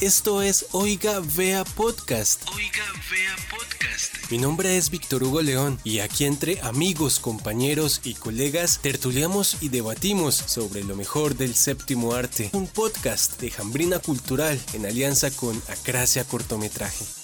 Esto 0.00 0.42
es 0.42 0.66
Oiga 0.70 1.20
Vea 1.36 1.64
Podcast. 1.64 2.48
Oiga 2.54 2.84
Vea 3.10 3.34
Podcast. 3.50 4.30
Mi 4.30 4.38
nombre 4.38 4.76
es 4.76 4.90
Víctor 4.90 5.24
Hugo 5.24 5.42
León 5.42 5.80
y 5.82 5.98
aquí 5.98 6.24
entre 6.24 6.60
amigos, 6.60 7.18
compañeros 7.18 8.00
y 8.04 8.14
colegas 8.14 8.78
tertuliamos 8.80 9.56
y 9.60 9.70
debatimos 9.70 10.36
sobre 10.36 10.84
lo 10.84 10.94
mejor 10.94 11.34
del 11.34 11.56
séptimo 11.56 12.14
arte. 12.14 12.48
Un 12.52 12.68
podcast 12.68 13.40
de 13.40 13.50
Jambrina 13.50 13.98
Cultural 13.98 14.60
en 14.72 14.86
alianza 14.86 15.32
con 15.32 15.60
Acracia 15.68 16.22
Cortometraje. 16.22 17.17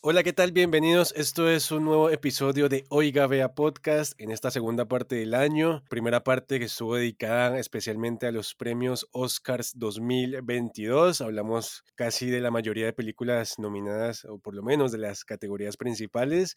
Hola, 0.00 0.22
¿qué 0.22 0.32
tal? 0.32 0.52
Bienvenidos. 0.52 1.12
Esto 1.16 1.50
es 1.50 1.72
un 1.72 1.84
nuevo 1.84 2.08
episodio 2.08 2.68
de 2.68 2.84
Oiga 2.88 3.26
Vea 3.26 3.56
Podcast 3.56 4.12
en 4.20 4.30
esta 4.30 4.52
segunda 4.52 4.86
parte 4.86 5.16
del 5.16 5.34
año. 5.34 5.82
Primera 5.90 6.22
parte 6.22 6.60
que 6.60 6.66
estuvo 6.66 6.94
dedicada 6.94 7.58
especialmente 7.58 8.28
a 8.28 8.30
los 8.30 8.54
premios 8.54 9.08
Oscars 9.10 9.76
2022. 9.76 11.20
Hablamos 11.20 11.82
casi 11.96 12.30
de 12.30 12.40
la 12.40 12.52
mayoría 12.52 12.86
de 12.86 12.92
películas 12.92 13.58
nominadas, 13.58 14.24
o 14.24 14.38
por 14.38 14.54
lo 14.54 14.62
menos 14.62 14.92
de 14.92 14.98
las 14.98 15.24
categorías 15.24 15.76
principales. 15.76 16.54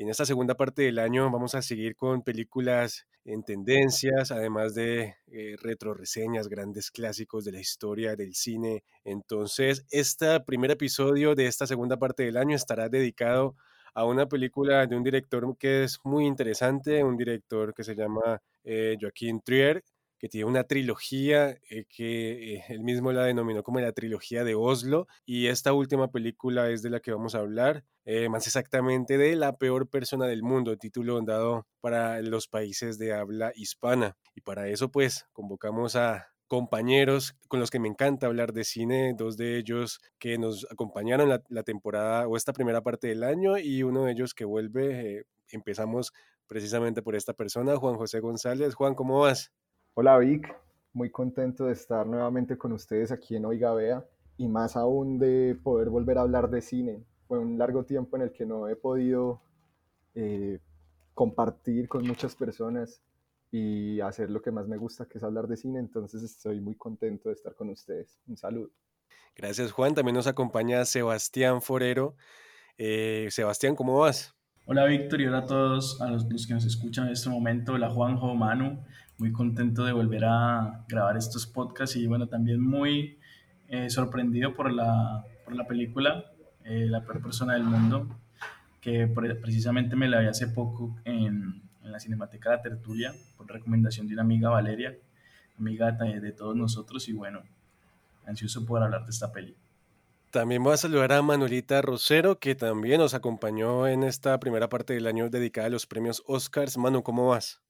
Y 0.00 0.02
en 0.02 0.08
esta 0.08 0.24
segunda 0.24 0.54
parte 0.54 0.80
del 0.80 0.98
año 0.98 1.30
vamos 1.30 1.54
a 1.54 1.60
seguir 1.60 1.94
con 1.94 2.22
películas 2.22 3.06
en 3.26 3.42
tendencias, 3.42 4.30
además 4.30 4.74
de 4.74 5.16
eh, 5.26 5.56
retro 5.60 5.92
reseñas, 5.92 6.48
grandes 6.48 6.90
clásicos 6.90 7.44
de 7.44 7.52
la 7.52 7.60
historia 7.60 8.16
del 8.16 8.34
cine. 8.34 8.82
Entonces, 9.04 9.84
este 9.90 10.40
primer 10.40 10.70
episodio 10.70 11.34
de 11.34 11.44
esta 11.44 11.66
segunda 11.66 11.98
parte 11.98 12.22
del 12.22 12.38
año 12.38 12.56
estará 12.56 12.88
dedicado 12.88 13.56
a 13.92 14.06
una 14.06 14.26
película 14.26 14.86
de 14.86 14.96
un 14.96 15.02
director 15.02 15.54
que 15.58 15.84
es 15.84 15.98
muy 16.02 16.24
interesante, 16.24 17.04
un 17.04 17.18
director 17.18 17.74
que 17.74 17.84
se 17.84 17.94
llama 17.94 18.40
eh, 18.64 18.96
Joaquín 18.98 19.42
Trier, 19.42 19.84
que 20.20 20.28
tiene 20.28 20.44
una 20.44 20.64
trilogía 20.64 21.58
eh, 21.70 21.86
que 21.88 22.56
eh, 22.56 22.64
él 22.68 22.82
mismo 22.82 23.10
la 23.10 23.24
denominó 23.24 23.62
como 23.62 23.80
la 23.80 23.92
trilogía 23.92 24.44
de 24.44 24.54
Oslo. 24.54 25.08
Y 25.24 25.46
esta 25.46 25.72
última 25.72 26.12
película 26.12 26.68
es 26.68 26.82
de 26.82 26.90
la 26.90 27.00
que 27.00 27.10
vamos 27.10 27.34
a 27.34 27.38
hablar, 27.38 27.84
eh, 28.04 28.28
más 28.28 28.46
exactamente 28.46 29.16
de 29.16 29.34
La 29.34 29.56
peor 29.56 29.88
persona 29.88 30.26
del 30.26 30.42
mundo, 30.42 30.76
título 30.76 31.18
dado 31.22 31.66
para 31.80 32.20
los 32.20 32.48
países 32.48 32.98
de 32.98 33.14
habla 33.14 33.52
hispana. 33.54 34.18
Y 34.34 34.42
para 34.42 34.68
eso 34.68 34.90
pues 34.90 35.26
convocamos 35.32 35.96
a 35.96 36.28
compañeros 36.48 37.34
con 37.48 37.58
los 37.58 37.70
que 37.70 37.78
me 37.78 37.88
encanta 37.88 38.26
hablar 38.26 38.52
de 38.52 38.64
cine, 38.64 39.14
dos 39.16 39.38
de 39.38 39.56
ellos 39.56 40.00
que 40.18 40.36
nos 40.36 40.66
acompañaron 40.70 41.30
la, 41.30 41.42
la 41.48 41.62
temporada 41.62 42.28
o 42.28 42.36
esta 42.36 42.52
primera 42.52 42.82
parte 42.82 43.08
del 43.08 43.22
año 43.22 43.56
y 43.56 43.84
uno 43.84 44.04
de 44.04 44.12
ellos 44.12 44.34
que 44.34 44.44
vuelve. 44.44 45.24
empezamos 45.48 46.12
precisamente 46.46 47.00
por 47.00 47.14
esta 47.16 47.32
persona, 47.32 47.76
Juan 47.76 47.96
José 47.96 48.20
González. 48.20 48.74
Juan, 48.74 48.94
¿cómo 48.94 49.20
vas? 49.20 49.50
Hola 49.94 50.16
Vic, 50.18 50.54
muy 50.92 51.10
contento 51.10 51.66
de 51.66 51.72
estar 51.72 52.06
nuevamente 52.06 52.56
con 52.56 52.72
ustedes 52.72 53.10
aquí 53.10 53.34
en 53.34 53.44
Oiga 53.44 53.74
Vea 53.74 54.04
y 54.36 54.46
más 54.46 54.76
aún 54.76 55.18
de 55.18 55.58
poder 55.60 55.90
volver 55.90 56.16
a 56.16 56.22
hablar 56.22 56.48
de 56.48 56.62
cine. 56.62 57.02
Fue 57.26 57.40
un 57.40 57.58
largo 57.58 57.84
tiempo 57.84 58.16
en 58.16 58.22
el 58.22 58.32
que 58.32 58.46
no 58.46 58.68
he 58.68 58.76
podido 58.76 59.42
eh, 60.14 60.60
compartir 61.12 61.88
con 61.88 62.06
muchas 62.06 62.36
personas 62.36 63.02
y 63.50 64.00
hacer 64.00 64.30
lo 64.30 64.40
que 64.40 64.52
más 64.52 64.68
me 64.68 64.76
gusta, 64.76 65.06
que 65.06 65.18
es 65.18 65.24
hablar 65.24 65.48
de 65.48 65.56
cine, 65.56 65.80
entonces 65.80 66.22
estoy 66.22 66.60
muy 66.60 66.76
contento 66.76 67.28
de 67.28 67.34
estar 67.34 67.56
con 67.56 67.68
ustedes. 67.68 68.16
Un 68.28 68.36
saludo. 68.36 68.70
Gracias 69.34 69.72
Juan, 69.72 69.94
también 69.94 70.14
nos 70.14 70.28
acompaña 70.28 70.84
Sebastián 70.84 71.60
Forero. 71.60 72.14
Eh, 72.78 73.26
Sebastián, 73.30 73.74
¿cómo 73.74 73.98
vas? 73.98 74.36
Hola 74.66 74.84
Víctor 74.84 75.20
y 75.20 75.26
hola 75.26 75.38
a 75.38 75.46
todos 75.46 76.00
a 76.00 76.08
los, 76.08 76.30
los, 76.30 76.46
que 76.46 76.54
nos 76.54 76.64
escuchan 76.64 77.08
en 77.08 77.12
este 77.12 77.28
momento. 77.28 77.72
Hola 77.72 77.90
Juanjo, 77.90 78.36
Manu, 78.36 78.78
muy 79.20 79.32
contento 79.32 79.84
de 79.84 79.92
volver 79.92 80.24
a 80.24 80.84
grabar 80.88 81.16
estos 81.16 81.46
podcasts 81.46 81.94
y 81.96 82.06
bueno, 82.06 82.26
también 82.26 82.60
muy 82.60 83.18
eh, 83.68 83.90
sorprendido 83.90 84.54
por 84.54 84.72
la, 84.72 85.24
por 85.44 85.54
la 85.54 85.66
película 85.66 86.24
eh, 86.64 86.86
La 86.86 87.04
peor 87.04 87.22
persona 87.22 87.54
del 87.54 87.64
mundo, 87.64 88.08
que 88.80 89.06
precisamente 89.06 89.94
me 89.94 90.08
la 90.08 90.20
vi 90.20 90.26
hace 90.26 90.48
poco 90.48 90.96
en, 91.04 91.62
en, 91.84 91.92
la 91.92 92.00
Cinemateca 92.00 92.50
La 92.50 92.62
Tertulia, 92.62 93.12
por 93.36 93.46
recomendación 93.46 94.08
de 94.08 94.14
una 94.14 94.22
amiga 94.22 94.48
Valeria, 94.48 94.96
amiga 95.58 95.92
de, 95.92 96.20
de 96.20 96.32
todos 96.32 96.56
nosotros 96.56 97.06
y 97.08 97.12
bueno, 97.12 97.42
ansioso 98.26 98.64
por 98.64 98.82
hablar 98.82 99.04
de 99.04 99.10
esta 99.10 99.30
peli. 99.32 99.54
También 100.30 100.62
voy 100.62 100.74
a 100.74 100.76
saludar 100.76 101.12
a 101.12 101.22
Manuelita 101.22 101.82
Rosero, 101.82 102.38
que 102.38 102.54
también 102.54 103.00
nos 103.00 103.14
acompañó 103.14 103.86
en 103.86 104.04
esta 104.04 104.38
primera 104.40 104.68
parte 104.68 104.94
del 104.94 105.06
año 105.06 105.28
dedicada 105.28 105.66
a 105.66 105.70
los 105.70 105.86
premios 105.86 106.22
Oscars. 106.26 106.78
Manu, 106.78 107.02
¿cómo 107.02 107.26
vas? 107.26 107.60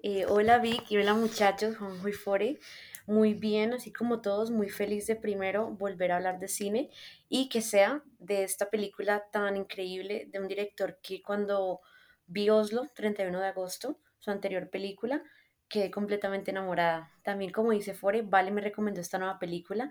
Eh, 0.00 0.26
hola 0.28 0.58
Vic 0.58 0.90
y 0.90 0.96
hola 0.96 1.14
muchachos, 1.14 1.76
Juan 1.76 1.98
y 2.08 2.12
Fore. 2.12 2.60
Muy 3.08 3.34
bien, 3.34 3.72
así 3.72 3.92
como 3.92 4.20
todos, 4.20 4.50
muy 4.52 4.68
feliz 4.68 5.08
de 5.08 5.16
primero 5.16 5.70
volver 5.72 6.12
a 6.12 6.16
hablar 6.16 6.38
de 6.38 6.46
cine 6.46 6.90
y 7.28 7.48
que 7.48 7.62
sea 7.62 8.04
de 8.20 8.44
esta 8.44 8.70
película 8.70 9.24
tan 9.32 9.56
increíble 9.56 10.28
de 10.30 10.38
un 10.38 10.46
director 10.46 11.00
que 11.02 11.20
cuando 11.20 11.80
vi 12.26 12.48
Oslo, 12.48 12.86
31 12.94 13.40
de 13.40 13.48
agosto, 13.48 13.98
su 14.20 14.30
anterior 14.30 14.70
película, 14.70 15.22
quedé 15.68 15.90
completamente 15.90 16.52
enamorada. 16.52 17.10
También 17.24 17.50
como 17.50 17.72
dice 17.72 17.92
Fore, 17.92 18.22
Vale 18.22 18.52
me 18.52 18.60
recomendó 18.60 19.00
esta 19.00 19.18
nueva 19.18 19.40
película 19.40 19.90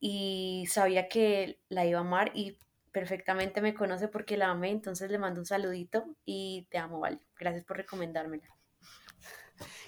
y 0.00 0.64
sabía 0.70 1.08
que 1.08 1.60
la 1.68 1.84
iba 1.84 1.98
a 1.98 2.02
amar 2.02 2.32
y 2.34 2.58
perfectamente 2.92 3.60
me 3.60 3.74
conoce 3.74 4.08
porque 4.08 4.38
la 4.38 4.50
amé, 4.50 4.70
entonces 4.70 5.10
le 5.10 5.18
mando 5.18 5.40
un 5.40 5.46
saludito 5.46 6.16
y 6.24 6.66
te 6.70 6.78
amo, 6.78 7.00
Vale. 7.00 7.20
Gracias 7.38 7.64
por 7.66 7.76
recomendármela. 7.76 8.55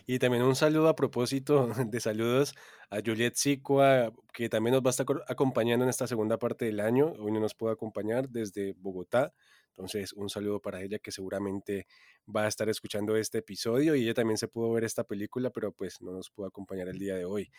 Y 0.07 0.19
también 0.19 0.43
un 0.43 0.57
saludo 0.57 0.89
a 0.89 0.97
propósito 0.97 1.69
de 1.87 2.01
saludos 2.01 2.55
a 2.91 2.99
Juliet 3.05 3.35
Sicua, 3.35 4.13
que 4.33 4.49
también 4.49 4.75
nos 4.75 4.83
va 4.83 4.89
a 4.89 4.91
estar 4.91 5.07
acompañando 5.29 5.85
en 5.85 5.91
esta 5.91 6.07
segunda 6.07 6.39
parte 6.39 6.65
del 6.65 6.81
año. 6.81 7.13
Hoy 7.19 7.33
no 7.33 7.41
nos 7.41 7.55
puede 7.55 7.75
acompañar 7.75 8.29
desde 8.29 8.75
Bogotá. 8.79 9.33
Entonces, 9.71 10.13
un 10.13 10.29
saludo 10.29 10.61
para 10.61 10.83
ella 10.83 10.99
que 10.99 11.13
seguramente 11.13 11.87
va 12.35 12.45
a 12.45 12.49
estar 12.49 12.69
escuchando 12.69 13.17
este 13.17 13.39
episodio 13.39 13.95
y 13.95 14.03
ella 14.03 14.15
también 14.15 14.37
se 14.37 14.49
pudo 14.49 14.73
ver 14.73 14.85
esta 14.85 15.05
película, 15.05 15.51
pero 15.51 15.73
pues 15.73 16.01
no 16.01 16.13
nos 16.13 16.31
pudo 16.31 16.47
acompañar 16.47 16.89
el 16.89 16.99
día 16.99 17.15
de 17.15 17.25
hoy. 17.25 17.51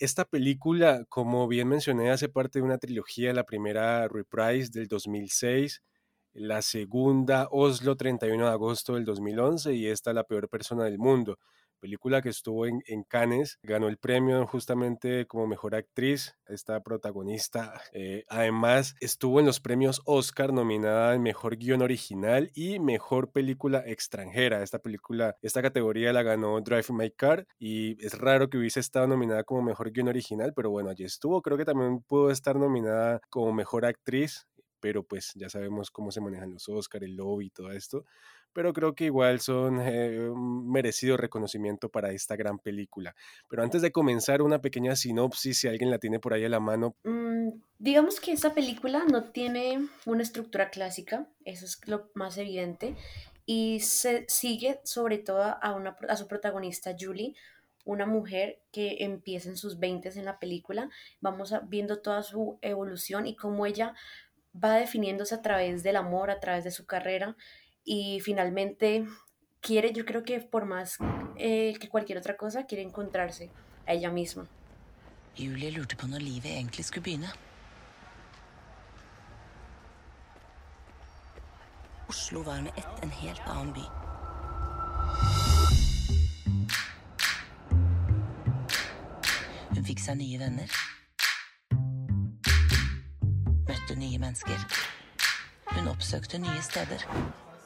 Esta 0.00 0.24
película, 0.24 1.04
como 1.08 1.46
bien 1.46 1.68
mencioné, 1.68 2.10
hace 2.10 2.28
parte 2.28 2.58
de 2.58 2.64
una 2.64 2.78
trilogía, 2.78 3.32
la 3.32 3.44
primera 3.44 4.08
Reprise 4.08 4.70
del 4.72 4.88
2006, 4.88 5.82
la 6.34 6.62
segunda 6.62 7.48
Oslo 7.50 7.96
31 7.96 8.44
de 8.44 8.50
agosto 8.50 8.94
del 8.94 9.04
2011 9.04 9.74
y 9.74 9.86
esta 9.86 10.12
La 10.12 10.24
peor 10.24 10.48
persona 10.48 10.84
del 10.84 10.98
mundo 10.98 11.38
película 11.84 12.22
que 12.22 12.30
estuvo 12.30 12.64
en, 12.64 12.82
en, 12.86 13.02
Cannes, 13.02 13.58
ganó 13.62 13.88
el 13.88 13.98
premio 13.98 14.46
justamente 14.46 15.26
como 15.26 15.46
mejor 15.46 15.74
actriz, 15.74 16.34
esta 16.46 16.82
protagonista. 16.82 17.78
Eh, 17.92 18.24
además, 18.30 18.94
estuvo 19.00 19.38
en 19.38 19.44
los 19.44 19.60
premios 19.60 20.00
Oscar 20.06 20.54
nominada 20.54 21.14
en 21.14 21.22
mejor 21.22 21.58
guion 21.58 21.82
original 21.82 22.50
y 22.54 22.78
mejor 22.78 23.32
película 23.32 23.84
extranjera. 23.86 24.62
Esta 24.62 24.78
película, 24.78 25.36
esta 25.42 25.60
categoría 25.60 26.14
la 26.14 26.22
ganó 26.22 26.58
Drive 26.62 26.86
My 26.88 27.10
Car 27.10 27.46
y 27.58 28.02
es 28.02 28.18
raro 28.18 28.48
que 28.48 28.56
hubiese 28.56 28.80
estado 28.80 29.06
nominada 29.06 29.44
como 29.44 29.60
mejor 29.60 29.92
guion 29.92 30.08
original, 30.08 30.54
pero 30.56 30.70
bueno, 30.70 30.88
allí 30.88 31.04
estuvo. 31.04 31.42
Creo 31.42 31.58
que 31.58 31.66
también 31.66 32.00
pudo 32.00 32.30
estar 32.30 32.56
nominada 32.56 33.20
como 33.28 33.52
mejor 33.52 33.84
actriz 33.84 34.46
pero 34.84 35.02
pues 35.02 35.32
ya 35.34 35.48
sabemos 35.48 35.90
cómo 35.90 36.10
se 36.10 36.20
manejan 36.20 36.52
los 36.52 36.68
Oscar, 36.68 37.02
el 37.04 37.16
lobby 37.16 37.46
y 37.46 37.50
todo 37.50 37.72
esto. 37.72 38.04
pero 38.52 38.74
creo 38.74 38.94
que 38.94 39.06
igual 39.06 39.40
son 39.40 39.80
eh, 39.80 40.28
un 40.28 40.70
merecido 40.70 41.16
reconocimiento 41.16 41.88
para 41.88 42.12
esta 42.12 42.36
gran 42.36 42.58
película. 42.58 43.16
Pero 43.48 43.62
antes 43.62 43.80
de 43.80 43.92
comenzar, 43.92 44.42
una 44.42 44.60
pequeña 44.60 44.94
sinopsis, 44.94 45.58
si 45.58 45.68
alguien 45.68 45.90
la 45.90 45.98
tiene 45.98 46.20
por 46.20 46.34
ahí 46.34 46.44
a 46.44 46.50
la 46.50 46.60
mano. 46.60 46.94
Mm, 47.02 47.62
digamos 47.78 48.20
que 48.20 48.32
esta 48.32 48.52
película 48.52 49.06
no 49.10 49.24
tiene 49.24 49.88
una 50.04 50.22
estructura 50.22 50.68
clásica, 50.68 51.26
eso 51.46 51.64
es 51.64 51.80
lo 51.88 52.10
más 52.12 52.36
evidente, 52.36 52.94
y 53.46 53.80
se 53.80 54.26
sigue 54.28 54.80
sobre 54.84 55.16
todo 55.16 55.44
a, 55.62 55.74
una, 55.74 55.96
a 56.10 56.16
su 56.16 56.28
protagonista 56.28 56.94
Julie, 57.00 57.34
una 57.86 58.04
mujer 58.04 58.60
que 58.70 58.98
empieza 59.00 59.48
en 59.48 59.56
sus 59.56 59.78
20 59.78 60.10
en 60.10 60.26
la 60.26 60.38
película. 60.38 60.90
Vamos 61.22 61.54
viendo 61.68 62.00
toda 62.00 62.22
su 62.22 62.58
evolución 62.60 63.26
y 63.26 63.34
cómo 63.34 63.64
ella 63.64 63.94
va 64.54 64.74
definiéndose 64.76 65.34
a 65.34 65.42
través 65.42 65.82
del 65.82 65.96
amor, 65.96 66.30
a 66.30 66.40
través 66.40 66.64
de 66.64 66.70
su 66.70 66.86
carrera 66.86 67.36
y 67.84 68.20
finalmente 68.20 69.04
quiere, 69.60 69.92
yo 69.92 70.04
creo 70.04 70.22
que 70.22 70.40
por 70.40 70.64
más 70.64 70.98
eh, 71.36 71.74
que 71.80 71.88
cualquier 71.88 72.18
otra 72.18 72.36
cosa, 72.36 72.66
quiere 72.66 72.82
encontrarse 72.82 73.50
a 73.86 73.92
ella 73.92 74.10
misma. 74.10 74.48
Julie 75.36 75.72
lurte 75.72 75.96
på 75.96 76.06
når 76.06 76.18
livet 76.18 76.52
egentlig 76.52 76.84
skulle 76.84 77.02
begynne. 77.02 77.28
Oslo 82.08 82.42
var 82.42 82.60
med 82.62 82.72
ett 82.76 83.02
en 83.02 83.10
helt 83.10 83.42
annen 83.46 83.72
by. 83.74 83.86
Hun 89.74 89.84
fikk 89.84 89.98
seg 89.98 90.20
nye 90.22 90.38
venner. 90.38 90.93
Møtte 93.94 94.08
nye 94.10 94.18
mennesker. 94.18 94.62
Hun 95.70 95.86
oppsøkte 95.86 96.38
nye 96.42 96.62
steder. 96.66 97.02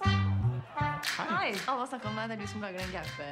Hei! 0.04 1.54
Alle 1.56 1.78
har 1.80 1.86
snakka 1.88 2.10
om 2.10 2.18
deg. 2.18 2.28
Det 2.28 2.34
er 2.36 2.42
du 2.42 2.50
som 2.50 2.60
lager 2.60 2.82
den 2.82 2.90
gaupe... 2.92 3.28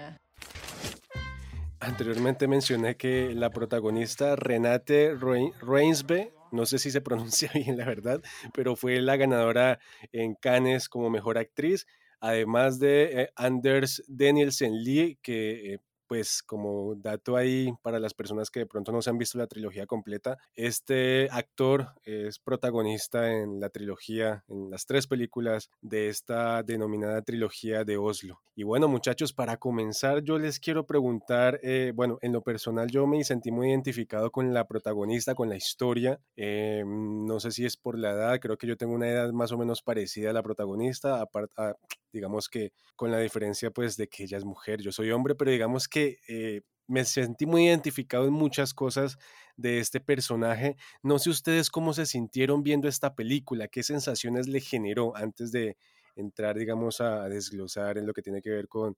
Anteriormente 1.84 2.48
mencioné 2.48 2.94
que 2.96 3.34
la 3.34 3.50
protagonista 3.50 4.34
Renate 4.36 5.12
Reinsbe, 5.12 6.32
no 6.52 6.64
sé 6.64 6.78
si 6.78 6.90
se 6.90 7.02
pronuncia 7.02 7.50
bien 7.54 7.76
la 7.76 7.84
verdad, 7.84 8.22
pero 8.54 8.76
fue 8.76 8.98
la 9.02 9.16
ganadora 9.16 9.78
en 10.10 10.34
Cannes 10.34 10.88
como 10.88 11.10
mejor 11.10 11.36
actriz, 11.36 11.86
además 12.20 12.78
de 12.78 13.20
eh, 13.20 13.28
Anders 13.36 14.02
Danielsen 14.08 14.72
Lee, 14.82 15.18
que 15.20 15.74
eh, 15.74 15.78
pues 16.06 16.42
como 16.42 16.94
dato 16.96 17.36
ahí 17.36 17.72
para 17.82 17.98
las 17.98 18.14
personas 18.14 18.50
que 18.50 18.60
de 18.60 18.66
pronto 18.66 18.92
no 18.92 19.02
se 19.02 19.10
han 19.10 19.18
visto 19.18 19.38
la 19.38 19.46
trilogía 19.46 19.86
completa, 19.86 20.38
este 20.54 21.28
actor 21.30 21.88
es 22.04 22.38
protagonista 22.38 23.32
en 23.32 23.60
la 23.60 23.68
trilogía, 23.70 24.44
en 24.48 24.70
las 24.70 24.86
tres 24.86 25.06
películas 25.06 25.70
de 25.80 26.08
esta 26.08 26.62
denominada 26.62 27.22
trilogía 27.22 27.84
de 27.84 27.96
Oslo. 27.96 28.40
Y 28.54 28.62
bueno 28.62 28.88
muchachos, 28.88 29.32
para 29.32 29.58
comenzar 29.58 30.22
yo 30.22 30.38
les 30.38 30.60
quiero 30.60 30.86
preguntar, 30.86 31.60
eh, 31.62 31.92
bueno, 31.94 32.18
en 32.22 32.32
lo 32.32 32.42
personal 32.42 32.90
yo 32.90 33.06
me 33.06 33.22
sentí 33.24 33.50
muy 33.50 33.70
identificado 33.70 34.30
con 34.30 34.54
la 34.54 34.66
protagonista, 34.66 35.34
con 35.34 35.48
la 35.48 35.56
historia, 35.56 36.20
eh, 36.36 36.82
no 36.86 37.40
sé 37.40 37.50
si 37.50 37.64
es 37.64 37.76
por 37.76 37.98
la 37.98 38.12
edad, 38.12 38.40
creo 38.40 38.56
que 38.56 38.66
yo 38.66 38.76
tengo 38.76 38.94
una 38.94 39.08
edad 39.08 39.32
más 39.32 39.52
o 39.52 39.58
menos 39.58 39.82
parecida 39.82 40.30
a 40.30 40.32
la 40.32 40.42
protagonista, 40.42 41.20
aparte, 41.20 41.74
digamos 42.12 42.48
que 42.48 42.72
con 42.94 43.10
la 43.10 43.18
diferencia 43.18 43.70
pues 43.70 43.96
de 43.96 44.08
que 44.08 44.24
ella 44.24 44.38
es 44.38 44.44
mujer, 44.44 44.80
yo 44.80 44.90
soy 44.90 45.10
hombre, 45.10 45.34
pero 45.34 45.50
digamos 45.50 45.86
que 45.88 45.95
eh, 46.28 46.62
me 46.86 47.04
sentí 47.04 47.46
muy 47.46 47.66
identificado 47.66 48.26
en 48.26 48.32
muchas 48.32 48.74
cosas 48.74 49.18
de 49.56 49.80
este 49.80 50.00
personaje. 50.00 50.76
No 51.02 51.18
sé 51.18 51.30
ustedes 51.30 51.70
cómo 51.70 51.92
se 51.92 52.06
sintieron 52.06 52.62
viendo 52.62 52.88
esta 52.88 53.14
película, 53.14 53.68
qué 53.68 53.82
sensaciones 53.82 54.48
le 54.48 54.60
generó 54.60 55.16
antes 55.16 55.52
de 55.52 55.76
entrar, 56.14 56.56
digamos, 56.56 57.00
a 57.00 57.28
desglosar 57.28 57.98
en 57.98 58.06
lo 58.06 58.12
que 58.12 58.22
tiene 58.22 58.42
que 58.42 58.50
ver 58.50 58.68
con, 58.68 58.96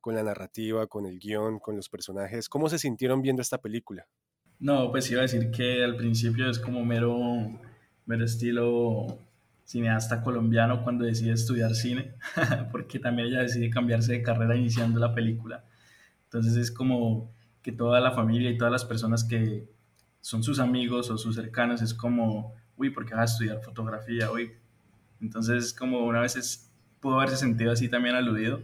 con 0.00 0.14
la 0.14 0.22
narrativa, 0.22 0.86
con 0.86 1.06
el 1.06 1.18
guion, 1.18 1.58
con 1.58 1.76
los 1.76 1.88
personajes. 1.88 2.48
¿Cómo 2.48 2.68
se 2.68 2.78
sintieron 2.78 3.22
viendo 3.22 3.42
esta 3.42 3.58
película? 3.58 4.06
No, 4.60 4.90
pues 4.90 5.10
iba 5.10 5.20
a 5.20 5.22
decir 5.22 5.50
que 5.50 5.84
al 5.84 5.96
principio 5.96 6.50
es 6.50 6.58
como 6.58 6.84
mero, 6.84 7.16
mero 8.06 8.24
estilo 8.24 9.18
cineasta 9.64 10.22
colombiano 10.22 10.82
cuando 10.82 11.04
decide 11.04 11.32
estudiar 11.32 11.74
cine, 11.74 12.14
porque 12.72 12.98
también 12.98 13.28
ella 13.28 13.42
decide 13.42 13.70
cambiarse 13.70 14.12
de 14.12 14.22
carrera 14.22 14.56
iniciando 14.56 14.98
la 14.98 15.14
película. 15.14 15.64
Entonces 16.28 16.56
es 16.56 16.70
como 16.70 17.32
que 17.62 17.72
toda 17.72 18.00
la 18.00 18.12
familia 18.12 18.50
y 18.50 18.58
todas 18.58 18.72
las 18.72 18.84
personas 18.84 19.24
que 19.24 19.68
son 20.20 20.42
sus 20.42 20.58
amigos 20.58 21.10
o 21.10 21.18
sus 21.18 21.34
cercanos 21.34 21.82
es 21.82 21.94
como, 21.94 22.54
uy, 22.76 22.90
¿por 22.90 23.06
qué 23.06 23.14
vas 23.14 23.30
a 23.30 23.32
estudiar 23.32 23.62
fotografía? 23.62 24.30
Uy. 24.30 24.52
Entonces 25.20 25.72
como 25.72 26.04
una 26.06 26.20
vez 26.20 26.70
pudo 27.00 27.16
haberse 27.16 27.36
sentido 27.36 27.72
así 27.72 27.88
también 27.88 28.14
aludido 28.14 28.60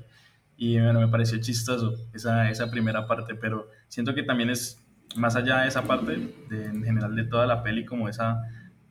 y 0.56 0.78
bueno, 0.81 1.00
me 1.00 1.08
pareció 1.08 1.38
chistoso 1.40 1.94
esa, 2.12 2.50
esa 2.50 2.70
primera 2.70 3.06
parte, 3.06 3.34
pero 3.34 3.69
siento 3.88 4.14
que 4.14 4.22
también 4.22 4.50
es 4.50 4.81
más 5.17 5.37
allá 5.37 5.60
de 5.60 5.69
esa 5.69 5.82
parte, 5.82 6.17
de, 6.49 6.67
en 6.67 6.84
general 6.84 7.14
de 7.14 7.25
toda 7.25 7.46
la 7.46 7.62
peli, 7.62 7.84
como 7.84 8.08
esa 8.08 8.43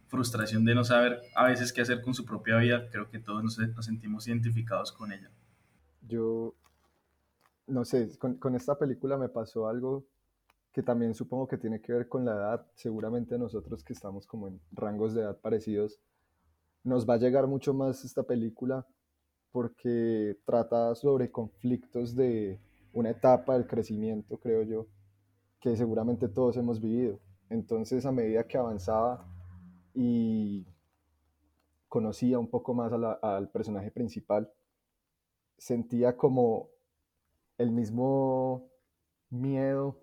frustración 0.07 0.65
de 0.65 0.75
no 0.75 0.83
saber 0.83 1.21
a 1.35 1.45
veces 1.45 1.73
qué 1.73 1.81
hacer 1.81 2.01
con 2.01 2.13
su 2.13 2.25
propia 2.25 2.57
vida, 2.57 2.89
creo 2.91 3.09
que 3.09 3.19
todos 3.19 3.43
nos, 3.43 3.57
sentimos 3.85 4.27
identificados 4.27 4.91
con 4.91 5.11
ella. 5.11 5.29
Yo, 6.01 6.53
no 7.67 7.85
sé, 7.85 8.17
con, 8.17 8.35
con, 8.35 8.55
esta 8.55 8.77
película 8.77 9.17
me 9.17 9.29
pasó 9.29 9.67
algo 9.67 10.05
que 10.71 10.83
también 10.83 11.13
supongo 11.13 11.47
que 11.47 11.57
tiene 11.57 11.81
que 11.81 11.93
ver 11.93 12.07
con 12.07 12.25
la 12.25 12.33
edad. 12.33 12.67
Seguramente 12.75 13.37
nosotros 13.37 13.83
que 13.83 13.93
estamos 13.93 14.27
como 14.27 14.47
en 14.47 14.59
rangos 14.71 15.13
de 15.13 15.21
edad 15.21 15.37
parecidos, 15.39 15.99
nos 16.83 17.07
va 17.07 17.15
a 17.15 17.17
llegar 17.17 17.47
mucho 17.47 17.73
más 17.73 18.03
esta 18.03 18.23
película 18.23 18.85
porque 19.51 20.37
trata 20.45 20.95
sobre 20.95 21.31
conflictos 21.31 22.15
de 22.15 22.59
una 22.91 23.11
etapa 23.11 23.53
del 23.53 23.67
crecimiento, 23.67 24.37
creo 24.37 24.63
yo, 24.63 24.87
que 25.59 25.75
seguramente 25.77 26.27
todos 26.27 26.57
hemos 26.57 26.81
vivido. 26.81 27.19
Entonces, 27.49 28.05
a 28.05 28.11
medida 28.11 28.47
que 28.47 28.57
avanzaba, 28.57 29.27
y 29.93 30.65
conocía 31.87 32.39
un 32.39 32.49
poco 32.49 32.73
más 32.73 32.91
al 32.91 33.49
personaje 33.49 33.91
principal, 33.91 34.51
sentía 35.57 36.17
como 36.17 36.69
el 37.63 37.71
mismo 37.71 38.69
miedo 39.29 39.99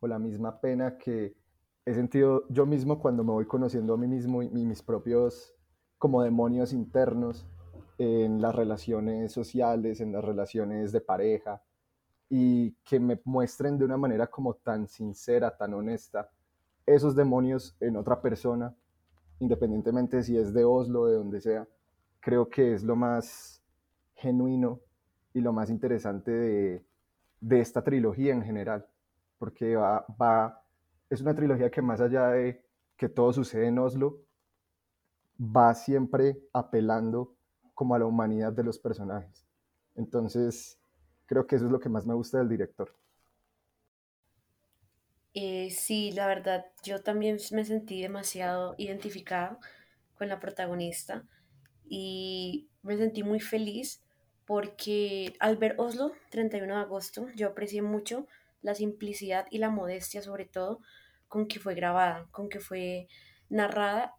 o 0.00 0.06
la 0.06 0.18
misma 0.18 0.60
pena 0.60 0.96
que 0.96 1.36
he 1.84 1.94
sentido 1.94 2.44
yo 2.48 2.64
mismo 2.64 2.98
cuando 2.98 3.24
me 3.24 3.32
voy 3.32 3.46
conociendo 3.46 3.94
a 3.94 3.96
mí 3.96 4.06
mismo 4.06 4.42
y 4.42 4.48
mis 4.48 4.82
propios 4.82 5.54
como 5.98 6.22
demonios 6.22 6.72
internos 6.72 7.46
en 7.98 8.40
las 8.40 8.54
relaciones 8.54 9.32
sociales, 9.32 10.00
en 10.00 10.12
las 10.12 10.24
relaciones 10.24 10.90
de 10.90 11.00
pareja, 11.00 11.62
y 12.28 12.72
que 12.84 12.98
me 12.98 13.20
muestren 13.24 13.78
de 13.78 13.84
una 13.84 13.96
manera 13.96 14.26
como 14.26 14.54
tan 14.54 14.88
sincera, 14.88 15.56
tan 15.56 15.74
honesta, 15.74 16.30
esos 16.86 17.14
demonios 17.14 17.76
en 17.78 17.96
otra 17.96 18.20
persona 18.20 18.74
independientemente 19.42 20.22
si 20.22 20.36
es 20.36 20.54
de 20.54 20.64
Oslo 20.64 21.06
de 21.06 21.14
donde 21.14 21.40
sea, 21.40 21.68
creo 22.20 22.48
que 22.48 22.74
es 22.74 22.84
lo 22.84 22.94
más 22.94 23.60
genuino 24.14 24.80
y 25.34 25.40
lo 25.40 25.52
más 25.52 25.70
interesante 25.70 26.30
de, 26.30 26.84
de 27.40 27.60
esta 27.60 27.82
trilogía 27.82 28.32
en 28.32 28.42
general, 28.42 28.86
porque 29.38 29.76
va, 29.76 30.04
va, 30.20 30.62
es 31.10 31.20
una 31.20 31.34
trilogía 31.34 31.70
que 31.70 31.82
más 31.82 32.00
allá 32.00 32.28
de 32.28 32.64
que 32.96 33.08
todo 33.08 33.32
sucede 33.32 33.66
en 33.66 33.78
Oslo, 33.78 34.20
va 35.40 35.74
siempre 35.74 36.38
apelando 36.52 37.34
como 37.74 37.94
a 37.94 37.98
la 37.98 38.06
humanidad 38.06 38.52
de 38.52 38.62
los 38.62 38.78
personajes. 38.78 39.46
Entonces, 39.94 40.78
creo 41.26 41.46
que 41.46 41.56
eso 41.56 41.66
es 41.66 41.72
lo 41.72 41.80
que 41.80 41.88
más 41.88 42.06
me 42.06 42.14
gusta 42.14 42.38
del 42.38 42.48
director. 42.48 42.94
Eh, 45.34 45.70
sí, 45.70 46.12
la 46.12 46.26
verdad, 46.26 46.66
yo 46.84 47.02
también 47.02 47.38
me 47.52 47.64
sentí 47.64 48.02
demasiado 48.02 48.74
identificada 48.76 49.58
con 50.14 50.28
la 50.28 50.38
protagonista 50.40 51.24
y 51.88 52.68
me 52.82 52.96
sentí 52.98 53.22
muy 53.22 53.40
feliz 53.40 54.01
porque 54.46 55.34
al 55.40 55.56
ver 55.56 55.74
Oslo, 55.78 56.12
31 56.30 56.74
de 56.74 56.80
agosto, 56.80 57.28
yo 57.34 57.48
aprecié 57.48 57.82
mucho 57.82 58.26
la 58.60 58.74
simplicidad 58.74 59.46
y 59.50 59.58
la 59.58 59.70
modestia 59.70 60.22
sobre 60.22 60.44
todo 60.44 60.80
con 61.28 61.46
que 61.46 61.58
fue 61.58 61.74
grabada, 61.74 62.28
con 62.30 62.48
que 62.48 62.60
fue 62.60 63.08
narrada 63.48 64.14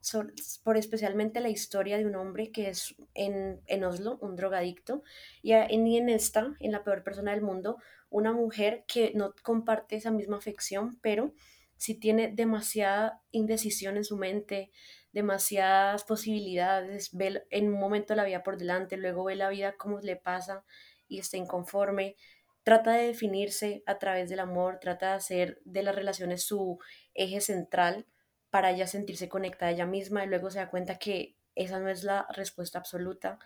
por 0.63 0.77
especialmente 0.77 1.39
la 1.39 1.49
historia 1.49 1.97
de 1.97 2.05
un 2.05 2.15
hombre 2.15 2.51
que 2.51 2.69
es 2.69 2.95
en, 3.15 3.61
en 3.65 3.83
Oslo, 3.83 4.19
un 4.21 4.35
drogadicto, 4.35 5.01
y 5.41 5.53
en, 5.53 5.87
en 5.87 6.09
esta, 6.09 6.55
en 6.59 6.71
la 6.71 6.83
peor 6.83 7.03
persona 7.03 7.31
del 7.31 7.41
mundo, 7.41 7.77
una 8.09 8.31
mujer 8.31 8.85
que 8.87 9.11
no 9.15 9.33
comparte 9.41 9.95
esa 9.95 10.11
misma 10.11 10.37
afección, 10.37 10.99
pero 11.01 11.33
sí 11.77 11.95
tiene 11.95 12.31
demasiada 12.31 13.21
indecisión 13.31 13.97
en 13.97 14.03
su 14.03 14.17
mente, 14.17 14.71
demasiadas 15.13 16.03
posibilidades, 16.03 17.11
ve 17.13 17.45
en 17.51 17.67
un 17.73 17.79
momento 17.79 18.15
la 18.15 18.25
vida 18.25 18.43
por 18.43 18.57
delante, 18.57 18.97
luego 18.97 19.23
ve 19.23 19.35
la 19.35 19.49
vida 19.49 19.73
como 19.77 19.99
le 19.99 20.15
pasa 20.15 20.65
y 21.07 21.19
está 21.19 21.37
inconforme, 21.37 22.15
trata 22.63 22.93
de 22.93 23.07
definirse 23.07 23.83
a 23.85 23.99
través 23.99 24.29
del 24.29 24.39
amor, 24.39 24.79
trata 24.81 25.09
de 25.09 25.13
hacer 25.13 25.61
de 25.65 25.83
las 25.83 25.95
relaciones 25.95 26.43
su 26.43 26.79
eje 27.13 27.41
central 27.41 28.07
para 28.49 28.71
ella 28.71 28.87
sentirse 28.87 29.29
conectada 29.29 29.69
a 29.71 29.73
ella 29.73 29.85
misma 29.85 30.23
y 30.23 30.27
luego 30.27 30.49
se 30.49 30.59
da 30.59 30.69
cuenta 30.69 30.97
que 30.97 31.35
esa 31.55 31.79
no 31.79 31.89
es 31.89 32.03
la 32.03 32.27
respuesta 32.31 32.79
absoluta. 32.79 33.39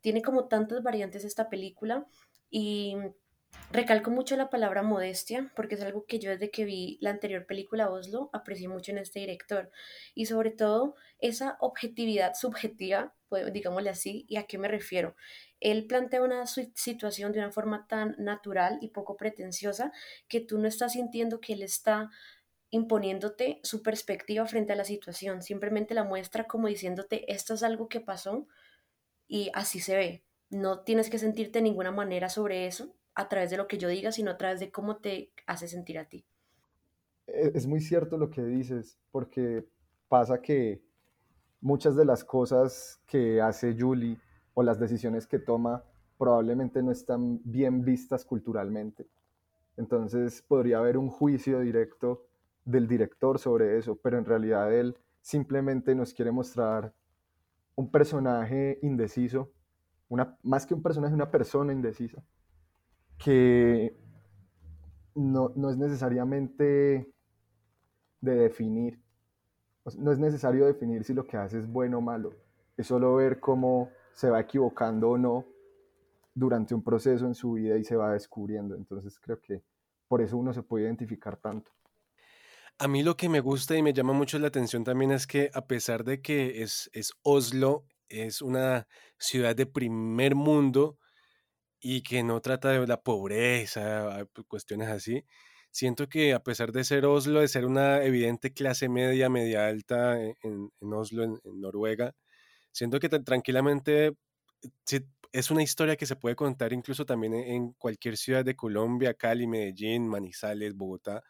tiene 0.00 0.22
como 0.22 0.48
tantas 0.48 0.82
variantes 0.82 1.24
esta 1.24 1.48
película 1.50 2.06
y 2.50 2.96
recalco 3.74 4.12
mucho 4.12 4.36
la 4.36 4.50
palabra 4.50 4.84
modestia 4.84 5.50
porque 5.56 5.74
es 5.74 5.82
algo 5.82 6.06
que 6.06 6.20
yo 6.20 6.30
desde 6.30 6.50
que 6.50 6.64
vi 6.64 6.96
la 7.00 7.10
anterior 7.10 7.44
película 7.44 7.90
Oslo 7.90 8.30
aprecié 8.32 8.68
mucho 8.68 8.92
en 8.92 8.98
este 8.98 9.18
director 9.18 9.68
y 10.14 10.26
sobre 10.26 10.52
todo 10.52 10.94
esa 11.18 11.56
objetividad 11.58 12.34
subjetiva, 12.34 13.14
pues, 13.28 13.52
digámosle 13.52 13.90
así, 13.90 14.26
¿y 14.28 14.36
a 14.36 14.44
qué 14.44 14.58
me 14.58 14.68
refiero? 14.68 15.16
Él 15.58 15.88
plantea 15.88 16.22
una 16.22 16.46
situación 16.46 17.32
de 17.32 17.40
una 17.40 17.50
forma 17.50 17.88
tan 17.88 18.14
natural 18.16 18.78
y 18.80 18.90
poco 18.90 19.16
pretenciosa 19.16 19.90
que 20.28 20.40
tú 20.40 20.58
no 20.58 20.68
estás 20.68 20.92
sintiendo 20.92 21.40
que 21.40 21.54
él 21.54 21.62
está 21.62 22.10
imponiéndote 22.70 23.58
su 23.64 23.82
perspectiva 23.82 24.46
frente 24.46 24.72
a 24.72 24.76
la 24.76 24.84
situación, 24.84 25.42
simplemente 25.42 25.94
la 25.94 26.04
muestra 26.04 26.44
como 26.44 26.68
diciéndote 26.68 27.32
esto 27.32 27.54
es 27.54 27.64
algo 27.64 27.88
que 27.88 28.00
pasó 28.00 28.46
y 29.26 29.50
así 29.52 29.80
se 29.80 29.96
ve. 29.96 30.24
No 30.48 30.84
tienes 30.84 31.10
que 31.10 31.18
sentirte 31.18 31.58
de 31.58 31.64
ninguna 31.64 31.90
manera 31.90 32.28
sobre 32.28 32.66
eso 32.66 32.94
a 33.14 33.28
través 33.28 33.50
de 33.50 33.56
lo 33.56 33.68
que 33.68 33.78
yo 33.78 33.88
diga, 33.88 34.12
sino 34.12 34.30
a 34.30 34.36
través 34.36 34.60
de 34.60 34.70
cómo 34.70 34.96
te 34.96 35.30
hace 35.46 35.68
sentir 35.68 35.98
a 35.98 36.08
ti. 36.08 36.24
E-, 37.26 37.52
es 37.54 37.66
muy 37.66 37.80
cierto 37.80 38.18
lo 38.18 38.30
que 38.30 38.42
dices, 38.42 38.98
porque 39.10 39.66
pasa 40.08 40.40
que 40.40 40.82
muchas 41.60 41.96
de 41.96 42.04
las 42.04 42.24
cosas 42.24 43.00
que 43.06 43.40
hace 43.40 43.76
Julie 43.78 44.18
o 44.54 44.62
las 44.62 44.78
decisiones 44.78 45.26
que 45.26 45.38
toma 45.38 45.84
probablemente 46.18 46.82
no 46.82 46.90
están 46.90 47.40
bien 47.44 47.84
vistas 47.84 48.24
culturalmente. 48.24 49.06
Entonces 49.76 50.42
podría 50.42 50.78
haber 50.78 50.96
un 50.96 51.08
juicio 51.08 51.60
directo 51.60 52.26
del 52.64 52.86
director 52.86 53.38
sobre 53.38 53.78
eso, 53.78 53.96
pero 53.96 54.18
en 54.18 54.24
realidad 54.24 54.72
él 54.72 54.96
simplemente 55.20 55.94
nos 55.94 56.14
quiere 56.14 56.30
mostrar 56.30 56.92
un 57.74 57.90
personaje 57.90 58.78
indeciso, 58.82 59.50
una, 60.08 60.36
más 60.42 60.66
que 60.66 60.74
un 60.74 60.82
personaje, 60.82 61.14
una 61.14 61.30
persona 61.30 61.72
indecisa, 61.72 62.22
que 63.24 63.96
no, 65.14 65.50
no 65.56 65.70
es 65.70 65.78
necesariamente 65.78 67.10
de 68.20 68.34
definir, 68.34 69.00
no 69.96 70.12
es 70.12 70.18
necesario 70.18 70.66
definir 70.66 71.04
si 71.04 71.14
lo 71.14 71.26
que 71.26 71.38
hace 71.38 71.58
es 71.58 71.66
bueno 71.66 71.98
o 71.98 72.00
malo, 72.02 72.34
es 72.76 72.86
solo 72.86 73.14
ver 73.14 73.40
cómo 73.40 73.90
se 74.12 74.28
va 74.28 74.40
equivocando 74.40 75.10
o 75.10 75.18
no 75.18 75.46
durante 76.34 76.74
un 76.74 76.82
proceso 76.82 77.26
en 77.26 77.34
su 77.34 77.52
vida 77.52 77.78
y 77.78 77.84
se 77.84 77.96
va 77.96 78.12
descubriendo. 78.12 78.74
Entonces 78.74 79.18
creo 79.18 79.40
que 79.40 79.62
por 80.06 80.20
eso 80.20 80.36
uno 80.36 80.52
se 80.52 80.62
puede 80.62 80.84
identificar 80.84 81.36
tanto. 81.38 81.70
A 82.78 82.88
mí 82.88 83.02
lo 83.02 83.16
que 83.16 83.28
me 83.28 83.40
gusta 83.40 83.76
y 83.76 83.82
me 83.82 83.92
llama 83.92 84.12
mucho 84.12 84.38
la 84.38 84.48
atención 84.48 84.84
también 84.84 85.12
es 85.12 85.26
que 85.26 85.50
a 85.54 85.66
pesar 85.66 86.04
de 86.04 86.20
que 86.20 86.62
es, 86.62 86.90
es 86.92 87.12
Oslo, 87.22 87.84
es 88.08 88.42
una 88.42 88.86
ciudad 89.16 89.56
de 89.56 89.64
primer 89.64 90.34
mundo 90.34 90.98
y 91.84 92.02
que 92.02 92.22
no 92.22 92.40
trata 92.40 92.70
de 92.70 92.86
la 92.86 93.02
pobreza, 93.02 94.26
cuestiones 94.48 94.88
así, 94.88 95.24
siento 95.70 96.08
que 96.08 96.32
a 96.32 96.42
pesar 96.42 96.72
de 96.72 96.84
ser 96.84 97.04
Oslo, 97.04 97.40
de 97.40 97.48
ser 97.48 97.66
una 97.66 98.02
evidente 98.04 98.54
clase 98.54 98.88
media, 98.88 99.28
media 99.28 99.66
alta 99.68 100.18
e, 100.20 100.36
en, 100.42 100.70
Oslo, 100.80 101.24
en, 101.24 101.40
Noruega, 101.44 102.14
siento 102.72 103.00
que 103.00 103.10
tranquilamente 103.10 104.14
es 105.32 105.50
una 105.50 105.62
historia 105.62 105.96
que 105.96 106.06
se 106.06 106.16
puede 106.16 106.36
contar 106.36 106.72
incluso 106.72 107.04
también 107.04 107.34
en 107.34 107.72
cualquier 107.74 108.16
ciudad 108.16 108.44
de 108.44 108.56
Colombia, 108.56 109.14
Cali, 109.14 109.46
Medellín, 109.46 110.08
Manizales, 110.08 110.74
Bogotá 110.74 111.22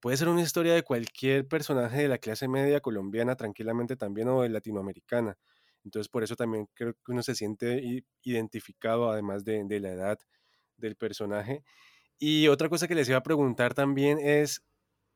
puede 0.00 0.16
ser 0.16 0.28
una 0.28 0.42
historia 0.42 0.74
de 0.74 0.82
cualquier 0.82 1.48
personaje 1.48 2.02
de 2.02 2.08
la 2.08 2.18
clase 2.18 2.48
media 2.48 2.80
colombiana 2.80 3.36
tranquilamente 3.36 3.96
también 3.96 4.28
o 4.28 4.42
de 4.42 4.48
latinoamericana. 4.48 5.36
Entonces 5.86 6.08
por 6.08 6.24
eso 6.24 6.34
también 6.34 6.68
creo 6.74 6.94
que 6.94 7.12
uno 7.12 7.22
se 7.22 7.36
siente 7.36 8.04
identificado 8.22 9.08
además 9.08 9.44
de, 9.44 9.64
la 9.80 9.92
edad 9.92 10.18
del 10.76 10.96
personaje. 10.96 11.62
Y 12.18 12.48
otra 12.48 12.68
cosa 12.68 12.88
que 12.88 12.96
les 12.96 13.08
iba 13.08 13.18
a 13.18 13.22
preguntar 13.22 13.72
también 13.72 14.18
es, 14.18 14.64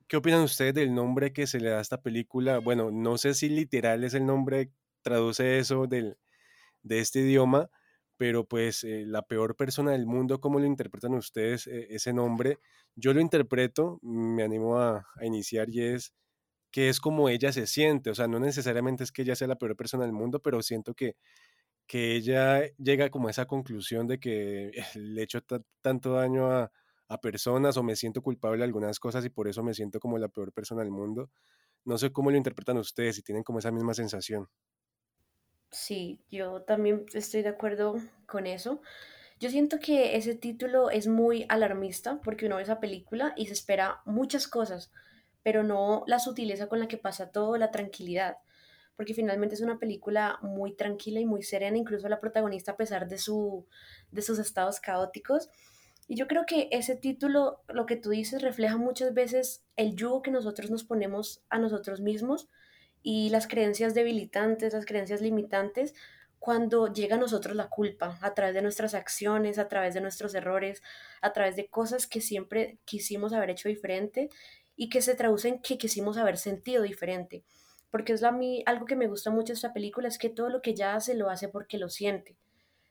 ¿qué 0.07 0.17
opinan 0.17 0.43
ustedes 0.43 0.73
del 0.73 0.95
nombre 0.95 1.33
que 1.33 1.49
se 1.49 1.59
le 1.59 1.71
da 1.71 1.79
a 1.79 1.83
esta 1.83 2.00
película? 2.03 2.59
Bueno, 2.59 2.93
no 2.93 3.19
sé 3.19 3.35
si 3.35 3.49
literal 3.49 4.05
es 4.05 4.15
el 4.15 4.25
nombre, 4.27 4.71
traduce 5.03 5.59
eso 5.59 5.89
del, 5.89 6.17
de 6.85 7.00
este 7.00 7.21
idioma, 7.21 7.69
pero 8.17 8.45
pues 8.45 8.85
eh, 8.85 9.05
la 9.07 9.23
peor 9.23 9.57
persona 9.57 9.91
del 9.91 10.07
mundo, 10.07 10.41
¿cómo 10.41 10.61
lo 10.61 10.67
interpretan 10.67 11.15
ustedes 11.15 11.67
eh, 11.67 11.89
ese 11.91 12.12
nombre? 12.12 12.59
Yo 12.95 13.12
lo 13.12 13.21
interpreto, 13.21 13.99
me 14.03 14.45
animo 14.45 14.79
a, 14.79 15.05
iniciar 15.23 15.69
y 15.69 15.83
es 15.83 16.15
que 16.71 16.89
es 16.89 17.00
como 17.00 17.29
ella 17.29 17.53
se 17.53 17.67
siente, 17.67 18.11
o 18.11 18.15
sea, 18.15 18.29
no 18.29 18.41
necesariamente 18.41 19.05
es 19.05 19.12
que 19.12 19.23
ella 19.23 19.37
sea 19.37 19.49
la 19.49 19.57
peor 19.59 19.77
persona 19.77 20.05
del 20.05 20.12
mundo, 20.12 20.41
pero 20.41 20.62
siento 20.62 20.95
que, 20.95 21.17
que 21.87 22.15
ella 22.17 22.62
llega 22.79 23.11
como 23.11 23.29
a 23.29 23.33
esa 23.33 23.47
conclusión 23.47 24.07
de 24.07 24.21
que 24.21 24.73
le 24.97 25.21
he 25.21 25.25
hecho 25.25 25.41
tanto 25.83 26.15
daño 26.15 26.50
a, 26.53 26.73
a 27.09 27.21
personas 27.21 27.77
o 27.77 27.83
me 27.83 27.97
siento 27.97 28.23
culpable 28.23 28.59
de 28.59 28.65
algunas 28.65 29.00
cosas 29.00 29.25
y 29.25 29.31
por 29.31 29.49
eso 29.49 29.62
me 29.62 29.75
siento 29.75 30.00
como 30.00 30.19
la 30.19 30.29
peor 30.29 30.53
persona 30.53 30.83
del 30.83 30.93
mundo. 30.93 31.31
No 31.85 31.99
sé 31.99 32.12
cómo 32.12 32.31
lo 32.31 32.37
interpretan 32.37 32.79
ustedes, 32.79 33.17
si 33.17 33.23
tienen 33.23 33.45
como 33.45 33.59
esa 33.61 33.73
misma 33.73 33.95
sensación. 33.95 34.49
Sí, 35.71 36.21
yo 36.31 36.62
también 36.62 37.07
estoy 37.15 37.43
de 37.43 37.49
acuerdo 37.50 37.97
con 38.27 38.47
eso. 38.47 38.81
Yo 39.41 39.50
siento 39.50 39.79
que 39.81 40.17
ese 40.17 40.35
título 40.35 40.91
es 40.91 41.09
muy 41.09 41.47
alarmista 41.49 42.21
porque 42.23 42.47
uno 42.47 42.57
ve 42.57 42.62
esa 42.62 42.81
película 42.81 43.35
y 43.37 43.47
se 43.47 43.55
espera 43.55 44.03
muchas 44.07 44.49
cosas, 44.49 44.93
pero 45.43 45.63
no 45.63 46.05
la 46.07 46.19
sutileza 46.19 46.69
con 46.69 46.79
la 46.79 46.89
que 46.89 46.99
pasa 46.99 47.31
todo, 47.31 47.57
la 47.57 47.71
tranquilidad, 47.71 48.37
porque 48.97 49.15
finalmente 49.15 49.55
es 49.55 49.61
una 49.61 49.79
película 49.79 50.39
muy 50.43 50.75
tranquila 50.75 51.21
y 51.21 51.25
muy 51.25 51.43
serena, 51.43 51.79
incluso 51.79 52.09
la 52.09 52.21
protagonista 52.21 52.73
a 52.73 52.77
pesar 52.77 53.09
de, 53.09 53.19
su, 53.19 53.67
de 54.11 54.23
sus 54.23 54.39
estados 54.39 54.81
caóticos. 54.81 55.49
Y 56.07 56.17
yo 56.17 56.27
creo 56.27 56.45
que 56.45 56.69
ese 56.73 56.97
título, 56.97 57.63
lo 57.69 57.87
que 57.87 57.97
tú 57.97 58.11
dices, 58.11 58.43
refleja 58.43 58.77
muchas 58.77 59.15
veces 59.15 59.65
el 59.77 59.95
yugo 59.95 60.23
que 60.23 60.31
nosotros 60.31 60.71
nos 60.71 60.85
ponemos 60.85 61.43
a 61.49 61.59
nosotros 61.59 62.01
mismos 62.01 62.49
y 63.03 63.31
las 63.31 63.47
creencias 63.47 63.95
debilitantes, 63.95 64.75
las 64.75 64.87
creencias 64.87 65.21
limitantes, 65.21 65.95
cuando 66.41 66.91
llega 66.91 67.17
a 67.17 67.19
nosotros 67.19 67.55
la 67.55 67.69
culpa, 67.69 68.19
a 68.23 68.35
través 68.35 68.55
de 68.55 68.63
nuestras 68.63 68.95
acciones, 68.95 69.59
a 69.59 69.69
través 69.69 69.93
de 69.93 70.01
nuestros 70.01 70.35
errores, 70.35 70.83
a 71.21 71.33
través 71.33 71.55
de 71.55 71.69
cosas 71.69 72.07
que 72.07 72.23
siempre 72.23 72.79
quisimos 72.87 73.35
haber 73.35 73.51
hecho 73.51 73.69
diferente 73.69 74.31
y 74.81 74.89
que 74.89 75.03
se 75.03 75.15
traducen 75.15 75.61
que 75.61 75.77
quisimos 75.77 76.17
haber 76.17 76.39
sentido 76.39 76.83
diferente. 76.83 77.45
Porque 77.91 78.15
es 78.15 78.23
la, 78.23 78.33
mí, 78.33 78.63
algo 78.65 78.87
que 78.87 78.97
me 78.97 79.09
gusta 79.09 79.31
mucho 79.31 79.49
de 79.49 79.57
esta 79.57 79.75
película, 79.75 80.09
es 80.09 80.17
que 80.17 80.31
todo 80.31 80.49
lo 80.49 80.63
que 80.63 80.71
ella 80.71 80.95
hace 80.95 81.15
lo 81.15 81.29
hace 81.29 81.49
porque 81.49 81.77
lo 81.77 81.91
siente. 81.91 82.39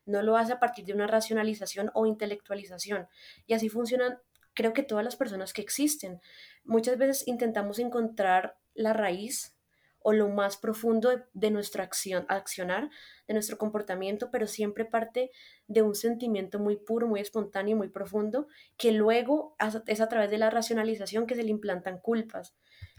No 0.06 0.22
lo 0.22 0.38
hace 0.38 0.54
a 0.54 0.60
partir 0.60 0.86
de 0.86 0.94
una 0.94 1.08
racionalización 1.08 1.90
o 1.96 2.06
intelectualización. 2.06 3.08
Y 3.48 3.56
así 3.56 3.70
funcionan, 3.70 4.20
creo 4.54 4.72
que 4.72 4.84
todas 4.84 5.04
las 5.04 5.16
personas 5.16 5.52
que 5.52 5.64
existen. 5.64 6.22
Muchas 6.64 6.96
veces 7.00 7.28
intentamos 7.28 7.80
encontrar 7.80 8.56
la 8.76 8.94
raíz 8.94 9.56
o 10.02 10.14
lo 10.14 10.30
más 10.30 10.58
profundo 10.58 11.10
de, 11.34 11.52
nuestra 11.52 11.84
acción, 11.84 12.26
accionar, 12.30 12.90
de 13.28 13.34
nuestro 13.34 13.58
comportamiento, 13.58 14.32
pero 14.32 14.48
siempre 14.48 14.86
parte 14.86 15.32
de 15.68 15.82
un 15.82 15.96
sentimiento 15.96 16.60
muy 16.60 16.78
puro, 16.78 17.08
muy 17.08 17.20
espontáneo, 17.20 17.76
muy 17.76 17.90
profundo, 17.90 18.48
que 18.78 18.92
luego 18.92 19.56
es 19.88 20.02
a 20.02 20.10
través 20.10 20.32
de 20.32 20.38
la 20.38 20.50
racionalización 20.50 21.28
que 21.28 21.36
se 21.36 21.44
le 21.44 21.52
implantan 21.52 22.00
culpas. 22.00 22.56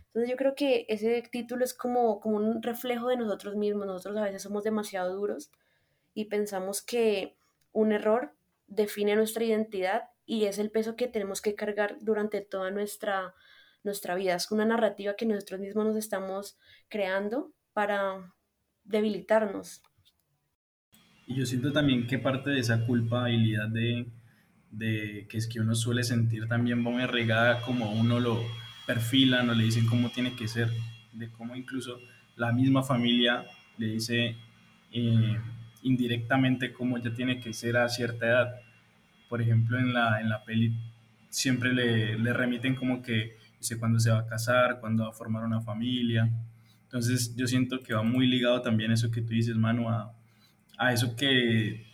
Entonces 0.09 0.31
yo 0.31 0.37
creo 0.37 0.55
que 0.55 0.87
ese 0.89 1.23
título 1.31 1.65
es 1.65 1.73
como, 1.73 2.21
como 2.21 2.37
un 2.37 2.63
reflejo 2.63 3.09
de 3.09 3.17
nosotros 3.17 3.55
mismos. 3.55 3.87
Nosotros 3.87 4.19
a 4.19 4.25
veces 4.25 4.43
somos 4.43 4.65
demasiado 4.65 5.15
duros 5.15 5.53
y 6.15 6.25
pensamos 6.25 6.83
que 6.83 7.37
un 7.73 7.93
error 7.93 8.35
define 8.67 9.15
nuestra 9.15 9.45
identidad 9.45 10.11
y 10.27 10.47
es 10.47 10.59
el 10.59 10.71
peso 10.71 10.97
que 10.97 11.09
tenemos 11.09 11.41
que 11.41 11.55
cargar 11.55 11.97
durante 12.01 12.41
toda 12.41 12.71
nuestra 12.71 13.35
nuestra 13.83 14.15
vida. 14.15 14.35
Es 14.35 14.51
una 14.51 14.65
narrativa 14.65 15.15
que 15.17 15.27
nosotros 15.27 15.61
mismos 15.61 15.87
nos 15.87 15.97
estamos 15.97 16.59
creando 16.89 17.53
para 17.73 18.35
debilitarnos. 18.85 19.83
Y 21.27 21.37
yo 21.37 21.47
siento 21.47 21.73
también 21.73 22.07
que 22.07 22.19
parte 22.19 22.51
de 22.51 22.61
esa 22.61 22.85
culpabilidad 22.85 23.69
de, 23.69 24.07
de 24.71 25.27
que 25.29 25.39
es 25.39 25.47
que 25.47 25.61
uno 25.61 25.75
suele 25.75 26.03
sentir 26.03 26.49
también 26.49 26.81
muy 26.81 27.05
regada 27.07 27.61
como 27.63 27.93
uno 27.93 28.19
lo 28.19 28.45
perfilan 28.87 29.49
o 29.49 29.55
le 29.55 29.65
dicen 29.65 29.87
cómo 29.87 30.11
tiene 30.11 30.35
que 30.35 30.49
ser, 30.49 30.69
de 31.13 31.31
cómo 31.31 31.55
incluso 31.55 32.01
la 32.37 32.53
misma 32.53 32.83
familia 32.83 33.45
le 33.79 33.87
dice 33.87 34.37
eh, 34.93 35.41
indirectamente 35.83 36.73
cómo 36.73 36.99
ya 36.99 37.13
tiene 37.15 37.41
que 37.41 37.53
ser 37.55 37.77
a 37.77 37.89
cierta 37.89 38.27
edad. 38.27 38.61
Por 39.29 39.41
ejemplo, 39.41 39.79
en 39.79 39.93
la, 39.93 40.21
en 40.21 40.29
la 40.29 40.45
peli 40.45 40.75
siempre 41.29 41.73
le, 41.73 42.19
le 42.19 42.33
remiten 42.33 42.75
como 42.75 43.03
que 43.03 43.37
sé 43.61 43.79
cuándo 43.79 44.01
se 44.01 44.11
va 44.11 44.21
a 44.21 44.27
casar, 44.27 44.81
cuándo 44.81 45.05
va 45.05 45.11
a 45.11 45.13
formar 45.13 45.45
una 45.45 45.61
familia. 45.61 46.31
Entonces 46.85 47.35
yo 47.37 47.47
siento 47.47 47.81
que 47.81 47.95
va 47.95 48.03
muy 48.03 48.27
ligado 48.27 48.63
también 48.63 48.91
eso 48.91 49.11
que 49.11 49.21
tú 49.21 49.29
dices, 49.29 49.57
Manu, 49.57 49.89
a, 49.89 50.13
a 50.79 50.93
eso 50.93 51.15
que 51.15 51.87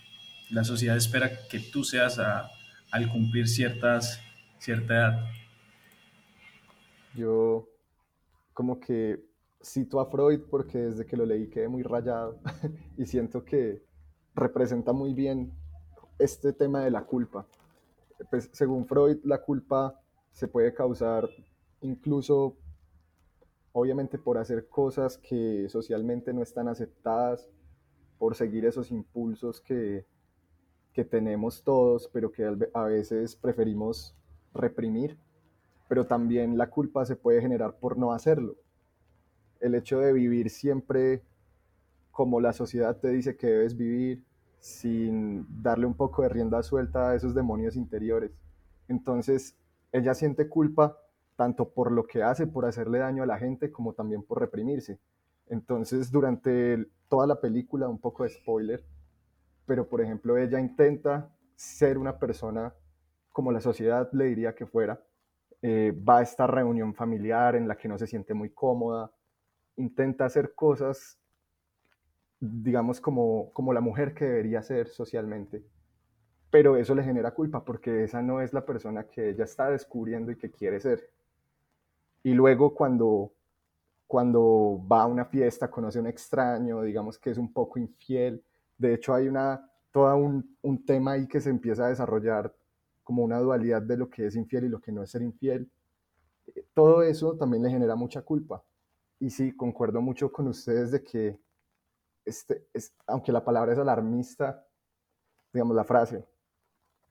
la 0.50 0.64
sociedad 0.64 0.96
espera 0.96 1.30
que 1.50 1.61
tú 1.61 1.85
seas 1.85 2.18
al 2.18 3.12
cumplir 3.12 3.49
ciertas, 3.49 4.20
cierta 4.58 4.94
edad. 4.94 5.26
Yo 7.14 7.68
como 8.52 8.80
que 8.80 9.23
cito 9.62 10.00
a 10.00 10.06
Freud 10.06 10.42
porque 10.49 10.78
desde 10.78 11.04
que 11.04 11.16
lo 11.16 11.26
leí 11.26 11.49
quedé 11.49 11.68
muy 11.68 11.82
rayado 11.82 12.38
y 12.96 13.04
siento 13.04 13.44
que 13.44 13.82
representa 14.35 14.92
muy 14.92 15.12
bien 15.12 15.52
este 16.18 16.52
tema 16.52 16.80
de 16.80 16.90
la 16.90 17.04
culpa. 17.04 17.46
Pues, 18.30 18.49
según 18.52 18.87
Freud, 18.87 19.18
la 19.25 19.42
culpa 19.42 20.00
se 20.30 20.49
puede 20.49 20.73
causar 20.73 21.28
incluso, 21.80 22.56
obviamente, 23.73 24.18
por 24.18 24.38
hacer 24.38 24.68
cosas 24.68 25.18
que 25.18 25.68
socialmente 25.68 26.33
no 26.33 26.42
están 26.42 26.68
aceptadas, 26.68 27.49
por 28.18 28.35
seguir 28.35 28.64
esos 28.64 28.90
impulsos 28.90 29.61
que, 29.61 30.06
que 30.92 31.04
tenemos 31.04 31.62
todos, 31.62 32.09
pero 32.12 32.33
que 32.33 32.45
a 32.73 32.83
veces 32.85 33.37
preferimos 33.37 34.16
reprimir. 34.54 35.18
Pero 35.88 36.06
también 36.06 36.59
la 36.59 36.71
culpa 36.71 37.04
se 37.04 37.16
puede 37.16 37.40
generar 37.40 37.76
por 37.78 37.97
no 37.97 38.12
hacerlo. 38.12 38.56
El 39.61 39.75
hecho 39.75 40.00
de 40.00 40.12
vivir 40.12 40.50
siempre 40.50 41.23
como 42.11 42.40
la 42.40 42.52
sociedad 42.52 42.97
te 42.97 43.11
dice 43.11 43.37
que 43.37 43.47
debes 43.47 43.76
vivir, 43.76 44.25
sin 44.59 45.47
darle 45.62 45.87
un 45.87 45.95
poco 45.95 46.23
de 46.23 46.30
rienda 46.30 46.62
suelta 46.62 47.11
a 47.11 47.14
esos 47.14 47.35
demonios 47.35 47.76
interiores. 47.76 48.33
Entonces, 48.88 49.56
ella 49.92 50.14
siente 50.14 50.49
culpa 50.49 50.99
tanto 51.37 51.71
por 51.71 51.93
lo 51.93 52.07
que 52.07 52.23
hace, 52.23 52.47
por 52.47 52.64
hacerle 52.64 52.99
daño 52.99 53.23
a 53.23 53.26
la 53.26 53.38
gente, 53.38 53.71
como 53.71 53.93
también 53.93 54.23
por 54.23 54.40
reprimirse. 54.40 54.99
Entonces, 55.49 56.11
durante 56.11 56.87
toda 57.09 57.26
la 57.26 57.40
película, 57.40 57.88
un 57.88 58.00
poco 58.00 58.25
de 58.25 58.31
spoiler, 58.31 58.85
pero 59.66 59.88
por 59.88 60.00
ejemplo, 60.00 60.37
ella 60.37 60.59
intenta 60.59 61.31
ser 61.55 61.99
una 61.99 62.19
persona 62.19 62.75
como 63.33 63.52
la 63.52 63.61
sociedad 63.61 64.09
le 64.12 64.26
diría 64.26 64.55
que 64.55 64.66
fuera. 64.66 65.00
Eh, 65.62 65.93
va 66.09 66.19
a 66.19 66.23
esta 66.23 66.47
reunión 66.47 66.95
familiar 66.95 67.55
en 67.57 67.69
la 67.69 67.76
que 67.76 67.88
no 67.88 67.99
se 67.99 68.07
siente 68.07 68.35
muy 68.35 68.50
cómoda, 68.50 69.11
intenta 69.76 70.25
hacer 70.25 70.55
cosas 70.55 71.19
digamos, 72.40 73.00
como, 73.00 73.52
como 73.52 73.73
la 73.73 73.81
mujer 73.81 74.14
que 74.14 74.25
debería 74.25 74.62
ser 74.62 74.88
socialmente. 74.88 75.64
Pero 76.50 76.76
eso 76.76 76.95
le 76.95 77.02
genera 77.02 77.33
culpa 77.33 77.64
porque 77.64 78.05
esa 78.05 78.23
no 78.23 78.40
es 78.40 78.52
la 78.52 78.64
persona 78.64 79.05
que 79.05 79.31
ella 79.31 79.45
está 79.45 79.71
descubriendo 79.71 80.31
y 80.31 80.37
que 80.37 80.50
quiere 80.50 80.81
ser. 80.81 81.11
Y 82.26 82.35
luego 82.35 82.75
cuando, 82.75 83.33
cuando 84.04 84.85
va 84.90 85.02
a 85.02 85.06
una 85.06 85.26
fiesta, 85.26 85.71
conoce 85.71 85.99
a 85.99 86.00
un 86.00 86.09
extraño, 86.09 86.83
digamos 86.83 87.21
que 87.21 87.30
es 87.30 87.38
un 87.38 87.52
poco 87.52 87.78
infiel. 87.78 88.42
De 88.76 88.95
hecho, 88.95 89.14
hay 89.14 89.28
una, 89.28 89.71
todo 89.92 90.16
un, 90.16 90.56
un 90.62 90.85
tema 90.85 91.12
ahí 91.12 91.28
que 91.28 91.40
se 91.40 91.50
empieza 91.50 91.87
a 91.87 91.90
desarrollar 91.90 92.52
como 93.04 93.23
una 93.23 93.38
dualidad 93.38 93.80
de 93.80 93.97
lo 93.97 94.11
que 94.11 94.26
es 94.26 94.35
infiel 94.35 94.64
y 94.64 94.68
lo 94.68 94.80
que 94.80 94.90
no 94.90 95.04
es 95.04 95.11
ser 95.12 95.23
infiel. 95.23 95.71
Todo 96.75 97.04
eso 97.04 97.37
también 97.37 97.62
le 97.62 97.71
genera 97.71 97.95
mucha 97.95 98.23
culpa. 98.23 98.61
Y 99.21 99.30
sí, 99.30 99.54
concuerdo 99.54 100.02
mucho 100.02 100.33
con 100.33 100.49
ustedes 100.49 100.90
de 100.90 101.04
que 101.04 101.38
este, 102.25 102.66
es, 102.75 102.92
aunque 103.06 103.30
la 103.30 103.45
palabra 103.45 103.73
es 103.73 103.78
alarmista, 103.78 104.66
digamos 105.52 105.76
la 105.76 105.85
frase, 105.85 106.26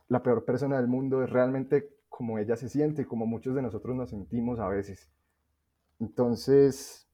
la 0.09 0.21
peor 0.21 0.43
persona 0.43 0.75
del 0.75 0.89
mundo 0.89 1.23
es 1.23 1.29
realmente 1.29 1.94
como 2.15 2.39
ella 2.39 2.55
se 2.55 2.69
siente 2.69 3.05
como 3.05 3.25
muchos 3.25 3.55
de 3.55 3.61
nosotros 3.61 3.93
nos 3.93 4.09
sentimos 4.09 4.57
a 4.59 4.69
veces. 4.69 5.11
Entonces, 5.99 7.09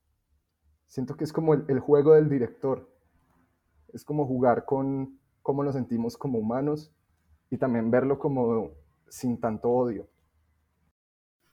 siento 0.85 1.17
que 1.17 1.23
es 1.23 1.33
como 1.33 1.55
el, 1.55 1.65
el 1.69 1.79
juego 1.79 2.13
del 2.13 2.29
director, 2.29 2.87
es 3.93 4.05
como 4.05 4.27
jugar 4.27 4.63
con 4.63 5.19
cómo 5.41 5.63
nos 5.63 5.73
sentimos 5.73 6.17
como 6.17 6.37
humanos 6.37 6.93
y 7.49 7.57
también 7.57 7.89
verlo 7.89 8.19
como 8.19 8.75
sin 9.09 9.39
tanto 9.39 9.71
odio. 9.71 10.07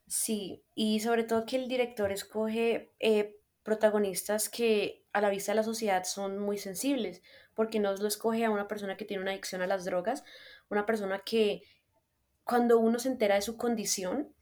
Sí, 0.07 0.63
y 0.75 1.01
sobre 1.01 1.25
todo 1.25 1.47
que 1.47 1.57
el 1.57 1.69
director 1.69 2.13
escoge 2.13 2.93
eh, 3.01 3.41
protagonistas 3.63 4.51
que 4.51 5.07
a 5.15 5.23
la 5.23 5.31
vista 5.31 5.53
de 5.53 5.57
la 5.57 5.63
sociedad 5.63 6.05
son 6.05 6.39
muy 6.39 6.59
sensibles, 6.59 7.23
porque 7.55 7.81
no 7.81 7.95
lo 7.95 8.09
escoge 8.09 8.45
a 8.45 8.51
una 8.51 8.69
persona 8.69 8.99
que 8.99 9.07
tiene 9.07 9.23
una 9.23 9.33
adicción 9.33 9.63
a 9.63 9.67
las 9.67 9.87
drogas, 9.87 10.23
una 10.69 10.85
persona 10.85 11.23
que 11.25 11.63
cuando 12.49 12.79
uno 12.79 12.99
se 12.99 13.11
entera 13.11 13.35
de 13.35 13.43
su 13.43 13.59
condición, 13.59 14.33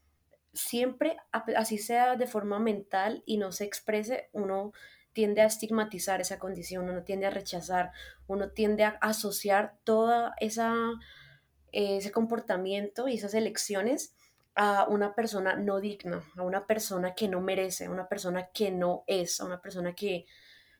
siempre, 0.53 1.17
así 1.31 1.77
sea 1.77 2.15
de 2.15 2.25
forma 2.25 2.57
mental 2.57 3.21
y 3.25 3.37
no 3.37 3.51
se 3.51 3.65
exprese, 3.65 4.29
uno 4.31 4.71
tiende 5.11 5.41
a 5.41 5.45
estigmatizar 5.45 6.21
esa 6.21 6.39
condición, 6.39 6.89
uno 6.89 7.03
tiende 7.03 7.25
a 7.25 7.31
rechazar, 7.31 7.91
uno 8.25 8.51
tiende 8.51 8.85
a 8.85 8.97
asociar 9.01 9.77
esa 10.39 10.73
ese 11.73 12.11
comportamiento 12.13 13.09
y 13.09 13.15
esas 13.15 13.33
elecciones 13.33 14.15
a 14.55 14.87
una 14.87 15.13
persona 15.13 15.57
no 15.57 15.81
digna, 15.81 16.23
a 16.37 16.43
una 16.43 16.65
persona 16.65 17.13
que 17.13 17.27
no 17.27 17.41
merece, 17.41 17.87
a 17.87 17.91
una 17.91 18.07
persona 18.07 18.47
que 18.53 18.71
no 18.71 19.03
es, 19.05 19.41
a 19.41 19.45
una 19.45 19.61
persona 19.61 19.95
que 19.95 20.25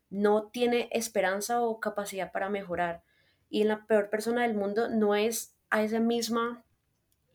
no 0.09 0.47
tiene 0.47 0.87
esperanza 0.93 1.61
o 1.61 1.81
capacidad 1.81 2.31
para 2.31 2.49
mejorar. 2.49 3.03
Y 3.49 3.65
la 3.65 3.85
peor 3.85 4.09
persona 4.09 4.43
del 4.43 4.53
mundo 4.53 4.87
no 4.87 5.13
es 5.13 5.57
a 5.69 5.83
esa 5.83 5.99
misma, 5.99 6.63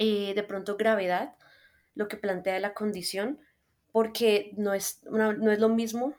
eh, 0.02 0.34
de 0.34 0.42
pronto, 0.42 0.76
gravedad 0.76 1.36
lo 1.94 2.08
que 2.08 2.16
plantea 2.16 2.58
la 2.60 2.74
condición, 2.74 3.40
porque 3.92 4.52
no 4.56 4.72
es, 4.72 5.02
no 5.04 5.52
es 5.52 5.58
lo 5.58 5.68
mismo 5.68 6.14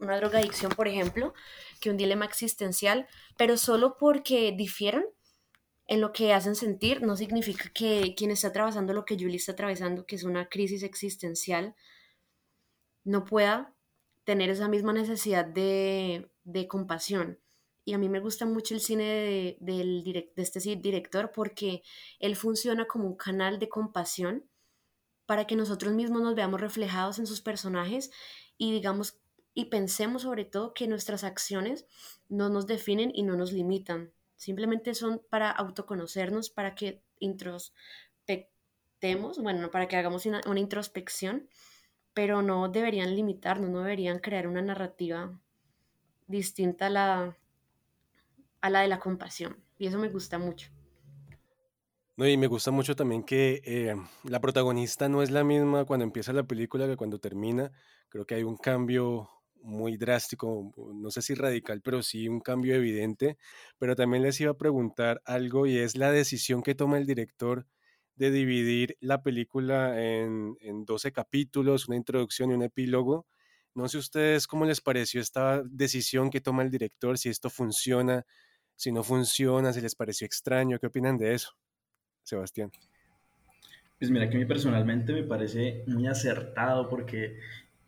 una 0.00 0.16
drogadicción, 0.16 0.72
por 0.72 0.88
ejemplo, 0.88 1.34
que 1.80 1.90
un 1.90 1.96
dilema 1.96 2.24
existencial, 2.24 3.06
pero 3.36 3.56
solo 3.56 3.96
porque 3.98 4.52
difieran 4.56 5.04
en 5.86 6.00
lo 6.00 6.12
que 6.12 6.34
hacen 6.34 6.54
sentir, 6.54 7.02
no 7.02 7.16
significa 7.16 7.70
que 7.72 8.14
quien 8.16 8.30
está 8.30 8.48
atravesando 8.48 8.92
lo 8.92 9.04
que 9.04 9.16
Julie 9.16 9.36
está 9.36 9.52
atravesando, 9.52 10.04
que 10.04 10.16
es 10.16 10.24
una 10.24 10.48
crisis 10.48 10.82
existencial, 10.82 11.74
no 13.04 13.24
pueda 13.24 13.74
tener 14.24 14.50
esa 14.50 14.68
misma 14.68 14.92
necesidad 14.92 15.46
de, 15.46 16.28
compasión. 16.68 17.38
Y 17.88 17.94
a 17.94 17.98
mí 17.98 18.10
me 18.10 18.20
gusta 18.20 18.44
mucho 18.44 18.74
el 18.74 18.80
cine 18.80 19.04
de, 19.04 19.56
del 19.60 20.04
de 20.04 20.30
este 20.36 20.60
director 20.76 21.32
porque 21.32 21.82
él 22.18 22.36
funciona 22.36 22.86
como 22.86 23.06
un 23.06 23.16
canal 23.16 23.58
de 23.58 23.70
compasión 23.70 24.44
para 25.24 25.46
que 25.46 25.56
nosotros 25.56 25.94
mismos 25.94 26.20
nos 26.20 26.34
veamos 26.34 26.60
reflejados 26.60 27.18
en 27.18 27.26
sus 27.26 27.40
personajes 27.40 28.10
y 28.58 28.72
digamos 28.72 29.18
y 29.54 29.66
pensemos 29.66 30.22
sobre 30.22 30.44
todo 30.44 30.74
que 30.74 30.86
nuestras 30.86 31.24
acciones 31.24 31.86
no 32.28 32.50
nos 32.50 32.66
definen 32.66 33.10
y 33.14 33.22
no 33.22 33.36
nos 33.36 33.52
limitan, 33.52 34.12
Simplemente 34.38 34.94
son 34.94 35.20
para 35.30 35.50
autoconocernos, 35.50 36.48
para 36.48 36.74
que 36.76 37.02
introspectemos, 37.18 39.42
bueno, 39.42 39.72
para 39.72 39.88
que 39.88 39.96
hagamos 39.96 40.26
una, 40.26 40.40
introspección, 40.56 41.48
pero 42.14 42.40
no 42.42 42.68
deberían 42.68 43.16
limitarnos, 43.16 43.68
no 43.68 43.80
deberían 43.80 44.20
crear 44.20 44.46
una 44.46 44.62
narrativa 44.62 45.36
distinta 46.28 46.86
a 46.86 46.90
la, 46.90 47.36
a 48.60 48.70
la 48.70 48.80
de 48.80 48.88
la 48.88 48.98
compasión. 48.98 49.62
Y 49.78 49.86
eso 49.86 49.98
me 49.98 50.08
gusta 50.08 50.38
mucho. 50.38 50.70
No, 52.16 52.26
y 52.26 52.36
me 52.36 52.48
gusta 52.48 52.72
mucho 52.72 52.96
también 52.96 53.22
que 53.22 53.62
eh, 53.64 53.94
la 54.24 54.40
protagonista 54.40 55.08
no 55.08 55.22
es 55.22 55.30
la 55.30 55.44
misma 55.44 55.84
cuando 55.84 56.02
empieza 56.04 56.32
la 56.32 56.42
película 56.42 56.86
que 56.88 56.96
cuando 56.96 57.20
termina. 57.20 57.70
Creo 58.08 58.26
que 58.26 58.34
hay 58.34 58.42
un 58.42 58.56
cambio 58.56 59.30
muy 59.62 59.96
drástico, 59.96 60.72
no 60.94 61.10
sé 61.12 61.22
si 61.22 61.34
radical, 61.34 61.80
pero 61.80 62.02
sí 62.02 62.28
un 62.28 62.40
cambio 62.40 62.74
evidente. 62.74 63.38
Pero 63.78 63.94
también 63.94 64.24
les 64.24 64.40
iba 64.40 64.50
a 64.50 64.56
preguntar 64.56 65.22
algo 65.26 65.66
y 65.66 65.78
es 65.78 65.96
la 65.96 66.10
decisión 66.10 66.62
que 66.62 66.74
toma 66.74 66.98
el 66.98 67.06
director 67.06 67.66
de 68.16 68.32
dividir 68.32 68.96
la 69.00 69.22
película 69.22 70.02
en, 70.02 70.56
en 70.60 70.84
12 70.84 71.12
capítulos, 71.12 71.86
una 71.86 71.96
introducción 71.96 72.50
y 72.50 72.54
un 72.54 72.62
epílogo. 72.64 73.28
No 73.74 73.88
sé 73.88 73.98
ustedes 73.98 74.48
cómo 74.48 74.64
les 74.64 74.80
pareció 74.80 75.20
esta 75.20 75.62
decisión 75.62 76.30
que 76.30 76.40
toma 76.40 76.64
el 76.64 76.70
director, 76.72 77.16
si 77.16 77.28
esto 77.28 77.48
funciona, 77.48 78.26
si 78.78 78.92
no 78.92 79.02
funciona, 79.02 79.72
si 79.72 79.80
les 79.80 79.94
pareció 79.94 80.24
extraño, 80.24 80.78
¿qué 80.78 80.86
opinan 80.86 81.18
de 81.18 81.34
eso? 81.34 81.50
Sebastián. 82.22 82.70
Pues 83.98 84.10
mira 84.10 84.30
que 84.30 84.36
a 84.36 84.40
mí 84.40 84.46
personalmente 84.46 85.12
me 85.12 85.24
parece 85.24 85.82
muy 85.86 86.06
acertado 86.06 86.88
porque 86.88 87.36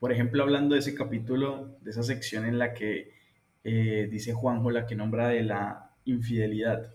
por 0.00 0.12
ejemplo, 0.12 0.42
hablando 0.42 0.74
de 0.74 0.80
ese 0.80 0.94
capítulo, 0.94 1.76
de 1.82 1.90
esa 1.90 2.02
sección 2.02 2.46
en 2.46 2.58
la 2.58 2.72
que 2.72 3.12
eh, 3.62 4.08
dice 4.10 4.32
Juanjo 4.32 4.70
la 4.70 4.86
que 4.86 4.96
nombra 4.96 5.28
de 5.28 5.42
la 5.42 5.90
infidelidad. 6.06 6.94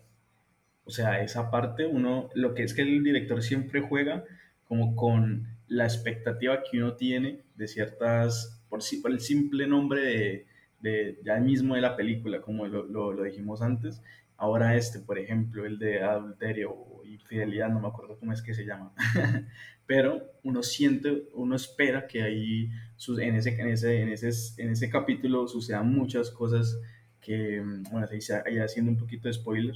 O 0.86 0.90
sea, 0.90 1.22
esa 1.22 1.52
parte, 1.52 1.86
uno, 1.86 2.30
lo 2.34 2.56
que 2.56 2.64
es 2.64 2.74
que 2.74 2.82
el 2.82 3.04
director 3.04 3.44
siempre 3.44 3.80
juega 3.80 4.24
como 4.64 4.96
con 4.96 5.48
la 5.68 5.86
expectativa 5.86 6.64
que 6.64 6.80
uno 6.80 6.96
tiene 6.96 7.44
de 7.54 7.68
ciertas, 7.68 8.60
por, 8.70 8.82
por 9.04 9.12
el 9.12 9.20
simple 9.20 9.68
nombre 9.68 10.02
de, 10.02 10.48
de, 10.80 11.20
ya 11.24 11.38
mismo 11.40 11.76
de 11.76 11.82
la 11.82 11.96
película, 11.96 12.42
como 12.42 12.68
lo, 12.68 12.84
lo, 12.84 13.14
lo 13.14 13.24
dijimos 13.24 13.62
antes, 13.62 14.02
ahora 14.38 14.76
este, 14.76 15.00
por 15.00 15.18
ejemplo, 15.18 15.66
el 15.66 15.80
de 15.80 16.04
adulterio 16.04 16.72
o 16.72 17.04
infidelidad, 17.06 17.70
no 17.70 17.80
me 17.80 17.88
acuerdo 17.88 18.18
cómo 18.20 18.34
es 18.34 18.42
que 18.42 18.54
se 18.54 18.66
llama, 18.66 18.94
pero 19.86 20.22
uno 20.44 20.64
siente, 20.64 21.30
uno 21.34 21.56
espera 21.56 22.08
que 22.08 22.24
ahí 22.24 22.70
en 23.08 23.36
ese, 23.36 23.60
en 23.60 23.68
ese, 23.68 24.02
en 24.02 24.10
ese, 24.10 24.62
en 24.62 24.70
ese 24.72 24.90
capítulo 24.90 25.48
sucedan 25.48 25.92
muchas 25.94 26.32
cosas 26.32 26.80
que, 27.22 27.62
mm, 27.62 27.84
bueno, 27.92 28.08
ahí 28.46 28.58
haciendo 28.60 28.92
un 28.92 28.98
poquito 28.98 29.28
de 29.28 29.34
spoiler, 29.34 29.76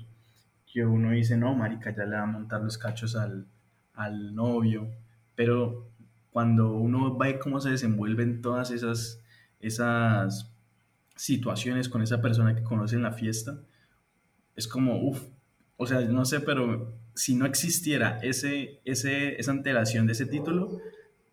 que 0.72 0.86
uno 0.86 1.12
dice, 1.12 1.36
no, 1.38 1.56
marica, 1.56 1.96
ya 1.96 2.06
le 2.06 2.16
va 2.16 2.24
a 2.24 2.28
montar 2.28 2.62
los 2.62 2.78
cachos 2.78 3.16
al, 3.16 3.48
al 3.94 4.36
novio, 4.36 4.90
pero 5.36 5.90
cuando 6.30 6.74
uno 6.74 7.18
ve 7.18 7.40
cómo 7.40 7.60
se 7.60 7.72
desenvuelven 7.72 8.42
todas 8.42 8.72
esas, 8.72 9.24
esas 9.60 10.54
situaciones 11.20 11.90
con 11.90 12.02
esa 12.02 12.22
persona 12.22 12.56
que 12.56 12.64
conoce 12.64 12.96
en 12.96 13.02
la 13.02 13.12
fiesta, 13.12 13.60
es 14.56 14.70
como, 14.70 15.06
uff, 15.06 15.22
o 15.76 15.86
sea, 15.86 16.00
no 16.00 16.24
sé, 16.24 16.40
pero 16.40 16.98
si 17.14 17.36
no 17.36 17.46
existiera 17.46 18.20
ese, 18.22 18.80
ese, 18.86 19.38
esa 19.38 19.52
antelación 19.52 20.06
de 20.06 20.14
ese 20.14 20.26
título, 20.26 20.80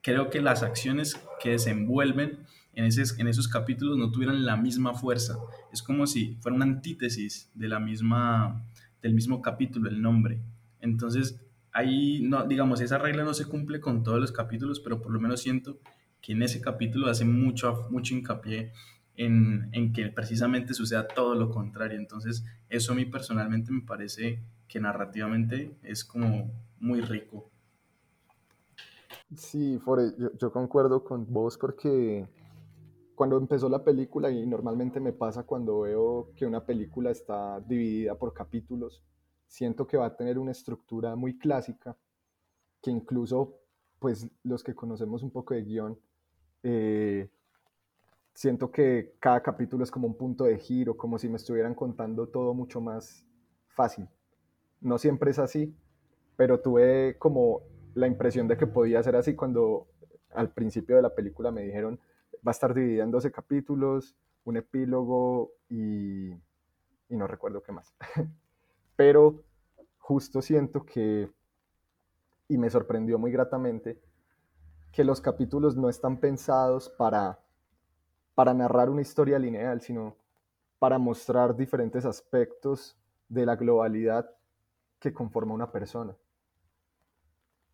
creo 0.02 0.28
que 0.28 0.40
las 0.40 0.64
acciones 0.64 1.20
que 1.40 1.50
desenvuelven 1.50 2.40
en, 2.72 2.84
ese, 2.84 3.04
en 3.20 3.28
esos 3.28 3.46
capítulos 3.46 3.96
no 3.96 4.10
tuvieran 4.10 4.44
la 4.44 4.56
misma 4.56 4.92
fuerza. 4.92 5.38
Es 5.72 5.84
como 5.84 6.08
si 6.08 6.34
fuera 6.40 6.56
una 6.56 6.64
antítesis 6.64 7.52
de 7.54 7.68
la 7.68 7.78
misma, 7.78 8.66
del 9.00 9.14
mismo 9.14 9.40
capítulo, 9.40 9.88
el 9.88 10.02
nombre. 10.02 10.40
Entonces, 10.80 11.40
ahí, 11.70 12.22
no, 12.22 12.44
digamos, 12.44 12.80
esa 12.80 12.98
regla 12.98 13.22
no 13.22 13.34
se 13.34 13.44
cumple 13.44 13.80
con 13.80 14.02
todos 14.02 14.18
los 14.18 14.32
capítulos, 14.32 14.80
pero 14.80 15.00
por 15.00 15.12
lo 15.12 15.20
menos 15.20 15.42
siento 15.42 15.78
que 16.20 16.32
en 16.32 16.42
ese 16.42 16.60
capítulo 16.60 17.08
hace 17.08 17.24
mucho, 17.24 17.86
mucho 17.90 18.14
hincapié 18.14 18.72
en, 19.16 19.68
en, 19.72 19.92
que 19.92 20.08
precisamente 20.08 20.74
suceda 20.74 21.08
todo 21.08 21.34
lo 21.34 21.50
contrario. 21.50 21.98
Entonces, 21.98 22.44
eso 22.68 22.92
a 22.92 22.94
mí 22.94 23.04
personalmente 23.04 23.72
me 23.72 23.82
parece 23.82 24.42
que 24.68 24.80
narrativamente 24.80 25.76
es 25.82 26.04
como 26.04 26.50
muy 26.78 27.00
rico. 27.00 27.50
Sí, 29.34 29.78
Fore, 29.84 30.12
yo, 30.18 30.30
yo 30.38 30.52
concuerdo 30.52 31.02
con 31.02 31.26
vos 31.32 31.58
porque 31.58 32.28
cuando 33.16 33.38
empezó 33.38 33.68
la 33.68 33.82
película, 33.82 34.30
y 34.30 34.46
normalmente 34.46 35.00
me 35.00 35.12
pasa 35.12 35.42
cuando 35.44 35.80
veo 35.80 36.30
que 36.36 36.46
una 36.46 36.64
película 36.64 37.10
está 37.10 37.60
dividida 37.60 38.14
por 38.14 38.32
capítulos, 38.34 39.02
siento 39.48 39.86
que 39.86 39.96
va 39.96 40.06
a 40.06 40.16
tener 40.16 40.38
una 40.38 40.52
estructura 40.52 41.16
muy 41.16 41.38
clásica, 41.38 41.96
que 42.82 42.90
incluso 42.90 43.58
pues 43.98 44.28
los 44.44 44.62
que 44.62 44.74
conocemos 44.74 45.22
un 45.22 45.30
poco 45.30 45.54
de 45.54 45.62
guion, 45.62 45.98
eh, 46.62 47.30
siento 48.36 48.70
que 48.70 49.14
cada 49.18 49.42
capítulo 49.42 49.82
es 49.82 49.90
como 49.90 50.06
un 50.06 50.14
punto 50.14 50.44
de 50.44 50.58
giro, 50.58 50.94
como 50.94 51.18
si 51.18 51.26
me 51.26 51.36
estuvieran 51.36 51.74
contando 51.74 52.28
todo 52.28 52.52
mucho 52.52 52.82
más 52.82 53.26
fácil. 53.68 54.06
No 54.82 54.98
siempre 54.98 55.30
es 55.30 55.38
así, 55.38 55.74
pero 56.36 56.60
tuve 56.60 57.16
como 57.18 57.62
la 57.94 58.06
impresión 58.06 58.46
de 58.46 58.58
que 58.58 58.66
podía 58.66 59.02
ser 59.02 59.16
así 59.16 59.34
cuando 59.34 59.88
al 60.34 60.50
principio 60.50 60.96
de 60.96 61.02
la 61.02 61.14
película 61.14 61.50
me 61.50 61.62
dijeron 61.62 61.98
va 62.46 62.50
a 62.50 62.52
estar 62.52 62.74
dividida 62.74 63.04
en 63.04 63.10
12 63.10 63.32
capítulos, 63.32 64.14
un 64.44 64.58
epílogo 64.58 65.52
y, 65.70 66.32
y 67.08 67.16
no 67.16 67.26
recuerdo 67.26 67.62
qué 67.62 67.72
más. 67.72 67.94
pero 68.96 69.44
justo 69.96 70.42
siento 70.42 70.84
que, 70.84 71.30
y 72.48 72.58
me 72.58 72.68
sorprendió 72.68 73.18
muy 73.18 73.32
gratamente, 73.32 73.98
que 74.92 75.04
los 75.04 75.22
capítulos 75.22 75.74
no 75.74 75.88
están 75.88 76.20
pensados 76.20 76.90
para 76.90 77.40
para 78.36 78.52
narrar 78.52 78.90
una 78.90 79.00
historia 79.00 79.38
lineal, 79.38 79.80
sino 79.80 80.14
para 80.78 80.98
mostrar 80.98 81.56
diferentes 81.56 82.04
aspectos 82.04 82.94
de 83.30 83.46
la 83.46 83.56
globalidad 83.56 84.30
que 85.00 85.10
conforma 85.10 85.54
una 85.54 85.72
persona. 85.72 86.14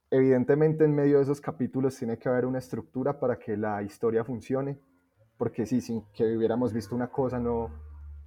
Evidentemente 0.08 0.84
en 0.84 0.94
medio 0.94 1.16
de 1.16 1.24
esos 1.24 1.40
capítulos 1.40 1.96
tiene 1.96 2.16
que 2.16 2.28
haber 2.28 2.46
una 2.46 2.60
estructura 2.60 3.18
para 3.18 3.40
que 3.40 3.56
la 3.56 3.82
historia 3.82 4.22
funcione, 4.22 4.78
porque 5.36 5.66
si 5.66 5.80
sin 5.80 6.04
que 6.12 6.36
hubiéramos 6.36 6.72
visto 6.72 6.94
una 6.94 7.10
cosa, 7.10 7.40
no, 7.40 7.68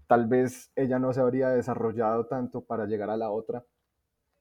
tal 0.05 0.27
vez 0.27 0.73
ella 0.75 0.99
no 0.99 1.13
se 1.13 1.21
habría 1.21 1.49
desarrollado 1.51 2.25
tanto 2.25 2.65
para 2.65 2.85
llegar 2.85 3.09
a 3.09 3.15
la 3.15 3.31
otra, 3.31 3.63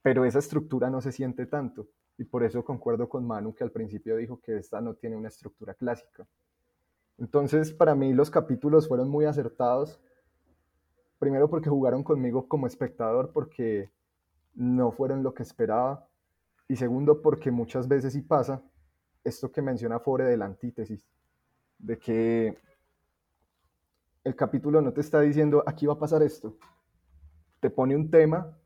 pero 0.02 0.24
esa 0.24 0.40
estructura 0.40 0.90
no 0.90 1.00
se 1.00 1.12
siente 1.12 1.46
tanto, 1.46 1.86
y 2.18 2.24
por 2.24 2.42
eso 2.42 2.64
concuerdo 2.64 3.08
con 3.08 3.24
Manu 3.24 3.54
que 3.54 3.62
al 3.62 3.70
principio 3.70 4.16
dijo 4.16 4.40
que 4.40 4.56
esta 4.56 4.80
no 4.80 4.94
tiene 4.94 5.14
una 5.14 5.28
estructura 5.28 5.74
clásica. 5.74 6.26
Entonces, 7.18 7.72
para 7.72 7.94
mí 7.94 8.12
los 8.12 8.30
capítulos 8.30 8.88
fueron 8.88 9.08
muy 9.08 9.24
acertados. 9.24 10.00
Primero 11.18 11.48
porque 11.48 11.70
jugaron 11.70 12.02
conmigo 12.02 12.48
como 12.48 12.66
espectador, 12.66 13.32
porque 13.32 13.90
no 14.54 14.92
fueron 14.92 15.22
lo 15.22 15.34
que 15.34 15.42
esperaba. 15.42 16.08
Y 16.68 16.76
segundo 16.76 17.22
porque 17.22 17.50
muchas 17.50 17.88
veces 17.88 18.12
sí 18.14 18.22
pasa 18.22 18.62
esto 19.22 19.50
que 19.50 19.62
menciona 19.62 20.00
Fore 20.00 20.24
de 20.24 20.36
la 20.36 20.46
antítesis, 20.46 21.06
de 21.78 21.98
que 21.98 22.58
el 24.22 24.36
capítulo 24.36 24.80
no 24.80 24.92
te 24.92 25.00
está 25.00 25.20
diciendo 25.20 25.62
aquí 25.66 25.86
va 25.86 25.94
a 25.94 25.98
pasar 25.98 26.22
esto. 26.22 26.56
Te 27.60 27.70
pone 27.70 27.96
un 27.96 28.10
tema 28.10 28.58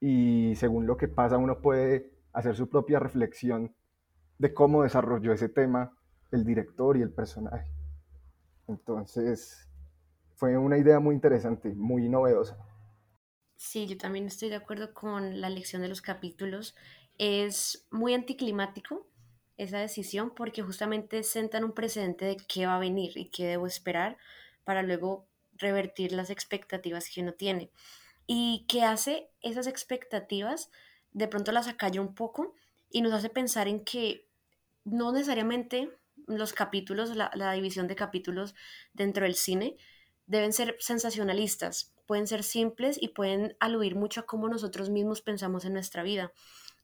y 0.00 0.54
según 0.56 0.86
lo 0.86 0.96
que 0.96 1.08
pasa 1.08 1.38
uno 1.38 1.60
puede 1.60 2.10
hacer 2.32 2.56
su 2.56 2.68
propia 2.68 2.98
reflexión 2.98 3.74
de 4.38 4.52
cómo 4.52 4.82
desarrolló 4.82 5.32
ese 5.32 5.48
tema 5.48 5.96
el 6.30 6.44
director 6.44 6.96
y 6.96 7.02
el 7.02 7.12
personaje. 7.12 7.73
Entonces, 8.68 9.68
fue 10.34 10.56
una 10.56 10.78
idea 10.78 11.00
muy 11.00 11.14
interesante, 11.14 11.70
muy 11.74 12.08
novedosa. 12.08 12.56
Sí, 13.56 13.86
yo 13.86 13.96
también 13.96 14.26
estoy 14.26 14.48
de 14.50 14.56
acuerdo 14.56 14.92
con 14.92 15.40
la 15.40 15.46
elección 15.46 15.82
de 15.82 15.88
los 15.88 16.02
capítulos. 16.02 16.74
Es 17.18 17.86
muy 17.90 18.14
anticlimático 18.14 19.06
esa 19.56 19.78
decisión 19.78 20.34
porque 20.34 20.62
justamente 20.62 21.22
sentan 21.22 21.64
un 21.64 21.72
precedente 21.72 22.24
de 22.24 22.36
qué 22.36 22.66
va 22.66 22.76
a 22.76 22.80
venir 22.80 23.16
y 23.16 23.30
qué 23.30 23.46
debo 23.46 23.66
esperar 23.66 24.18
para 24.64 24.82
luego 24.82 25.26
revertir 25.56 26.12
las 26.12 26.30
expectativas 26.30 27.08
que 27.08 27.22
uno 27.22 27.32
tiene. 27.32 27.70
Y 28.26 28.64
que 28.68 28.82
hace 28.82 29.30
esas 29.40 29.66
expectativas, 29.66 30.70
de 31.12 31.28
pronto 31.28 31.52
las 31.52 31.68
acalla 31.68 32.00
un 32.00 32.14
poco 32.14 32.54
y 32.90 33.02
nos 33.02 33.12
hace 33.12 33.28
pensar 33.28 33.68
en 33.68 33.84
que 33.84 34.26
no 34.84 35.12
necesariamente 35.12 35.90
los 36.26 36.52
capítulos, 36.52 37.14
la, 37.16 37.52
división 37.52 37.86
de 37.86 37.96
capítulos 37.96 38.54
dentro 38.92 39.24
del 39.24 39.34
cine, 39.34 39.76
deben 40.26 40.52
ser 40.52 40.76
sensacionalistas, 40.78 41.94
pueden 42.06 42.26
ser 42.26 42.42
simples 42.42 42.98
y 43.00 43.08
pueden 43.08 43.56
aludir 43.60 43.94
mucho 43.94 44.20
a 44.20 44.26
cómo 44.26 44.48
nosotros 44.48 44.90
mismos 44.90 45.22
pensamos 45.22 45.64
en 45.64 45.74
nuestra 45.74 46.02
vida. 46.02 46.32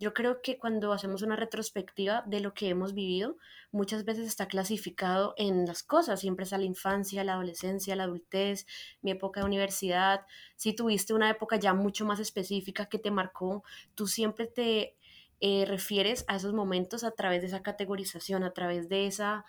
Yo 0.00 0.14
creo 0.14 0.40
que 0.40 0.56
cuando 0.56 0.94
hacemos 0.94 1.20
una 1.20 1.36
retrospectiva 1.36 2.24
de 2.26 2.40
lo 2.40 2.54
que 2.54 2.70
hemos 2.70 2.94
vivido, 2.94 3.36
muchas 3.70 4.06
veces 4.06 4.26
está 4.26 4.48
clasificado 4.48 5.34
en 5.36 5.66
las 5.66 5.82
cosas, 5.82 6.20
siempre 6.20 6.44
está 6.44 6.56
la 6.56 6.64
infancia, 6.64 7.22
la 7.22 7.34
adolescencia, 7.34 7.94
la 7.96 8.04
adultez, 8.04 8.66
mi 9.02 9.10
época 9.10 9.40
de 9.40 9.46
universidad. 9.46 10.24
Si 10.56 10.72
tuviste 10.72 11.12
una 11.12 11.28
época 11.28 11.56
ya 11.56 11.74
mucho 11.74 12.06
más 12.06 12.18
específica 12.18 12.86
que 12.86 12.98
te 12.98 13.10
marcó, 13.10 13.62
tú 13.94 14.06
siempre 14.06 14.46
te 14.46 14.96
eh, 15.40 15.64
refieres 15.66 16.24
a 16.28 16.36
esos 16.36 16.52
momentos 16.52 17.04
a 17.04 17.12
través 17.12 17.40
de 17.40 17.48
esa 17.48 17.62
categorización, 17.62 18.44
a 18.44 18.52
través 18.52 18.88
de 18.88 19.06
esa, 19.06 19.44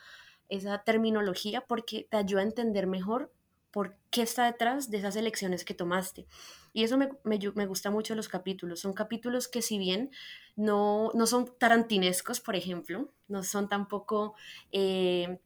esa 0.49 0.83
terminología, 0.83 1.61
porque 1.61 2.07
te 2.09 2.17
ayuda 2.17 2.41
a 2.41 2.45
entender 2.45 2.87
mejor 2.87 3.31
por 3.71 3.95
qué 4.09 4.21
está 4.21 4.45
detrás 4.45 4.91
de 4.91 4.97
esas 4.97 5.15
elecciones 5.15 5.63
que 5.63 5.73
tomaste. 5.73 6.27
Y 6.73 6.83
eso 6.83 6.97
me, 6.97 7.09
me, 7.23 7.39
me, 7.55 7.65
gusta 7.65 7.89
mucho 7.89 8.15
los 8.15 8.27
capítulos. 8.27 8.81
Son 8.81 8.93
capítulos 8.93 9.47
que 9.47 9.61
si 9.61 9.77
bien 9.77 10.11
no, 10.55 11.11
no 11.13 11.25
son 11.25 11.49
tarantinescos, 11.57 12.41
por 12.41 12.55
ejemplo, 12.55 13.13
no 13.27 13.43
son 13.43 13.69
tampoco 13.69 14.35
eh, 14.71 15.39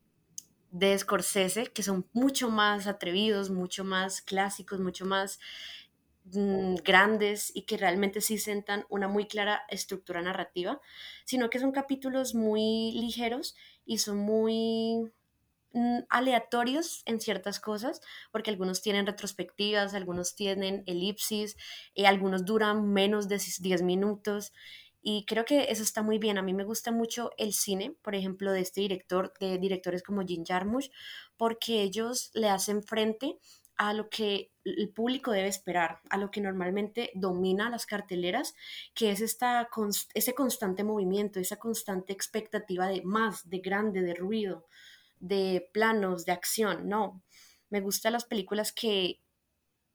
de 0.72 0.98
Scorsese, 0.98 1.68
que 1.68 1.84
son 1.84 2.08
mucho 2.14 2.50
más 2.50 2.88
atrevidos, 2.88 3.50
mucho 3.50 3.84
más 3.84 4.22
clásicos, 4.22 4.80
mucho 4.80 5.06
más 5.06 5.40
grandes 6.32 7.52
y 7.56 7.64
que 7.64 7.78
realmente 7.78 8.20
sí 8.20 8.38
sentan 8.38 8.86
una 8.90 9.08
muy 9.08 9.28
clara 9.28 9.64
estructura 9.70 10.22
narrativa, 10.22 10.82
sino 11.24 11.50
que 11.50 11.60
son 11.60 11.72
capítulos 11.72 12.34
muy 12.34 12.92
ligeros 12.94 13.56
y 13.86 14.00
son 14.00 14.18
muy 14.18 15.12
mm, 15.74 16.00
aleatorios 16.10 17.04
en 17.06 17.22
ciertas 17.22 17.60
cosas, 17.60 18.02
porque 18.32 18.50
algunos 18.50 18.82
tienen 18.82 19.06
retrospectivas, 19.06 19.94
algunos 19.94 20.36
tienen 20.36 20.84
elipsis, 20.88 21.58
y 21.94 22.04
eh, 22.04 22.08
algunos 22.08 22.44
duran 22.44 22.92
menos 22.92 23.28
de 23.28 23.40
10 23.60 23.84
minutos. 23.84 24.52
Y 25.08 25.26
creo 25.26 25.46
que 25.46 25.68
eso 25.70 25.84
está 25.84 26.02
muy 26.02 26.18
bien. 26.18 26.40
A 26.40 26.42
mí 26.42 26.56
me 26.56 26.64
gusta 26.64 26.92
mucho 26.92 27.30
el 27.38 27.54
cine, 27.54 27.96
por 28.02 28.16
ejemplo, 28.16 28.52
de 28.52 28.62
este 28.62 28.82
director, 28.82 29.34
de 29.40 29.60
directores 29.60 30.02
como 30.02 30.24
Jim 30.24 30.44
Jarmusch, 30.44 30.90
porque 31.38 31.84
ellos 31.84 32.32
le 32.34 32.50
hacen 32.50 32.82
frente 32.82 33.38
a 33.78 33.94
lo 33.94 34.10
que 34.10 34.52
el 34.64 34.90
público 34.90 35.32
debe 35.32 35.48
esperar, 35.48 36.00
a 36.10 36.18
lo 36.18 36.32
que 36.32 36.42
normalmente 36.42 37.12
domina 37.14 37.70
las 37.70 37.86
carteleras, 37.86 38.56
que 38.94 39.12
es 39.12 39.22
esta, 39.22 39.70
ese 40.14 40.34
constante 40.34 40.84
movimiento, 40.84 41.40
esa 41.40 41.58
constante 41.58 42.14
expectativa 42.14 42.88
de 42.88 43.02
más, 43.04 43.48
de 43.50 43.60
grande, 43.60 44.02
de 44.02 44.16
ruido, 44.16 44.66
de 45.20 45.70
planos, 45.74 46.26
de 46.26 46.32
acción. 46.32 46.88
No, 46.90 47.22
me 47.70 47.82
gustan 47.82 48.14
las 48.14 48.26
películas 48.26 48.72
que 48.72 49.22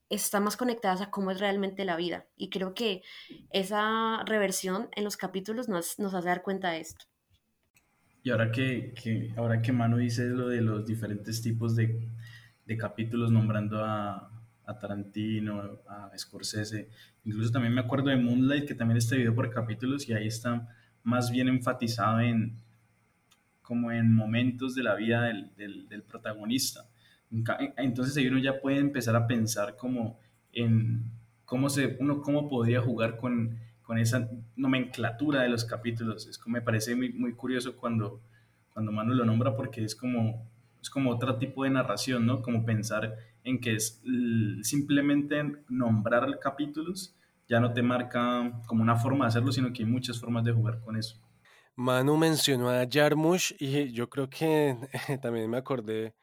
están 0.09 0.45
más 0.45 0.57
conectadas 0.57 1.01
a 1.01 1.11
cómo 1.11 1.31
es 1.31 1.39
realmente 1.39 1.85
la 1.85 1.97
vida 1.97 2.27
y 2.37 2.51
creo 2.51 2.75
que 2.75 3.03
esa 3.53 4.25
reversión 4.25 4.89
en 4.97 5.05
los 5.05 5.17
capítulos 5.17 5.69
nos, 5.69 6.01
nos 6.01 6.15
hace 6.15 6.29
dar 6.29 6.43
cuenta 6.43 6.71
de 6.71 6.81
esto. 6.81 7.07
Y 8.23 8.31
ahora 8.31 8.51
que, 8.51 8.93
que, 8.93 9.33
ahora 9.37 9.63
que 9.63 9.73
Manu 9.73 9.97
dice 9.97 10.25
lo 10.25 10.49
de 10.49 10.61
los 10.61 10.85
diferentes 10.85 11.41
tipos 11.41 11.75
de, 11.77 12.11
de 12.71 12.77
capítulos 12.77 13.33
nombrando 13.33 13.85
a, 13.85 14.31
a, 14.65 14.79
Tarantino, 14.79 15.81
a 15.89 16.17
Scorsese. 16.17 16.89
Incluso 17.25 17.51
también 17.51 17.75
me 17.75 17.81
acuerdo 17.81 18.11
de 18.11 18.17
Moonlight, 18.17 18.65
que 18.65 18.77
también 18.77 18.97
está 18.97 19.17
dividido 19.17 19.35
por 19.35 19.51
capítulos 19.51 20.09
y 20.09 20.13
ahí 20.13 20.29
está 20.29 20.69
más 21.03 21.33
bien 21.33 21.49
enfatizado 21.49 22.21
en 22.21 22.57
como 23.61 23.91
en 23.91 24.15
momentos 24.15 24.77
de 24.77 24.85
la 24.85 24.95
vida 24.95 25.23
del, 25.25 25.51
del, 25.89 26.03
protagonista. 26.03 26.87
Entonces 27.77 28.17
ahí 28.17 28.29
uno 28.29 28.39
ya 28.39 28.61
puede 28.61 28.79
empezar 28.79 29.17
a 29.17 29.27
pensar 29.27 29.77
como 29.77 30.19
en 30.53 31.11
cómo, 31.45 31.71
se, 31.71 31.97
uno 31.99 32.21
cómo 32.23 32.49
podría 32.49 32.81
jugar 32.81 33.17
con, 33.17 33.59
con 33.83 33.99
esa 33.99 34.29
nomenclatura 34.55 35.43
de 35.43 35.49
los 35.49 35.65
capítulos. 35.65 36.29
Es 36.29 36.39
como 36.39 36.55
me 36.55 36.63
parece 36.63 36.95
muy, 36.95 37.13
muy 37.13 37.33
curioso 37.35 37.77
cuando, 37.77 38.21
cuando 38.73 38.93
Manu 38.93 39.15
lo 39.15 39.25
nombra 39.25 39.57
porque 39.57 39.85
es 39.85 39.97
como, 39.97 40.49
es 40.81 40.91
como 40.91 41.11
otro 41.11 41.39
tipo 41.39 41.65
de 41.65 41.71
narración, 41.71 42.27
¿no? 42.27 42.43
Como 42.43 42.65
pensar 42.65 43.17
en 43.45 43.61
que 43.61 43.75
es 43.75 44.03
simplemente 44.63 45.43
nombrar 45.69 46.39
capítulos 46.41 47.17
ya 47.51 47.59
no 47.59 47.73
te 47.73 47.83
marca 47.83 48.63
como 48.67 48.81
una 48.81 48.95
forma 48.95 49.25
de 49.25 49.31
hacerlo, 49.31 49.51
sino 49.51 49.73
que 49.73 49.83
hay 49.83 49.89
muchas 49.89 50.21
formas 50.21 50.45
de 50.45 50.53
jugar 50.53 50.81
con 50.81 50.97
eso. 50.97 51.21
Manu 51.75 52.17
mencionó 52.17 52.71
a 52.71 52.87
Jarmusch 52.89 53.55
y 53.59 53.91
yo 53.93 54.09
creo 54.09 54.31
que 54.31 54.77
también 55.21 55.51
me 55.51 55.57
acordé 55.57 56.15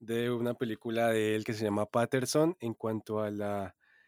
de 0.00 0.30
una 0.30 0.52
película 0.52 1.08
de 1.08 1.34
él 1.34 1.44
que 1.44 1.54
se 1.54 1.64
llama 1.64 1.86
Patterson 1.86 2.56
en 2.60 2.74
cuanto 2.74 3.20
a 3.20 3.30
la 3.30 3.74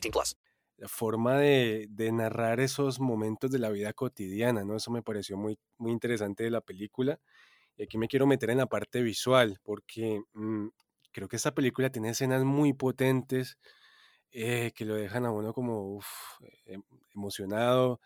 18 0.00 0.10
plus. 0.12 0.36
La 0.78 0.88
forma 0.88 1.38
de, 1.38 1.86
de, 1.88 2.12
narrar 2.12 2.60
esos 2.60 3.00
momentos 3.00 3.50
de 3.50 3.58
la 3.58 3.70
vida 3.70 3.92
cotidiana, 3.94 4.64
¿no? 4.64 4.76
Eso 4.76 4.90
me 4.90 5.02
pareció 5.02 5.36
muy, 5.38 5.58
muy 5.78 5.90
interesante 5.92 6.44
de 6.44 6.50
la 6.50 6.60
película. 6.60 7.18
Y 7.76 7.84
aquí 7.84 7.98
me 7.98 8.08
quiero 8.08 8.26
meter 8.26 8.50
en 8.50 8.58
la 8.58 8.66
parte 8.66 9.02
visual, 9.02 9.58
porque 9.62 10.22
mmm, 10.34 10.68
creo 11.12 11.28
que 11.28 11.36
esta 11.36 11.54
película 11.54 11.90
tiene 11.90 12.10
escenas 12.10 12.44
muy 12.44 12.74
potentes 12.74 13.58
eh, 14.32 14.72
que 14.74 14.84
lo 14.84 14.94
dejan 14.96 15.24
a 15.26 15.30
uno 15.32 15.54
como 15.54 15.96
uf, 15.96 16.06
em, 16.66 16.82
emocionado, 17.14 18.00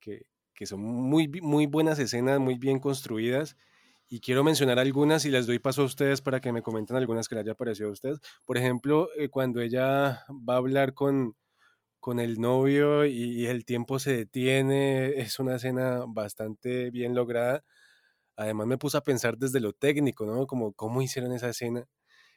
que, 0.00 0.26
que 0.54 0.66
son 0.66 0.80
muy, 0.80 1.28
muy 1.42 1.66
buenas 1.66 1.98
escenas, 1.98 2.40
muy 2.40 2.56
bien 2.56 2.78
construidas. 2.80 3.56
Y 4.14 4.20
quiero 4.20 4.44
mencionar 4.44 4.78
algunas 4.78 5.24
y 5.24 5.30
les 5.32 5.48
doy 5.48 5.58
paso 5.58 5.82
a 5.82 5.86
ustedes 5.86 6.20
para 6.22 6.40
que 6.40 6.52
me 6.52 6.62
comenten 6.62 6.96
algunas 6.96 7.28
que 7.28 7.34
les 7.34 7.42
haya 7.42 7.56
parecido 7.56 7.88
a 7.88 7.92
ustedes. 7.92 8.20
Por 8.44 8.56
ejemplo, 8.56 9.08
eh, 9.16 9.28
cuando 9.28 9.60
ella 9.60 10.24
va 10.30 10.54
a 10.54 10.58
hablar 10.58 10.94
con, 10.94 11.34
con 11.98 12.20
el 12.20 12.40
novio 12.40 13.06
y, 13.06 13.42
y, 13.42 13.46
el 13.46 13.64
tiempo 13.64 13.98
se 13.98 14.16
detiene, 14.16 15.20
es 15.20 15.40
una 15.40 15.56
escena 15.56 16.04
bastante 16.06 16.92
bien 16.92 17.16
lograda. 17.16 17.64
Además 18.36 18.68
me 18.68 18.78
puse 18.78 18.98
a 18.98 19.02
pensar 19.02 19.38
desde 19.38 19.60
lo 19.60 19.72
técnico, 19.72 20.26
¿no? 20.26 20.46
Como 20.46 20.74
cómo 20.74 21.02
hicieron 21.02 21.32
esa 21.32 21.48
escena. 21.50 21.84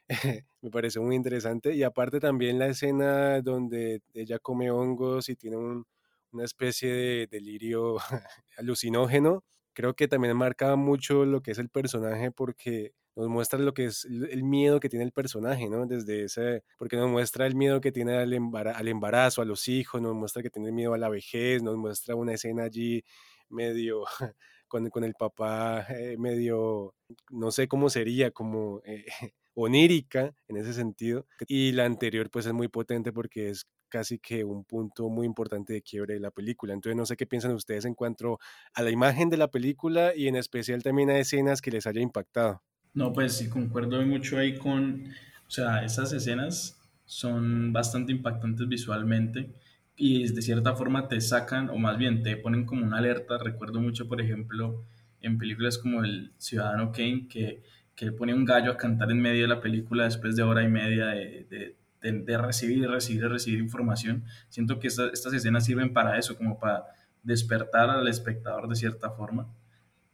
me 0.61 0.71
pareció 0.71 1.03
muy 1.03 1.15
interesante. 1.15 1.75
Y 1.75 1.83
aparte 1.83 2.19
también 2.19 2.59
la 2.59 2.67
escena 2.67 3.41
donde 3.41 4.01
ella 4.15 4.39
come 4.39 4.71
hongos 4.71 5.29
y 5.29 5.35
tiene 5.35 5.57
un, 5.57 5.85
una 6.31 6.45
especie 6.45 6.91
de 6.91 7.27
delirio 7.27 7.97
alucinógeno. 8.57 9.43
Creo 9.77 9.93
que 9.93 10.07
también 10.07 10.35
marca 10.35 10.75
mucho 10.75 11.23
lo 11.23 11.43
que 11.43 11.51
es 11.51 11.59
el 11.59 11.69
personaje 11.69 12.31
porque 12.31 12.93
nos 13.15 13.29
muestra 13.29 13.59
lo 13.59 13.75
que 13.75 13.85
es 13.85 14.05
el 14.05 14.43
miedo 14.43 14.79
que 14.79 14.89
tiene 14.89 15.05
el 15.05 15.11
personaje, 15.11 15.69
¿no? 15.69 15.85
Desde 15.85 16.23
ese, 16.23 16.63
porque 16.79 16.97
nos 16.97 17.07
muestra 17.11 17.45
el 17.45 17.53
miedo 17.53 17.79
que 17.79 17.91
tiene 17.91 18.17
al, 18.17 18.33
embarazo, 18.33 18.79
al 18.79 18.87
embarazo, 18.87 19.41
a 19.43 19.45
los 19.45 19.67
hijos, 19.67 20.01
nos 20.01 20.15
muestra 20.15 20.41
que 20.41 20.49
tiene 20.49 20.71
miedo 20.71 20.95
a 20.95 20.97
la 20.97 21.09
vejez, 21.09 21.61
nos 21.61 21.77
muestra 21.77 22.15
una 22.15 22.33
escena 22.33 22.63
allí 22.63 23.03
medio 23.49 24.05
con, 24.67 24.89
con 24.89 25.03
el 25.03 25.13
papá, 25.13 25.85
eh, 25.89 26.17
medio, 26.17 26.95
no 27.29 27.51
sé 27.51 27.67
cómo 27.67 27.91
sería, 27.91 28.31
como 28.31 28.81
eh, 28.83 29.05
onírica 29.53 30.33
en 30.47 30.57
ese 30.57 30.73
sentido. 30.73 31.27
Y 31.47 31.71
la 31.73 31.85
anterior 31.85 32.31
pues 32.31 32.47
es 32.47 32.53
muy 32.53 32.67
potente 32.67 33.13
porque 33.13 33.49
es 33.49 33.67
casi 33.87 34.19
que 34.19 34.43
un 34.43 34.63
punto 34.63 35.09
muy 35.09 35.25
importante 35.25 35.73
de 35.73 35.81
quiebre 35.81 36.15
de 36.15 36.19
la 36.19 36.31
película. 36.31 36.73
Entonces 36.73 36.95
no 36.95 37.05
sé 37.05 37.15
qué 37.15 37.25
piensan 37.25 37.51
ustedes 37.53 37.85
en 37.85 37.93
cuanto 37.93 38.39
a 38.73 38.81
la 38.81 38.91
imagen 38.91 39.29
de 39.29 39.37
la 39.37 39.49
película 39.49 40.13
y 40.15 40.27
en 40.27 40.35
especial 40.35 40.83
también 40.83 41.09
a 41.09 41.17
escenas 41.17 41.61
que 41.61 41.71
les 41.71 41.87
haya 41.87 42.01
impactado. 42.01 42.61
No, 42.93 43.13
pues 43.13 43.33
sí, 43.33 43.49
concuerdo 43.49 44.01
mucho 44.01 44.37
ahí 44.37 44.57
con, 44.57 45.07
o 45.47 45.49
sea, 45.51 45.83
esas 45.83 46.13
escenas 46.13 46.81
son 47.05 47.71
bastante 47.71 48.11
impactantes 48.11 48.67
visualmente 48.67 49.49
y 49.95 50.27
de 50.31 50.41
cierta 50.41 50.75
forma 50.75 51.07
te 51.07 51.19
sacan, 51.21 51.69
o 51.69 51.77
más 51.77 51.97
bien 51.97 52.21
te 52.21 52.37
ponen 52.37 52.65
como 52.65 52.85
una 52.85 52.97
alerta. 52.97 53.37
Recuerdo 53.37 53.81
mucho, 53.81 54.07
por 54.07 54.21
ejemplo, 54.21 54.83
en 55.21 55.37
películas 55.37 55.77
como 55.77 56.03
El 56.03 56.31
Ciudadano 56.37 56.91
Kane, 56.91 57.27
que, 57.27 57.63
que 57.95 58.11
pone 58.11 58.33
un 58.33 58.45
gallo 58.45 58.71
a 58.71 58.77
cantar 58.77 59.11
en 59.11 59.21
medio 59.21 59.43
de 59.43 59.47
la 59.47 59.61
película 59.61 60.05
después 60.05 60.35
de 60.35 60.43
hora 60.43 60.63
y 60.63 60.67
media 60.67 61.07
de, 61.07 61.47
de 61.49 61.75
de, 62.01 62.11
de 62.11 62.37
recibir, 62.37 62.87
recibir, 62.89 63.27
recibir 63.27 63.59
información. 63.59 64.23
Siento 64.49 64.79
que 64.79 64.87
esta, 64.87 65.07
estas 65.07 65.33
escenas 65.33 65.65
sirven 65.65 65.93
para 65.93 66.17
eso, 66.17 66.37
como 66.37 66.59
para 66.59 66.85
despertar 67.23 67.89
al 67.89 68.07
espectador 68.07 68.67
de 68.69 68.75
cierta 68.75 69.11
forma, 69.11 69.47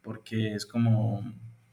porque 0.01 0.53
es 0.53 0.65
como 0.65 1.23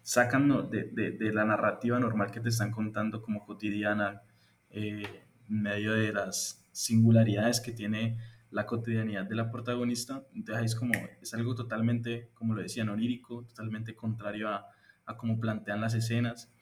sacan 0.02 0.70
de, 0.70 0.84
de, 0.92 1.12
de 1.12 1.32
la 1.32 1.44
narrativa 1.44 1.98
normal 1.98 2.30
que 2.30 2.40
te 2.40 2.48
están 2.48 2.70
contando 2.70 3.22
como 3.22 3.44
cotidiana, 3.44 4.22
eh, 4.70 5.02
en 5.48 5.62
medio 5.62 5.92
de 5.94 6.12
las 6.12 6.68
singularidades 6.72 7.60
que 7.60 7.72
tiene 7.72 8.18
la 8.50 8.66
cotidianidad 8.66 9.24
de 9.26 9.34
la 9.34 9.50
protagonista. 9.50 10.24
Entonces 10.34 10.66
es 10.66 10.74
como, 10.74 10.92
es 11.20 11.34
algo 11.34 11.54
totalmente, 11.54 12.30
como 12.34 12.54
lo 12.54 12.62
decían, 12.62 12.88
onírico, 12.88 13.44
totalmente 13.44 13.94
contrario 13.94 14.48
a, 14.48 14.66
a 15.06 15.16
cómo 15.16 15.38
plantean 15.40 15.80
las 15.80 15.94
escenas. 15.94 16.52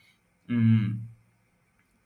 Mm, 0.46 1.06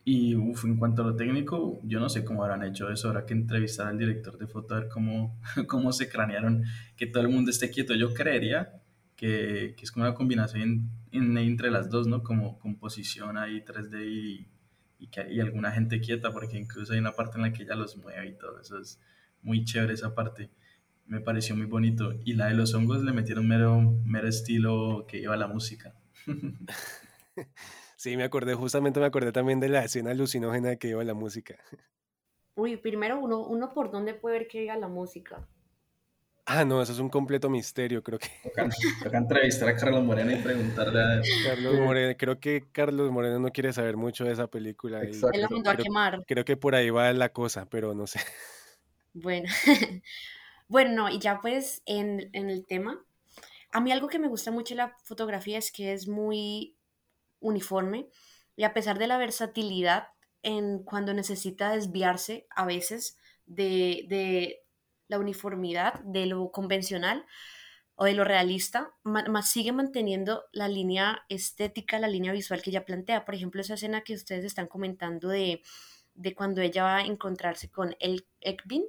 y 0.04 0.34
uf, 0.34 0.64
en 0.64 0.76
cuanto 0.76 1.02
a 1.02 1.06
lo 1.06 1.16
técnico, 1.16 1.80
yo 1.84 2.00
no 2.00 2.08
sé 2.08 2.24
cómo 2.24 2.42
habrán 2.42 2.64
hecho 2.64 2.90
eso. 2.90 3.08
Habrá 3.08 3.24
que 3.24 3.34
entrevistar 3.34 3.86
al 3.86 3.98
director 3.98 4.36
de 4.36 4.48
foto 4.48 4.74
a 4.74 4.80
ver 4.80 4.88
cómo, 4.88 5.38
cómo 5.68 5.92
se 5.92 6.08
cranearon 6.08 6.64
que 6.96 7.06
todo 7.06 7.22
el 7.22 7.28
mundo 7.28 7.50
esté 7.50 7.70
quieto. 7.70 7.94
Yo 7.94 8.12
creería 8.12 8.82
que, 9.16 9.74
que 9.76 9.84
es 9.84 9.92
como 9.92 10.04
una 10.04 10.14
combinación 10.14 10.90
en, 11.12 11.38
entre 11.38 11.70
las 11.70 11.88
dos, 11.88 12.08
¿no? 12.08 12.22
Como 12.24 12.58
composición 12.58 13.38
ahí 13.38 13.62
3D 13.62 14.04
y, 14.04 14.48
y, 14.98 15.06
que, 15.06 15.32
y 15.32 15.40
alguna 15.40 15.70
gente 15.70 16.00
quieta, 16.00 16.32
porque 16.32 16.58
incluso 16.58 16.94
hay 16.94 16.98
una 16.98 17.12
parte 17.12 17.36
en 17.36 17.42
la 17.42 17.52
que 17.52 17.62
ella 17.62 17.76
los 17.76 17.96
mueve 17.96 18.26
y 18.28 18.38
todo. 18.38 18.60
Eso 18.60 18.78
es 18.78 19.00
muy 19.40 19.64
chévere 19.64 19.94
esa 19.94 20.16
parte. 20.16 20.50
Me 21.06 21.20
pareció 21.20 21.54
muy 21.54 21.66
bonito. 21.66 22.18
Y 22.24 22.34
la 22.34 22.46
de 22.48 22.54
los 22.54 22.74
hongos 22.74 23.04
le 23.04 23.12
metieron 23.12 23.46
mero, 23.46 23.80
mero 24.04 24.26
estilo 24.26 25.06
que 25.06 25.20
lleva 25.20 25.36
la 25.36 25.46
música. 25.46 25.94
Sí, 28.02 28.16
me 28.16 28.24
acordé, 28.24 28.54
justamente 28.54 28.98
me 28.98 29.06
acordé 29.06 29.30
también 29.30 29.60
de 29.60 29.68
la 29.68 29.84
escena 29.84 30.10
alucinógena 30.10 30.74
que 30.74 30.88
iba 30.88 31.04
la 31.04 31.14
música. 31.14 31.54
Uy, 32.56 32.76
primero 32.76 33.20
uno, 33.20 33.46
uno 33.46 33.72
por 33.72 33.92
dónde 33.92 34.12
puede 34.12 34.40
ver 34.40 34.48
que 34.48 34.64
iba 34.64 34.74
la 34.76 34.88
música. 34.88 35.46
Ah, 36.44 36.64
no, 36.64 36.82
eso 36.82 36.90
es 36.90 36.98
un 36.98 37.08
completo 37.08 37.48
misterio, 37.48 38.02
creo 38.02 38.18
que. 38.18 38.26
Toca, 38.42 38.68
toca 39.04 39.18
entrevistar 39.18 39.68
a 39.68 39.76
Carlos 39.76 40.02
Moreno 40.02 40.32
y 40.32 40.34
preguntarle 40.34 41.00
a 41.00 41.22
Carlos 41.44 41.78
Moreno, 41.78 42.16
creo 42.18 42.40
que 42.40 42.64
Carlos 42.72 43.12
Moreno 43.12 43.38
no 43.38 43.52
quiere 43.52 43.72
saber 43.72 43.96
mucho 43.96 44.24
de 44.24 44.32
esa 44.32 44.48
película. 44.48 45.00
Exacto. 45.04 45.38
Él 45.38 45.42
lo 45.42 45.50
mandó 45.50 45.70
a 45.70 45.76
quemar. 45.76 46.24
Creo 46.26 46.44
que 46.44 46.56
por 46.56 46.74
ahí 46.74 46.90
va 46.90 47.12
la 47.12 47.28
cosa, 47.28 47.66
pero 47.66 47.94
no 47.94 48.08
sé. 48.08 48.18
Bueno, 49.12 49.48
bueno, 50.66 50.90
no, 50.90 51.08
y 51.08 51.20
ya 51.20 51.40
pues 51.40 51.82
en, 51.86 52.30
en 52.32 52.50
el 52.50 52.66
tema, 52.66 53.00
a 53.70 53.80
mí 53.80 53.92
algo 53.92 54.08
que 54.08 54.18
me 54.18 54.26
gusta 54.26 54.50
mucho 54.50 54.74
de 54.74 54.78
la 54.78 54.96
fotografía 55.04 55.58
es 55.58 55.70
que 55.70 55.92
es 55.92 56.08
muy 56.08 56.74
uniforme 57.42 58.08
y 58.56 58.64
a 58.64 58.72
pesar 58.72 58.98
de 58.98 59.06
la 59.06 59.18
versatilidad 59.18 60.08
en 60.42 60.82
cuando 60.82 61.12
necesita 61.12 61.72
desviarse 61.72 62.46
a 62.50 62.64
veces 62.64 63.18
de, 63.46 64.06
de 64.08 64.64
la 65.08 65.18
uniformidad, 65.18 66.00
de 66.00 66.26
lo 66.26 66.50
convencional 66.50 67.26
o 67.94 68.06
de 68.06 68.14
lo 68.14 68.24
realista, 68.24 68.94
más 69.04 69.50
sigue 69.50 69.72
manteniendo 69.72 70.44
la 70.52 70.66
línea 70.66 71.24
estética, 71.28 71.98
la 71.98 72.08
línea 72.08 72.32
visual 72.32 72.62
que 72.62 72.70
ella 72.70 72.86
plantea. 72.86 73.24
Por 73.24 73.34
ejemplo, 73.34 73.60
esa 73.60 73.74
escena 73.74 74.02
que 74.02 74.14
ustedes 74.14 74.44
están 74.44 74.66
comentando 74.66 75.28
de, 75.28 75.62
de 76.14 76.34
cuando 76.34 76.62
ella 76.62 76.84
va 76.84 76.96
a 76.96 77.04
encontrarse 77.04 77.70
con 77.70 77.94
el 78.00 78.26
Ekbind 78.40 78.88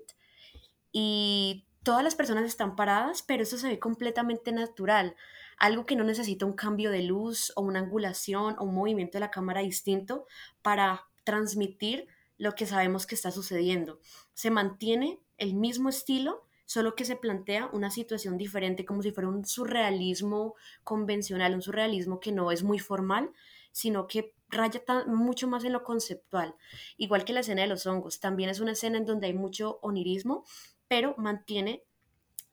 y 0.91 1.65
todas 1.83 2.03
las 2.03 2.15
personas 2.15 2.45
están 2.45 2.75
paradas, 2.75 3.23
pero 3.23 3.43
eso 3.43 3.57
se 3.57 3.67
ve 3.67 3.79
completamente 3.79 4.51
natural 4.51 5.15
algo 5.57 5.85
que 5.85 5.95
no 5.95 6.03
necesita 6.03 6.45
un 6.45 6.53
cambio 6.53 6.91
de 6.91 7.03
luz 7.03 7.51
o 7.55 7.61
una 7.61 7.79
angulación 7.79 8.55
o 8.59 8.63
un 8.63 8.75
movimiento 8.75 9.17
de 9.17 9.21
la 9.21 9.31
cámara 9.31 9.61
distinto 9.61 10.25
para 10.61 11.05
transmitir 11.23 12.07
lo 12.37 12.53
que 12.55 12.65
sabemos 12.65 13.05
que 13.05 13.15
está 13.15 13.31
sucediendo. 13.31 13.99
Se 14.33 14.49
mantiene 14.49 15.19
el 15.37 15.53
mismo 15.53 15.89
estilo, 15.89 16.47
solo 16.65 16.95
que 16.95 17.05
se 17.05 17.15
plantea 17.15 17.69
una 17.73 17.89
situación 17.89 18.37
diferente, 18.37 18.85
como 18.85 19.01
si 19.01 19.11
fuera 19.11 19.29
un 19.29 19.45
surrealismo 19.45 20.55
convencional, 20.83 21.53
un 21.53 21.61
surrealismo 21.61 22.19
que 22.19 22.31
no 22.31 22.51
es 22.51 22.63
muy 22.63 22.79
formal, 22.79 23.31
sino 23.71 24.07
que 24.07 24.33
raya 24.49 24.81
mucho 25.07 25.47
más 25.47 25.63
en 25.63 25.73
lo 25.73 25.83
conceptual, 25.83 26.55
igual 26.97 27.25
que 27.25 27.33
la 27.33 27.41
escena 27.41 27.63
de 27.63 27.67
los 27.67 27.85
hongos. 27.85 28.19
También 28.19 28.49
es 28.49 28.59
una 28.59 28.73
escena 28.73 28.97
en 28.97 29.05
donde 29.05 29.27
hay 29.27 29.33
mucho 29.33 29.79
onirismo, 29.81 30.45
pero 30.87 31.15
mantiene 31.17 31.83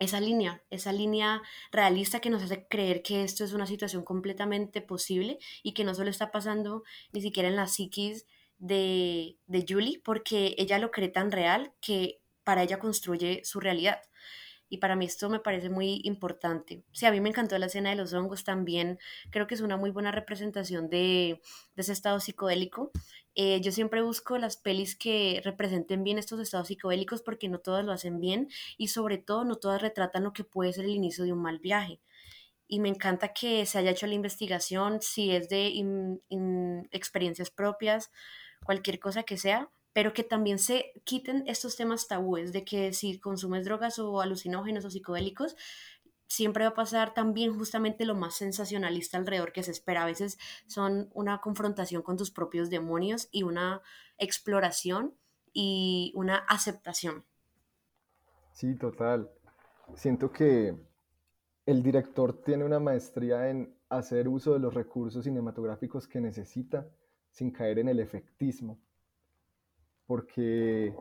esa 0.01 0.19
línea, 0.19 0.65
esa 0.71 0.93
línea 0.93 1.43
realista 1.71 2.21
que 2.21 2.31
nos 2.31 2.43
hace 2.43 2.67
creer 2.67 3.03
que 3.03 3.23
esto 3.23 3.45
es 3.45 3.53
una 3.53 3.67
situación 3.67 4.03
completamente 4.03 4.81
posible 4.83 5.39
y 5.63 5.75
que 5.75 5.85
no 5.85 5.95
solo 5.95 6.11
está 6.11 6.33
pasando 6.33 6.83
ni 7.13 7.21
siquiera 7.21 7.49
en 7.49 7.57
la 7.57 7.69
psiquis 7.69 8.27
de, 8.59 9.39
de 9.47 9.65
Julie, 9.69 10.01
porque 10.05 10.57
ella 10.59 10.79
lo 10.79 10.91
cree 10.91 11.09
tan 11.09 11.31
real 11.31 11.73
que 11.81 12.21
para 12.45 12.63
ella 12.63 12.79
construye 12.79 13.43
su 13.45 13.61
realidad. 13.61 14.01
Y 14.73 14.79
para 14.79 14.95
mí 14.95 15.05
esto 15.05 15.29
me 15.29 15.41
parece 15.41 15.69
muy 15.69 16.01
importante. 16.05 16.85
Sí, 16.93 17.05
a 17.05 17.11
mí 17.11 17.21
me 17.21 17.29
encantó 17.29 17.59
la 17.59 17.67
escena 17.67 17.91
de 17.91 17.97
los 17.97 18.13
hongos 18.15 18.45
también. 18.45 19.01
Creo 19.31 19.49
que 19.49 19.55
es 19.55 19.61
una 19.61 19.77
muy 19.77 19.91
buena 19.91 20.13
representación 20.13 20.89
de, 20.89 21.43
ese 21.77 21.93
estado 21.93 22.21
psicodélico. 22.21 22.93
Eh, 23.35 23.61
yo 23.61 23.73
siempre 23.73 24.01
busco 24.01 24.39
las 24.39 24.57
pelis 24.57 24.95
que 24.95 25.41
representen 25.45 26.05
bien 26.05 26.19
estos 26.19 26.39
estados 26.39 26.69
psicodélicos 26.69 27.21
porque 27.21 27.49
no 27.49 27.59
todas 27.59 27.85
lo 27.85 27.91
hacen 27.91 28.21
bien 28.21 28.49
y 28.79 28.89
sobre 28.89 29.19
todo 29.19 29.45
no 29.45 29.57
todas 29.57 29.83
retratan 29.83 30.23
lo 30.23 30.33
que 30.33 30.45
puede 30.45 30.73
ser 30.73 30.85
el 30.85 30.93
inicio 30.93 31.25
de 31.25 31.33
un 31.33 31.43
mal 31.43 31.59
viaje. 31.59 32.01
Y 32.69 32.79
me 32.79 32.89
encanta 32.89 33.33
que 33.33 33.67
se 33.67 33.79
haya 33.79 33.91
hecho 33.91 34.07
la 34.07 34.15
investigación, 34.15 35.03
si 35.03 35.33
es 35.33 35.49
de 35.49 35.73
experiencias 36.93 37.51
propias, 37.51 38.13
cualquier 38.65 39.01
cosa 39.01 39.25
que 39.25 39.37
sea, 39.37 39.69
pero 39.93 40.13
que 40.13 40.23
también 40.23 40.59
se 40.59 40.93
quiten 41.05 41.45
estos 41.47 41.77
temas 41.77 42.09
tabúes 42.09 42.53
de 42.53 42.65
que 42.65 42.93
si 42.93 43.19
consumes 43.19 43.65
drogas 43.65 43.99
o 43.99 44.21
alucinógenos 44.21 44.85
o 44.85 44.91
psicodélicos, 44.91 45.57
siempre 46.31 46.65
va 46.65 46.71
a 46.71 46.75
pasar 46.75 47.13
también 47.13 47.57
justamente 47.59 48.05
lo 48.05 48.15
más 48.15 48.35
sensacionalista 48.35 49.19
alrededor 49.19 49.53
que 49.53 49.65
se 49.65 49.73
espera. 49.73 50.05
A 50.05 50.07
veces 50.07 50.39
son 50.67 51.11
una 51.13 51.41
confrontación 51.41 52.03
con 52.03 52.17
tus 52.17 52.31
propios 52.31 52.71
demonios 52.71 53.29
y 53.33 53.43
una 53.43 53.83
exploración 54.17 55.15
y 55.53 56.13
una 56.15 56.37
aceptación. 56.37 57.25
Sí, 58.53 58.77
total. 58.77 59.29
Siento 59.97 60.31
que 60.31 60.77
el 61.67 61.83
director 61.83 62.43
tiene 62.45 62.65
una 62.65 62.79
maestría 62.79 63.49
en 63.49 63.75
hacer 63.89 64.29
uso 64.29 64.53
de 64.53 64.61
los 64.61 64.73
recursos 64.73 65.25
cinematográficos 65.25 66.07
que 66.07 66.21
necesita 66.21 66.89
sin 67.33 67.51
caer 67.51 67.81
en 67.81 67.89
el 67.89 67.99
efectismo 67.99 68.79
porque, 70.11 70.93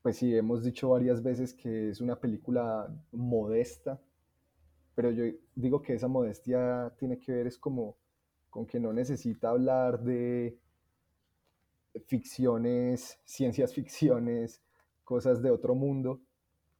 pues 0.00 0.18
sí, 0.18 0.36
hemos 0.36 0.62
dicho 0.62 0.90
varias 0.90 1.20
veces 1.20 1.52
que 1.52 1.88
es 1.88 2.00
una 2.00 2.14
película 2.14 2.88
modesta, 3.10 4.00
pero 4.94 5.10
yo 5.10 5.24
digo 5.56 5.82
que 5.82 5.94
esa 5.94 6.06
modestia 6.06 6.94
tiene 6.96 7.18
que 7.18 7.32
ver 7.32 7.48
es 7.48 7.58
como 7.58 7.96
con 8.50 8.66
que 8.66 8.78
no 8.78 8.92
necesita 8.92 9.48
hablar 9.48 9.98
de 9.98 10.56
ficciones, 12.06 13.18
ciencias 13.24 13.74
ficciones, 13.74 14.62
cosas 15.02 15.42
de 15.42 15.50
otro 15.50 15.74
mundo 15.74 16.20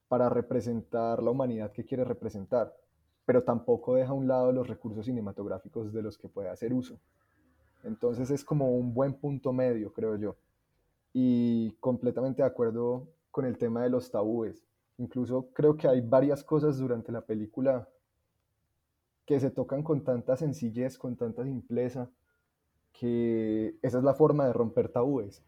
para 0.06 0.28
representar 0.28 1.20
la 1.20 1.32
humanidad 1.32 1.72
que 1.72 1.84
quiere 1.84 2.04
representar, 2.04 2.72
pero 3.26 3.42
tampoco 3.42 3.96
deja 3.96 4.10
a 4.10 4.14
un 4.14 4.28
lado 4.28 4.52
los 4.52 4.68
recursos 4.68 5.06
cinematográficos 5.06 5.92
de 5.92 6.00
los 6.00 6.16
que 6.16 6.28
puede 6.28 6.48
hacer 6.48 6.72
uso. 6.72 7.00
Entonces 7.82 8.30
es 8.30 8.44
como 8.44 8.70
un 8.70 8.94
buen 8.94 9.14
punto 9.14 9.52
medio, 9.52 9.92
creo 9.92 10.14
yo 10.14 10.36
y 11.14 11.70
completamente 11.80 12.42
de 12.42 12.48
acuerdo 12.48 13.08
con 13.30 13.46
el 13.46 13.56
tema 13.56 13.84
de 13.84 13.88
los 13.88 14.10
tabúes. 14.10 14.66
Incluso 14.98 15.48
creo 15.54 15.76
que 15.76 15.88
hay 15.88 16.00
varias 16.00 16.44
cosas 16.44 16.76
durante 16.76 17.12
la 17.12 17.22
película 17.22 17.88
que 19.24 19.40
se 19.40 19.50
tocan 19.50 19.82
con 19.82 20.04
tanta 20.04 20.36
sencillez, 20.36 20.98
con 20.98 21.16
tanta 21.16 21.44
simpleza, 21.44 22.10
que 22.92 23.76
esa 23.80 23.98
es 23.98 24.04
la 24.04 24.14
forma 24.14 24.46
de 24.46 24.52
romper 24.52 24.88
tabúes. 24.88 25.42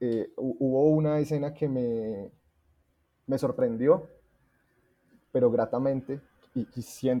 Eh, 0.00 0.32
hubo 0.36 0.90
una 0.90 1.20
escena 1.20 1.54
que 1.54 1.68
me, 1.68 2.30
me 3.26 3.38
sorprendió, 3.38 4.08
pero 5.30 5.50
gratamente, 5.50 6.20
y, 6.54 6.66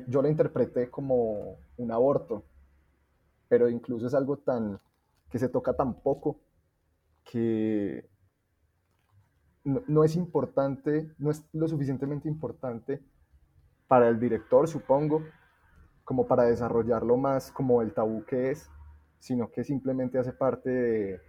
yo 0.08 0.22
la 0.22 0.28
interpreté 0.28 0.90
como 0.90 1.56
un 1.78 1.92
aborto, 1.92 2.42
pero 3.48 3.68
incluso 3.68 4.08
es 4.08 4.14
algo 4.14 4.36
tan 4.38 4.80
que 5.30 5.38
se 5.38 5.48
toca 5.48 5.74
tan 5.74 5.94
poco 5.94 6.36
que 7.24 8.08
no, 9.64 10.04
es 10.04 10.16
importante, 10.16 11.12
no 11.18 11.30
es 11.30 11.44
lo 11.52 11.68
suficientemente 11.68 12.28
importante 12.28 13.00
para 13.88 14.08
el 14.08 14.18
director, 14.18 14.68
supongo, 14.68 15.22
como 16.04 16.26
para 16.26 16.44
desarrollarlo 16.44 17.16
más 17.16 17.52
como 17.52 17.82
el 17.82 17.94
tabú 17.94 18.24
que 18.24 18.50
es, 18.50 18.70
sino 19.18 19.50
que 19.50 19.64
simplemente 19.64 20.18
hace 20.18 20.32
parte 20.32 20.70
de, 20.70 21.20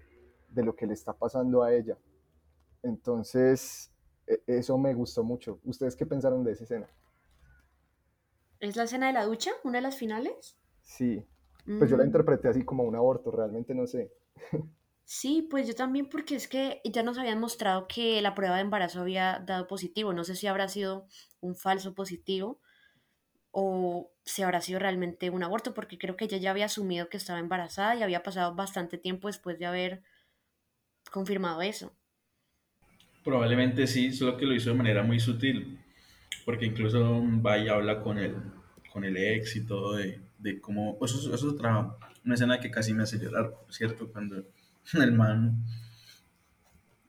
de 0.49 0.63
lo 0.63 0.75
que 0.75 0.87
le 0.87 0.93
está 0.93 1.13
pasando 1.13 1.63
a 1.63 1.73
ella. 1.73 1.97
Entonces, 2.83 3.93
e, 4.27 4.41
eso 4.47 4.77
me 4.77 4.93
gustó 4.93 5.23
mucho. 5.23 5.59
¿Ustedes 5.65 5.95
qué 5.95 6.05
pensaron 6.05 6.43
de 6.43 6.53
esa 6.53 6.63
escena? 6.65 6.89
¿Es 8.59 8.75
la 8.75 8.85
escena 8.85 9.05
de 9.05 9.13
la 9.13 9.25
ducha? 9.25 9.51
¿Una 9.63 9.77
de 9.77 9.83
las 9.83 9.95
finales? 9.95 10.57
Sí. 10.81 11.25
Pues 11.77 11.89
yo 11.89 11.97
la 11.97 12.03
Mm. 12.03 12.05
interpreté 12.05 12.47
así 12.49 12.63
como 12.63 12.83
un 12.83 12.95
aborto, 12.95 13.31
realmente 13.31 13.73
no 13.73 13.87
sé. 13.87 14.11
Sí, 15.15 15.47
pues 15.49 15.67
yo 15.67 15.75
también 15.75 16.07
porque 16.09 16.35
es 16.35 16.47
que 16.47 16.81
ya 16.85 17.03
nos 17.03 17.17
habían 17.19 17.39
mostrado 17.39 17.87
que 17.87 18.21
la 18.21 18.33
prueba 18.35 18.55
de 18.55 18.61
embarazo 18.61 19.01
había 19.01 19.39
dado 19.45 19.67
positivo. 19.67 20.11
No 20.13 20.23
sé 20.23 20.35
si 20.35 20.47
habrá 20.47 20.67
sido 20.69 21.07
un 21.39 21.55
falso 21.55 21.93
positivo 21.93 22.61
o 23.51 24.13
si 24.25 24.43
habrá 24.43 24.61
sido 24.61 24.79
realmente 24.79 25.29
un 25.31 25.43
aborto, 25.43 25.73
porque 25.75 25.97
creo 25.99 26.17
que 26.17 26.25
ella 26.25 26.37
ya 26.37 26.51
había 26.51 26.65
asumido 26.65 27.09
que 27.09 27.17
estaba 27.17 27.39
embarazada 27.39 27.95
y 27.95 28.03
había 28.03 28.23
pasado 28.23 28.55
bastante 28.55 28.97
tiempo 28.99 29.27
después 29.29 29.59
de 29.59 29.67
haber 29.67 30.03
confirmado 31.11 31.61
eso. 31.61 31.95
Probablemente 33.23 33.87
sí, 33.87 34.11
solo 34.11 34.35
que 34.37 34.45
lo 34.45 34.53
hizo 34.53 34.69
de 34.71 34.75
manera 34.75 35.01
muy 35.03 35.19
sutil, 35.19 35.79
porque 36.45 36.65
incluso 36.65 37.21
va 37.45 37.57
y 37.57 37.69
habla 37.69 38.01
con 38.01 38.17
el, 38.17 38.35
con 38.91 39.05
el 39.05 39.15
ex 39.17 39.55
y 39.55 39.65
todo 39.65 39.95
de, 39.95 40.19
de 40.39 40.59
cómo... 40.59 40.97
Eso, 41.03 41.17
es- 41.19 41.25
eso 41.27 41.47
es 41.47 41.53
otra, 41.55 41.97
una 42.25 42.35
escena 42.35 42.59
que 42.59 42.71
casi 42.71 42.93
me 42.93 43.03
hace 43.03 43.19
llorar, 43.19 43.53
cierto, 43.69 44.11
cuando 44.11 44.43
el 44.93 45.11
man, 45.13 45.63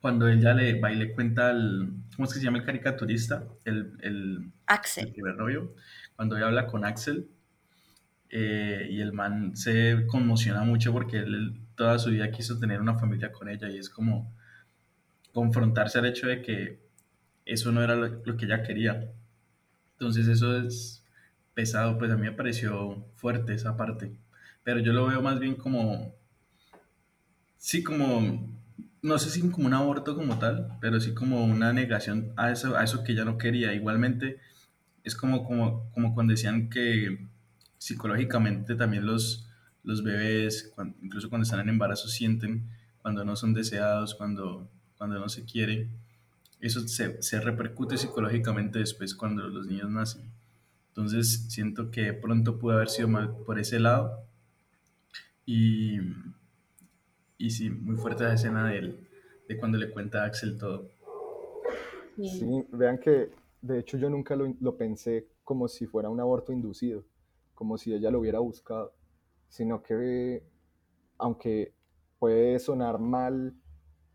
cuando 0.01 0.29
ella 0.29 0.55
le 0.55 0.81
va 0.81 0.93
y 0.93 0.97
le 0.97 1.13
cuenta 1.13 1.51
al... 1.51 1.95
¿Cómo 2.15 2.27
es 2.27 2.35
que 2.35 2.39
se 2.39 2.45
llama 2.45 2.59
el 2.59 2.65
caricaturista? 2.65 3.45
El, 3.65 3.97
el, 4.03 4.53
Axel. 4.67 5.07
el 5.07 5.13
primer 5.13 5.37
novio, 5.37 5.75
cuando 6.17 6.37
ella 6.37 6.47
habla 6.47 6.67
con 6.67 6.85
Axel 6.85 7.29
eh, 8.31 8.89
y 8.91 9.01
el 9.01 9.13
man 9.13 9.57
se 9.57 10.07
conmociona 10.07 10.63
mucho 10.63 10.93
porque 10.93 11.19
él 11.19 11.61
toda 11.75 11.99
su 11.99 12.11
vida 12.11 12.31
quiso 12.31 12.59
tener 12.59 12.81
una 12.81 12.99
familia 12.99 13.33
con 13.33 13.49
ella 13.49 13.69
y 13.69 13.79
es 13.79 13.89
como 13.89 14.33
confrontarse 15.33 15.99
al 15.99 16.07
hecho 16.07 16.29
de 16.29 16.43
que 16.43 16.81
eso 17.45 17.73
no 17.73 17.83
era 17.83 17.97
lo, 17.97 18.07
lo 18.25 18.37
que 18.37 18.45
ella 18.45 18.63
quería. 18.63 19.11
Entonces 19.93 20.29
eso 20.29 20.57
es 20.57 21.05
pesado, 21.55 21.99
pues 21.99 22.11
a 22.11 22.17
mí 22.17 22.23
me 22.23 22.33
pareció 22.33 23.07
fuerte 23.15 23.55
esa 23.55 23.77
parte, 23.77 24.19
pero 24.65 24.81
yo 24.81 24.93
lo 24.93 25.07
veo 25.07 25.23
más 25.23 25.39
bien 25.39 25.55
como, 25.55 26.15
sí, 27.65 27.83
como, 27.83 28.47
no 29.01 29.19
sé 29.19 29.31
si 29.31 29.49
como 29.49 29.67
un 29.67 29.73
aborto 29.73 30.15
como 30.15 30.39
tal, 30.39 30.77
pero 30.83 31.01
sí 31.01 31.15
como 31.15 31.43
una 31.47 31.73
negación 31.73 32.35
a 32.37 32.51
eso, 32.51 32.77
a 32.77 32.85
eso 32.85 33.03
que 33.03 33.13
ella 33.13 33.25
no 33.25 33.39
quería. 33.39 33.73
Igualmente 33.73 34.39
es 35.03 35.17
como, 35.17 35.45
como, 35.47 35.91
como 35.93 36.15
cuando 36.15 36.33
decían 36.33 36.69
que 36.69 37.27
psicológicamente 37.79 38.75
también 38.75 39.07
los, 39.07 39.49
los 39.83 40.05
bebés, 40.05 40.75
incluso 41.03 41.31
cuando 41.31 41.45
están 41.45 41.61
en 41.61 41.71
embarazo, 41.71 42.09
sienten 42.09 42.69
cuando 43.01 43.25
no 43.25 43.35
son 43.35 43.55
deseados, 43.55 44.15
cuando, 44.15 44.71
cuando 44.99 45.19
no 45.19 45.31
se 45.31 45.47
quiere. 45.47 45.89
Eso 46.61 46.87
se, 46.87 47.23
se 47.23 47.41
repercute 47.41 47.97
psicológicamente 47.97 48.79
después 48.79 49.15
cuando 49.15 49.49
los 49.49 49.67
niños 49.67 49.89
nacen. 49.91 50.31
Entonces 50.89 51.47
siento 51.49 51.91
que 51.91 52.13
pronto 52.13 52.59
pudo 52.59 52.75
haber 52.75 52.91
sido 52.91 53.09
mal 53.09 53.35
por 53.47 53.59
ese 53.59 53.81
lado. 53.81 54.23
Y, 55.47 55.99
y 57.45 57.51
sí, 57.51 57.69
muy 57.69 57.97
fuerte 57.97 58.25
la 58.25 58.33
escena 58.33 58.71
de, 58.71 58.79
él, 58.79 59.09
de 59.47 59.59
cuando 59.59 59.77
le 59.77 59.91
cuenta 59.91 60.23
a 60.23 60.27
Axel 60.27 60.57
todo. 60.57 60.89
Sí, 62.17 62.67
vean 62.73 62.99
que 62.99 63.33
de 63.61 63.81
hecho 63.81 63.99
yo 63.99 64.09
nunca 64.09 64.35
lo, 64.35 64.55
lo 64.61 64.79
pensé 64.79 65.29
como 65.43 65.69
si 65.69 65.87
fuera 65.87 66.09
un 66.09 66.21
aborto 66.21 66.55
inducido, 66.55 67.05
como 67.55 67.77
si 67.77 67.93
ella 67.93 68.11
lo 68.11 68.21
hubiera 68.21 68.39
buscado, 68.39 68.95
sino 69.49 69.83
que 69.83 70.43
aunque 71.19 71.75
puede 72.19 72.59
sonar 72.61 72.99
mal 72.99 73.55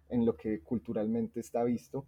en 0.09 0.25
lo 0.25 0.35
que 0.35 0.63
culturalmente 0.63 1.39
está 1.39 1.63
visto, 1.63 2.07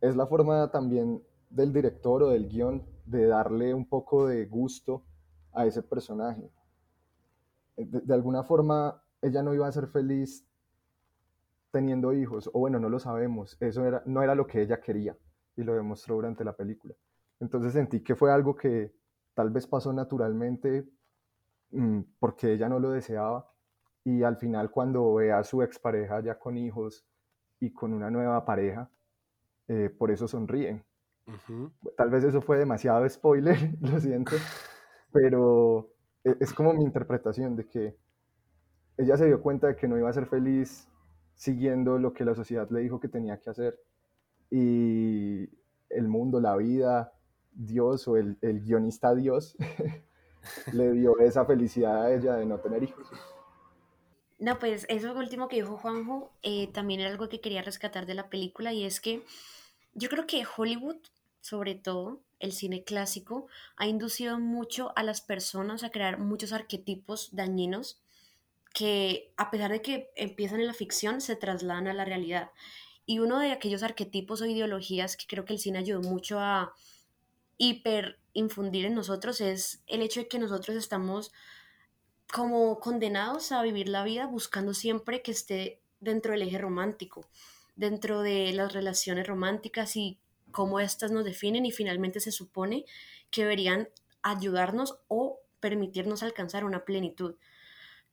es 0.00 0.16
la 0.16 0.26
forma 0.26 0.70
también 0.70 1.22
del 1.50 1.74
director 1.74 2.22
o 2.22 2.30
del 2.30 2.48
guion 2.48 2.86
de 3.04 3.26
darle 3.26 3.74
un 3.74 3.86
poco 3.86 4.26
de 4.26 4.46
gusto 4.46 5.04
a 5.52 5.66
ese 5.66 5.82
personaje. 5.82 6.50
De, 7.76 8.00
de 8.00 8.14
alguna 8.14 8.44
forma, 8.44 9.02
ella 9.22 9.42
no 9.42 9.54
iba 9.54 9.66
a 9.66 9.72
ser 9.72 9.88
feliz 9.88 10.46
teniendo 11.70 12.12
hijos, 12.12 12.48
o 12.52 12.58
bueno, 12.60 12.80
no 12.80 12.88
lo 12.88 12.98
sabemos, 12.98 13.56
eso 13.60 13.84
era, 13.84 14.02
no 14.06 14.22
era 14.22 14.34
lo 14.34 14.46
que 14.46 14.62
ella 14.62 14.80
quería 14.80 15.16
y 15.56 15.62
lo 15.62 15.74
demostró 15.74 16.14
durante 16.14 16.44
la 16.44 16.54
película. 16.54 16.94
Entonces 17.40 17.72
sentí 17.72 18.02
que 18.02 18.16
fue 18.16 18.32
algo 18.32 18.56
que 18.56 18.92
tal 19.34 19.50
vez 19.50 19.66
pasó 19.66 19.92
naturalmente 19.92 20.88
mm, 21.70 22.00
porque 22.18 22.52
ella 22.52 22.68
no 22.68 22.78
lo 22.78 22.90
deseaba, 22.90 23.52
y 24.04 24.22
al 24.22 24.36
final 24.36 24.70
cuando 24.70 25.14
ve 25.14 25.32
a 25.32 25.44
su 25.44 25.62
expareja 25.62 26.20
ya 26.20 26.38
con 26.38 26.56
hijos 26.56 27.04
y 27.60 27.72
con 27.72 27.92
una 27.92 28.10
nueva 28.10 28.44
pareja, 28.44 28.90
eh, 29.68 29.90
por 29.90 30.10
eso 30.10 30.26
sonríe. 30.26 30.82
Tal 31.96 32.08
vez 32.08 32.24
eso 32.24 32.40
fue 32.40 32.56
demasiado 32.56 33.06
spoiler, 33.06 33.58
lo 33.82 34.00
siento, 34.00 34.36
pero 35.12 35.90
e, 36.24 36.36
es 36.40 36.54
como 36.54 36.72
mi 36.72 36.82
interpretación 36.82 37.54
de 37.54 37.66
que 37.66 37.96
ella 38.98 39.16
se 39.16 39.26
dio 39.26 39.40
cuenta 39.40 39.68
de 39.68 39.76
que 39.76 39.88
no 39.88 39.96
iba 39.96 40.10
a 40.10 40.12
ser 40.12 40.26
feliz 40.26 40.88
siguiendo 41.34 41.98
lo 41.98 42.12
que 42.12 42.24
la 42.24 42.34
sociedad 42.34 42.68
le 42.70 42.80
dijo 42.80 43.00
que 43.00 43.08
tenía 43.08 43.38
que 43.38 43.50
hacer 43.50 43.78
y 44.50 45.48
el 45.88 46.08
mundo, 46.08 46.40
la 46.40 46.56
vida, 46.56 47.12
Dios 47.52 48.08
o 48.08 48.16
el, 48.16 48.36
el 48.42 48.60
guionista 48.60 49.14
Dios 49.14 49.56
le 50.72 50.92
dio 50.92 51.18
esa 51.20 51.44
felicidad 51.44 52.02
a 52.02 52.14
ella 52.14 52.34
de 52.34 52.46
no 52.46 52.58
tener 52.58 52.82
hijos. 52.82 53.08
No, 54.38 54.58
pues 54.58 54.86
eso 54.88 55.12
último 55.14 55.48
que 55.48 55.56
dijo 55.56 55.76
Juanjo 55.76 56.30
eh, 56.42 56.68
también 56.72 57.00
era 57.00 57.10
algo 57.10 57.28
que 57.28 57.40
quería 57.40 57.62
rescatar 57.62 58.06
de 58.06 58.14
la 58.14 58.28
película 58.28 58.72
y 58.72 58.84
es 58.84 59.00
que 59.00 59.24
yo 59.94 60.08
creo 60.08 60.26
que 60.26 60.44
Hollywood, 60.56 60.98
sobre 61.40 61.74
todo 61.74 62.20
el 62.38 62.52
cine 62.52 62.84
clásico, 62.84 63.48
ha 63.76 63.86
inducido 63.86 64.38
mucho 64.38 64.92
a 64.96 65.02
las 65.02 65.20
personas 65.20 65.82
a 65.82 65.90
crear 65.90 66.18
muchos 66.18 66.52
arquetipos 66.52 67.34
dañinos 67.34 68.00
que 68.74 69.32
a 69.36 69.50
pesar 69.50 69.70
de 69.70 69.82
que 69.82 70.10
empiezan 70.16 70.60
en 70.60 70.66
la 70.66 70.74
ficción, 70.74 71.20
se 71.20 71.36
trasladan 71.36 71.88
a 71.88 71.94
la 71.94 72.04
realidad. 72.04 72.50
Y 73.06 73.20
uno 73.20 73.38
de 73.38 73.52
aquellos 73.52 73.82
arquetipos 73.82 74.40
o 74.40 74.46
ideologías 74.46 75.16
que 75.16 75.26
creo 75.26 75.44
que 75.44 75.54
el 75.54 75.58
cine 75.58 75.78
ayudó 75.78 76.02
mucho 76.02 76.38
a 76.38 76.74
hiper 77.56 78.18
infundir 78.32 78.86
en 78.86 78.94
nosotros 78.94 79.40
es 79.40 79.82
el 79.86 80.02
hecho 80.02 80.20
de 80.20 80.28
que 80.28 80.38
nosotros 80.38 80.76
estamos 80.76 81.32
como 82.32 82.78
condenados 82.78 83.52
a 83.52 83.62
vivir 83.62 83.88
la 83.88 84.04
vida 84.04 84.26
buscando 84.26 84.74
siempre 84.74 85.22
que 85.22 85.32
esté 85.32 85.80
dentro 86.00 86.32
del 86.32 86.42
eje 86.42 86.58
romántico, 86.58 87.26
dentro 87.74 88.22
de 88.22 88.52
las 88.52 88.72
relaciones 88.72 89.26
románticas 89.26 89.96
y 89.96 90.18
cómo 90.52 90.80
éstas 90.80 91.10
nos 91.10 91.24
definen 91.24 91.66
y 91.66 91.72
finalmente 91.72 92.20
se 92.20 92.32
supone 92.32 92.84
que 93.30 93.42
deberían 93.42 93.88
ayudarnos 94.22 94.98
o 95.08 95.40
permitirnos 95.60 96.22
alcanzar 96.22 96.64
una 96.64 96.84
plenitud. 96.84 97.36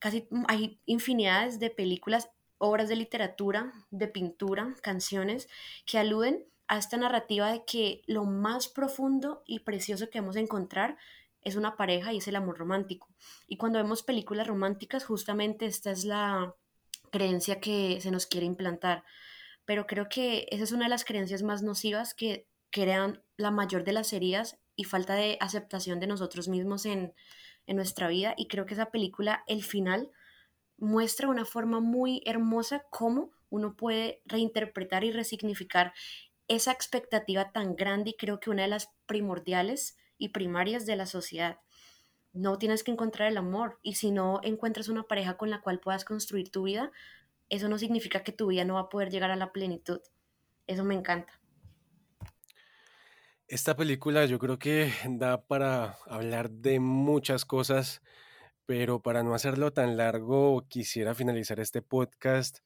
Casi 0.06 0.28
hay 0.48 0.80
infinidades 0.86 1.60
de 1.60 1.72
películas, 1.72 2.30
obras 2.60 2.90
de 2.90 2.96
literatura, 2.96 3.74
de 3.90 4.08
pintura, 4.08 4.76
canciones 4.84 5.50
que 5.88 5.98
aluden 5.98 6.46
a 6.68 6.78
esta 6.78 6.96
narrativa 6.98 7.52
de 7.52 7.66
que 7.66 8.04
lo 8.06 8.26
más 8.26 8.68
profundo 8.68 9.42
y 9.48 9.62
precioso 9.62 10.12
que 10.12 10.20
vamos 10.20 10.36
a 10.36 10.42
encontrar 10.42 10.96
es 11.42 11.56
una 11.56 11.76
pareja 11.76 12.14
y 12.14 12.18
es 12.18 12.28
el 12.28 12.36
amor 12.36 12.60
romántico. 12.60 13.08
Y 13.48 13.58
cuando 13.58 13.80
vemos 13.80 14.04
películas 14.04 14.46
románticas, 14.46 15.04
justamente 15.04 15.66
esta 15.66 15.90
es 15.90 16.06
la 16.06 16.54
creencia 17.12 17.60
que 17.60 18.00
se 18.00 18.12
nos 18.12 18.28
quiere 18.28 18.46
implantar. 18.46 19.04
Pero 19.66 19.88
creo 19.88 20.08
que 20.08 20.46
esa 20.52 20.66
es 20.66 20.72
una 20.72 20.84
de 20.84 20.92
las 20.92 21.04
creencias 21.04 21.42
más 21.42 21.64
nocivas 21.64 22.14
que 22.14 22.48
crean 22.70 23.24
la 23.38 23.50
mayor 23.50 23.84
de 23.84 23.94
las 23.94 24.14
heridas 24.14 24.60
y 24.76 24.84
falta 24.84 25.16
de 25.16 25.40
aceptación 25.42 26.00
de 26.00 26.06
nosotros 26.06 26.48
mismos 26.48 26.86
en, 26.86 27.16
en 27.68 27.76
nuestra 27.76 28.08
vida. 28.08 28.34
Y 28.38 28.48
creo 28.48 28.66
que 28.66 28.74
esa 28.74 28.92
película, 28.92 29.44
el 29.48 29.64
final, 29.64 30.12
muestra 30.78 31.28
una 31.28 31.46
forma 31.46 31.80
muy 31.80 32.22
hermosa 32.26 32.86
cómo 32.90 33.32
uno 33.50 33.76
puede 33.76 34.22
reinterpretar 34.26 35.04
y 35.04 35.12
resignificar 35.12 35.94
esa 36.48 36.72
expectativa 36.72 37.52
tan 37.52 37.76
grande 37.76 38.12
y 38.12 38.16
creo 38.16 38.40
que 38.40 38.50
una 38.50 38.64
de 38.64 38.68
las 38.68 38.90
primordiales 39.06 39.98
y 40.18 40.30
primarias 40.30 40.86
de 40.86 40.96
la 40.96 41.06
sociedad. 41.06 41.60
No 42.34 42.58
tienes 42.58 42.84
que 42.84 42.92
encontrar 42.92 43.30
el 43.30 43.38
amor 43.38 43.80
y 43.82 43.96
si 43.96 44.12
no 44.12 44.42
encuentras 44.44 44.90
una 44.90 45.04
pareja 45.04 45.38
con 45.38 45.50
la 45.50 45.62
cual 45.62 45.80
puedas 45.80 46.06
construir 46.06 46.52
tu 46.52 46.64
vida, 46.64 46.92
eso 47.50 47.70
no 47.70 47.78
significa 47.78 48.24
que 48.24 48.32
tu 48.32 48.48
vida 48.48 48.66
no 48.66 48.76
va 48.76 48.82
a 48.82 48.90
poder 48.90 49.10
llegar 49.10 49.32
a 49.32 49.36
la 49.36 49.52
plenitud. 49.52 50.02
Eso 50.68 50.84
me 50.84 50.96
encanta. 50.96 51.40
Esta 53.48 53.76
película 53.76 54.26
yo 54.26 54.40
creo 54.40 54.58
que 54.58 54.92
da 55.10 55.46
para 55.46 55.98
hablar 56.08 56.50
de 56.50 56.80
muchas 56.80 57.46
cosas, 57.46 58.02
pero 58.66 59.02
para 59.02 59.24
no 59.24 59.36
hacerlo 59.36 59.72
tan 59.72 59.98
largo, 59.98 60.66
quisiera 60.68 61.14
finalizar 61.14 61.60
este 61.60 61.82
podcast 61.84 62.60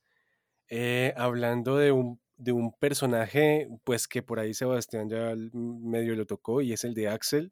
eh, 0.69 1.13
hablando 1.17 1.77
de 1.77 1.91
un 1.91 2.19
de 2.39 2.53
un 2.53 2.71
personaje, 2.71 3.67
pues 3.83 4.07
que 4.07 4.23
por 4.23 4.39
ahí 4.39 4.53
Sebastián 4.53 5.09
ya 5.09 5.35
medio 5.53 6.15
lo 6.15 6.25
tocó, 6.25 6.61
y 6.61 6.71
es 6.71 6.85
el 6.85 6.93
de 6.93 7.09
Axel, 7.09 7.51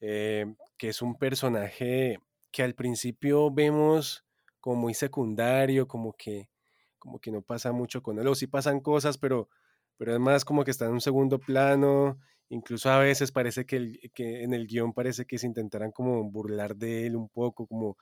eh, 0.00 0.56
que 0.76 0.88
es 0.88 1.02
un 1.02 1.16
personaje 1.16 2.18
que 2.50 2.64
al 2.64 2.74
principio 2.74 3.52
vemos 3.52 4.24
como 4.60 4.76
muy 4.76 4.94
secundario, 4.94 5.86
como 5.86 6.14
que, 6.14 6.50
como 6.98 7.20
que 7.20 7.30
no 7.30 7.42
pasa 7.42 7.70
mucho 7.70 8.02
con 8.02 8.18
él, 8.18 8.26
o 8.26 8.34
sí 8.34 8.48
pasan 8.48 8.80
cosas, 8.80 9.18
pero, 9.18 9.48
pero 9.96 10.12
es 10.14 10.20
más 10.20 10.44
como 10.44 10.64
que 10.64 10.72
está 10.72 10.86
en 10.86 10.92
un 10.94 11.00
segundo 11.00 11.38
plano, 11.38 12.18
incluso 12.52 12.90
a 12.90 12.98
veces 12.98 13.32
parece 13.32 13.64
que, 13.64 13.98
en 14.14 14.52
el 14.52 14.66
guion 14.66 14.92
parece 14.92 15.24
que 15.24 15.38
se 15.38 15.46
intentaran 15.46 15.90
como 15.90 16.22
burlar 16.30 16.76
de 16.76 17.06
él 17.06 17.16
un 17.16 17.30
poco, 17.30 17.66
como 17.66 17.96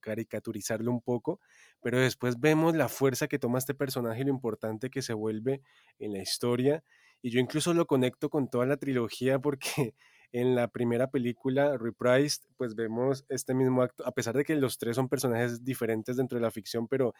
caricaturizarlo 0.00 0.90
un 0.90 1.00
poco, 1.00 1.40
pero 1.80 2.00
después 2.00 2.40
vemos 2.40 2.74
la 2.74 2.88
fuerza 2.88 3.28
que 3.28 3.38
toma 3.38 3.58
este 3.58 3.74
personaje 3.74 4.22
y 4.22 4.24
lo 4.24 4.30
importante 4.30 4.90
que 4.90 5.02
se 5.02 5.12
vuelve 5.12 5.62
en 6.00 6.12
la 6.14 6.20
historia. 6.20 6.82
Y 7.22 7.30
yo 7.30 7.38
incluso 7.38 7.74
lo 7.74 7.86
conecto 7.86 8.28
con 8.28 8.50
toda 8.50 8.66
la 8.66 8.76
trilogía 8.76 9.38
porque 9.38 9.62
en 10.32 10.56
la 10.56 10.68
primera 10.68 11.10
película, 11.10 11.76
Reprised, 11.78 12.42
pues 12.56 12.74
vemos 12.74 13.24
este 13.28 13.54
mismo 13.54 13.82
acto, 13.82 14.04
a 14.04 14.12
pesar 14.12 14.36
de 14.36 14.44
que 14.44 14.56
los 14.56 14.78
tres 14.78 14.96
son 14.96 15.08
personajes 15.08 15.64
diferentes 15.64 16.16
dentro 16.16 16.38
de 16.38 16.42
la 16.42 16.50
ficción, 16.50 16.88
pero 16.88 17.14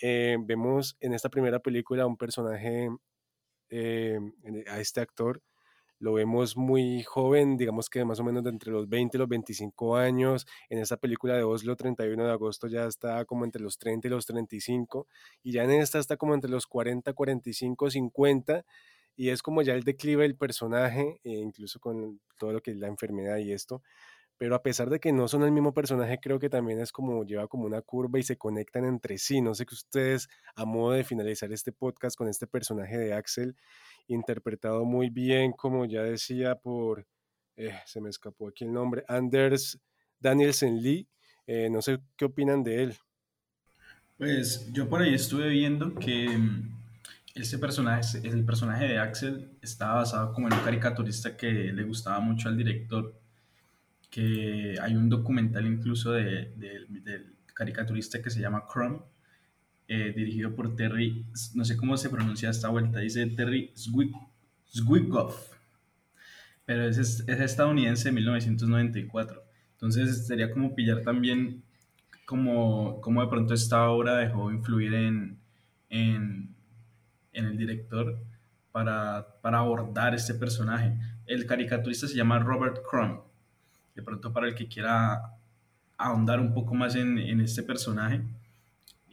eh, 0.00 0.36
vemos 0.44 0.96
en 1.00 1.14
esta 1.14 1.28
primera 1.28 1.58
película 1.58 2.06
un 2.06 2.16
personaje, 2.16 2.88
eh, 3.70 4.20
a 4.68 4.78
este 4.78 5.00
actor, 5.00 5.42
lo 6.02 6.14
vemos 6.14 6.56
muy 6.56 7.04
joven, 7.04 7.56
digamos 7.56 7.88
que 7.88 8.04
más 8.04 8.18
o 8.18 8.24
menos 8.24 8.42
de 8.42 8.50
entre 8.50 8.72
los 8.72 8.88
20 8.88 9.16
y 9.16 9.20
los 9.20 9.28
25 9.28 9.96
años. 9.96 10.48
En 10.68 10.80
esta 10.80 10.96
película 10.96 11.36
de 11.36 11.44
Oslo, 11.44 11.76
31 11.76 12.24
de 12.24 12.32
agosto, 12.32 12.66
ya 12.66 12.86
está 12.86 13.24
como 13.24 13.44
entre 13.44 13.62
los 13.62 13.78
30 13.78 14.08
y 14.08 14.10
los 14.10 14.26
35. 14.26 15.06
Y 15.44 15.52
ya 15.52 15.62
en 15.62 15.70
esta 15.70 16.00
está 16.00 16.16
como 16.16 16.34
entre 16.34 16.50
los 16.50 16.66
40, 16.66 17.12
45, 17.12 17.88
50. 17.88 18.64
Y 19.14 19.28
es 19.28 19.42
como 19.42 19.62
ya 19.62 19.74
el 19.74 19.84
declive 19.84 20.24
del 20.24 20.34
personaje, 20.34 21.20
e 21.22 21.34
incluso 21.34 21.78
con 21.78 22.20
todo 22.36 22.52
lo 22.52 22.60
que 22.62 22.72
es 22.72 22.78
la 22.78 22.88
enfermedad 22.88 23.36
y 23.36 23.52
esto. 23.52 23.80
Pero 24.38 24.54
a 24.56 24.62
pesar 24.62 24.90
de 24.90 24.98
que 24.98 25.12
no 25.12 25.28
son 25.28 25.44
el 25.44 25.52
mismo 25.52 25.72
personaje, 25.72 26.18
creo 26.20 26.38
que 26.38 26.50
también 26.50 26.80
es 26.80 26.90
como 26.90 27.24
lleva 27.24 27.46
como 27.46 27.64
una 27.64 27.80
curva 27.82 28.18
y 28.18 28.22
se 28.22 28.36
conectan 28.36 28.84
entre 28.84 29.18
sí. 29.18 29.40
No 29.40 29.54
sé 29.54 29.66
que 29.66 29.74
ustedes, 29.74 30.28
a 30.56 30.64
modo 30.64 30.92
de 30.92 31.04
finalizar 31.04 31.52
este 31.52 31.72
podcast 31.72 32.16
con 32.16 32.28
este 32.28 32.46
personaje 32.46 32.98
de 32.98 33.14
Axel, 33.14 33.56
interpretado 34.08 34.84
muy 34.84 35.10
bien, 35.10 35.52
como 35.52 35.84
ya 35.84 36.02
decía, 36.02 36.56
por, 36.56 37.06
eh, 37.56 37.78
se 37.86 38.00
me 38.00 38.10
escapó 38.10 38.48
aquí 38.48 38.64
el 38.64 38.72
nombre, 38.72 39.04
Anders 39.08 39.78
Danielsen 40.18 40.82
Lee. 40.82 41.08
Eh, 41.46 41.68
no 41.70 41.82
sé 41.82 42.00
qué 42.16 42.24
opinan 42.24 42.62
de 42.62 42.84
él. 42.84 42.96
Pues 44.16 44.72
yo 44.72 44.88
por 44.88 45.02
ahí 45.02 45.14
estuve 45.14 45.48
viendo 45.48 45.94
que 45.94 46.28
mm, 46.28 46.82
este 47.34 47.58
personaje, 47.58 48.18
el 48.22 48.44
personaje 48.44 48.86
de 48.86 48.98
Axel, 48.98 49.50
estaba 49.60 49.94
basado 49.94 50.32
como 50.32 50.46
en 50.46 50.54
un 50.54 50.60
caricaturista 50.60 51.36
que 51.36 51.50
le 51.50 51.82
gustaba 51.82 52.20
mucho 52.20 52.48
al 52.48 52.56
director, 52.56 53.20
que 54.12 54.76
hay 54.80 54.94
un 54.94 55.08
documental 55.08 55.66
incluso 55.66 56.12
de, 56.12 56.52
del 56.54 57.34
caricaturista 57.54 58.20
que 58.20 58.28
se 58.28 58.40
llama 58.40 58.66
Crumb, 58.70 59.00
eh, 59.88 60.12
dirigido 60.14 60.54
por 60.54 60.76
Terry, 60.76 61.24
no 61.54 61.64
sé 61.64 61.78
cómo 61.78 61.96
se 61.96 62.10
pronuncia 62.10 62.50
esta 62.50 62.68
vuelta, 62.68 63.00
dice 63.00 63.26
Terry 63.28 63.72
Zwigoff, 63.74 65.54
pero 66.66 66.84
es, 66.86 66.98
es, 66.98 67.26
estadounidense 67.26 68.10
de 68.10 68.12
1994. 68.12 69.42
Entonces 69.72 70.26
sería 70.26 70.52
como 70.52 70.74
pillar 70.74 71.00
también 71.00 71.64
como, 72.26 73.00
como 73.00 73.22
de 73.22 73.28
pronto 73.28 73.54
esta 73.54 73.88
obra 73.88 74.18
dejó 74.18 74.52
influir 74.52 74.92
en, 74.92 75.40
en, 75.88 76.54
en 77.32 77.44
el 77.46 77.56
director 77.56 78.22
para, 78.72 79.40
para, 79.40 79.58
abordar 79.58 80.14
este 80.14 80.34
personaje. 80.34 80.98
El 81.26 81.46
caricaturista 81.46 82.06
se 82.06 82.14
llama 82.14 82.38
Robert 82.38 82.78
Crumb. 82.88 83.31
De 83.94 84.02
pronto 84.02 84.32
para 84.32 84.48
el 84.48 84.54
que 84.54 84.68
quiera 84.68 85.20
ahondar 85.98 86.40
un 86.40 86.54
poco 86.54 86.74
más 86.74 86.96
en, 86.96 87.18
en 87.18 87.40
este 87.40 87.62
personaje, 87.62 88.22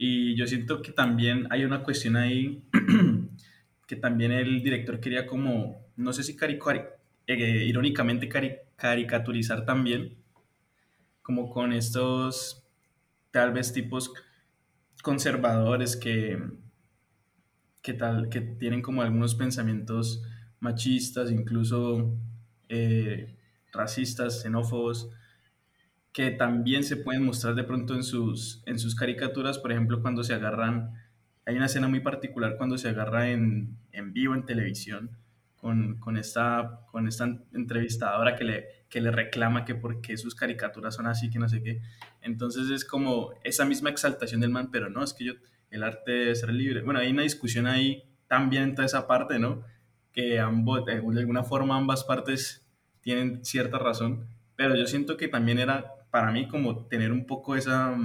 y 0.02 0.34
yo 0.34 0.46
siento 0.46 0.80
que 0.80 0.92
también 0.92 1.46
hay 1.50 1.66
una 1.66 1.82
cuestión 1.82 2.16
ahí 2.16 2.64
que 3.86 3.96
también 3.96 4.32
el 4.32 4.62
director 4.62 4.98
quería 4.98 5.26
como, 5.26 5.84
no 5.96 6.14
sé 6.14 6.22
si 6.22 6.34
eh, 7.26 7.64
irónicamente 7.66 8.30
caricaturizar 8.76 9.66
también, 9.66 10.16
como 11.20 11.50
con 11.50 11.74
estos 11.74 12.64
tal 13.30 13.52
vez 13.52 13.74
tipos 13.74 14.10
conservadores 15.02 15.96
que, 15.96 16.42
que, 17.82 17.92
tal, 17.92 18.30
que 18.30 18.40
tienen 18.40 18.80
como 18.80 19.02
algunos 19.02 19.34
pensamientos 19.34 20.22
machistas, 20.60 21.30
incluso 21.30 22.16
eh, 22.70 23.36
racistas, 23.72 24.42
xenófobos, 24.42 25.10
que 26.12 26.30
también 26.30 26.82
se 26.84 26.96
pueden 26.96 27.24
mostrar 27.24 27.54
de 27.54 27.64
pronto 27.64 27.94
en 27.94 28.02
sus, 28.02 28.62
en 28.66 28.78
sus 28.78 28.94
caricaturas, 28.94 29.58
por 29.58 29.72
ejemplo, 29.72 30.02
cuando 30.02 30.24
se 30.24 30.34
agarran, 30.34 30.94
hay 31.46 31.56
una 31.56 31.66
escena 31.66 31.88
muy 31.88 32.00
particular 32.00 32.56
cuando 32.56 32.78
se 32.78 32.88
agarra 32.88 33.30
en, 33.30 33.76
en 33.92 34.12
vivo 34.12 34.34
en 34.34 34.44
televisión 34.44 35.10
con, 35.56 35.98
con, 35.98 36.16
esta, 36.16 36.80
con 36.90 37.06
esta 37.06 37.28
entrevistadora 37.52 38.34
que 38.34 38.44
le, 38.44 38.66
que 38.88 39.00
le 39.00 39.10
reclama 39.10 39.64
que 39.64 39.74
por 39.74 40.00
qué 40.00 40.16
sus 40.16 40.34
caricaturas 40.34 40.94
son 40.94 41.06
así, 41.06 41.30
que 41.30 41.38
no 41.38 41.48
sé 41.48 41.62
qué. 41.62 41.80
Entonces 42.22 42.70
es 42.70 42.84
como 42.84 43.32
esa 43.44 43.64
misma 43.64 43.90
exaltación 43.90 44.40
del 44.40 44.50
man, 44.50 44.70
pero 44.72 44.88
no, 44.88 45.04
es 45.04 45.12
que 45.12 45.24
yo, 45.24 45.32
el 45.70 45.84
arte 45.84 46.10
debe 46.10 46.34
ser 46.34 46.52
libre. 46.52 46.82
Bueno, 46.82 47.00
hay 47.00 47.10
una 47.10 47.22
discusión 47.22 47.66
ahí 47.66 48.04
también 48.26 48.62
en 48.64 48.74
toda 48.74 48.86
esa 48.86 49.06
parte, 49.06 49.38
¿no? 49.38 49.62
Que 50.12 50.40
ambos, 50.40 50.84
de 50.86 50.94
alguna 50.94 51.44
forma 51.44 51.76
ambas 51.76 52.04
partes 52.04 52.66
tienen 53.00 53.44
cierta 53.44 53.78
razón, 53.78 54.26
pero 54.56 54.76
yo 54.76 54.86
siento 54.86 55.16
que 55.16 55.28
también 55.28 55.58
era 55.58 55.94
para 56.10 56.30
mí 56.32 56.48
como 56.48 56.86
tener 56.86 57.12
un 57.12 57.26
poco 57.26 57.56
esa, 57.56 57.96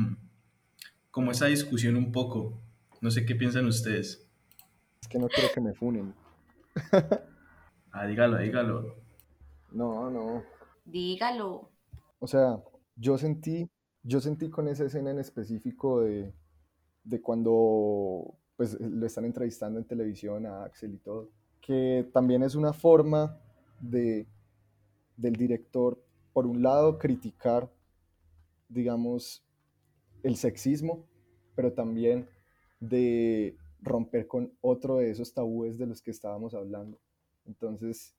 como 1.12 1.32
esa 1.32 1.48
discusión 1.48 1.96
un 1.96 2.12
poco. 2.12 2.54
No 3.02 3.12
sé 3.12 3.26
qué 3.26 3.36
piensan 3.36 3.66
ustedes. 3.66 4.28
Es 5.02 5.08
que 5.08 5.20
no 5.20 5.28
quiero 5.28 5.50
que 5.54 5.62
me 5.62 5.74
funen. 5.74 6.14
ah, 7.92 8.06
dígalo, 8.06 8.38
dígalo. 8.38 8.96
No, 9.72 10.10
no. 10.10 10.44
Dígalo. 10.86 11.70
O 12.20 12.28
sea, 12.28 12.58
yo 12.96 13.18
sentí, 13.18 13.70
yo 14.04 14.22
sentí 14.22 14.50
con 14.50 14.68
esa 14.68 14.86
escena 14.86 15.12
en 15.12 15.20
específico 15.20 16.02
de, 16.02 16.34
de 17.04 17.22
cuando 17.22 18.36
pues 18.56 18.80
lo 18.80 19.06
están 19.06 19.26
entrevistando 19.26 19.80
en 19.80 19.86
televisión 19.86 20.46
a 20.46 20.64
Axel 20.64 20.94
y 20.94 20.98
todo, 20.98 21.30
que 21.62 22.10
también 22.14 22.44
es 22.44 22.56
una 22.56 22.72
forma 22.72 23.38
de 23.82 24.28
del 25.18 25.36
director, 25.36 26.02
por 26.34 26.46
un 26.46 26.62
lado, 26.62 26.98
criticar, 26.98 27.72
digamos, 28.70 29.46
el 30.24 30.36
sexismo, 30.36 31.06
pero 31.56 31.74
también 31.74 32.28
de 32.80 33.58
romper 33.82 34.28
con 34.28 34.52
otro 34.62 34.98
de 34.98 35.12
esos 35.12 35.34
tabúes 35.34 35.78
de 35.78 35.86
los 35.86 36.02
que 36.02 36.12
estábamos 36.12 36.54
hablando. 36.54 37.00
Entonces, 37.46 38.16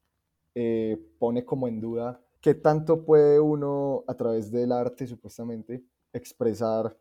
eh, 0.54 0.96
pone 1.18 1.44
como 1.44 1.68
en 1.68 1.80
duda 1.80 2.20
qué 2.40 2.54
tanto 2.54 3.04
puede 3.04 3.40
uno, 3.40 4.04
a 4.06 4.14
través 4.14 4.50
del 4.50 4.72
arte, 4.72 5.06
supuestamente, 5.06 5.84
expresar 6.12 6.96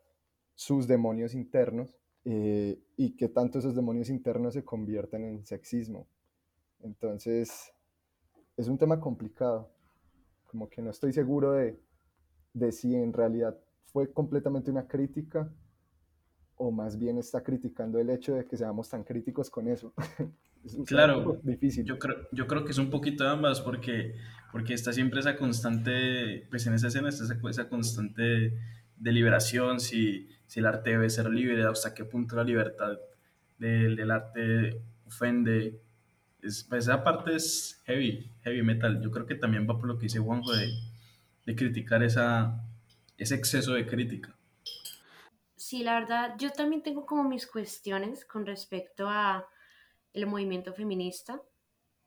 sus 0.54 0.86
demonios 0.86 1.34
internos 1.34 1.96
eh, 2.24 2.78
y 2.96 3.14
qué 3.16 3.28
tanto 3.28 3.58
esos 3.58 3.74
demonios 3.74 4.10
internos 4.10 4.54
se 4.54 4.64
convierten 4.64 5.24
en 5.24 5.46
sexismo. 5.46 6.08
Entonces, 6.80 7.72
es 8.56 8.68
un 8.68 8.76
tema 8.76 8.98
complicado 8.98 9.70
como 10.46 10.68
que 10.68 10.82
no 10.82 10.90
estoy 10.90 11.12
seguro 11.12 11.52
de, 11.52 11.78
de 12.54 12.72
si 12.72 12.94
en 12.94 13.12
realidad 13.12 13.58
fue 13.86 14.12
completamente 14.12 14.70
una 14.70 14.86
crítica 14.86 15.50
o 16.56 16.70
más 16.70 16.98
bien 16.98 17.18
está 17.18 17.42
criticando 17.42 17.98
el 17.98 18.10
hecho 18.10 18.34
de 18.34 18.46
que 18.46 18.56
seamos 18.56 18.88
tan 18.88 19.04
críticos 19.04 19.50
con 19.50 19.68
eso. 19.68 19.92
claro, 20.86 21.38
difícil. 21.42 21.84
Yo 21.84 21.98
creo, 21.98 22.16
yo 22.32 22.46
creo 22.46 22.64
que 22.64 22.72
es 22.72 22.78
un 22.78 22.90
poquito 22.90 23.24
de 23.24 23.30
ambas 23.30 23.60
porque, 23.60 24.14
porque 24.52 24.74
está 24.74 24.92
siempre 24.92 25.20
esa 25.20 25.36
constante, 25.36 26.46
pues 26.50 26.66
en 26.66 26.74
esa 26.74 26.88
escena 26.88 27.10
está 27.10 27.24
esa, 27.24 27.38
esa 27.48 27.68
constante 27.68 28.54
deliberación, 28.96 29.80
si, 29.80 30.28
si 30.46 30.60
el 30.60 30.66
arte 30.66 30.90
debe 30.90 31.10
ser 31.10 31.28
libre, 31.28 31.62
hasta 31.64 31.92
qué 31.92 32.04
punto 32.04 32.36
la 32.36 32.44
libertad 32.44 32.98
del, 33.58 33.96
del 33.96 34.10
arte 34.10 34.80
ofende, 35.06 35.80
pues, 36.68 36.84
esa 36.84 37.02
parte 37.02 37.34
es 37.34 37.82
heavy, 37.86 38.30
heavy 38.42 38.62
metal. 38.62 39.00
Yo 39.02 39.10
creo 39.10 39.26
que 39.26 39.34
también 39.34 39.66
va 39.68 39.78
por 39.78 39.86
lo 39.86 39.98
que 39.98 40.04
dice 40.04 40.18
Juanjo 40.18 40.52
de, 40.52 40.72
de 41.44 41.56
criticar 41.56 42.02
esa, 42.02 42.64
ese 43.16 43.34
exceso 43.34 43.74
de 43.74 43.86
crítica. 43.86 44.36
Sí, 45.56 45.82
la 45.82 45.98
verdad, 45.98 46.34
yo 46.38 46.50
también 46.50 46.82
tengo 46.82 47.06
como 47.06 47.28
mis 47.28 47.46
cuestiones 47.46 48.24
con 48.24 48.46
respecto 48.46 49.08
a 49.08 49.48
el 50.12 50.26
movimiento 50.26 50.72
feminista. 50.72 51.42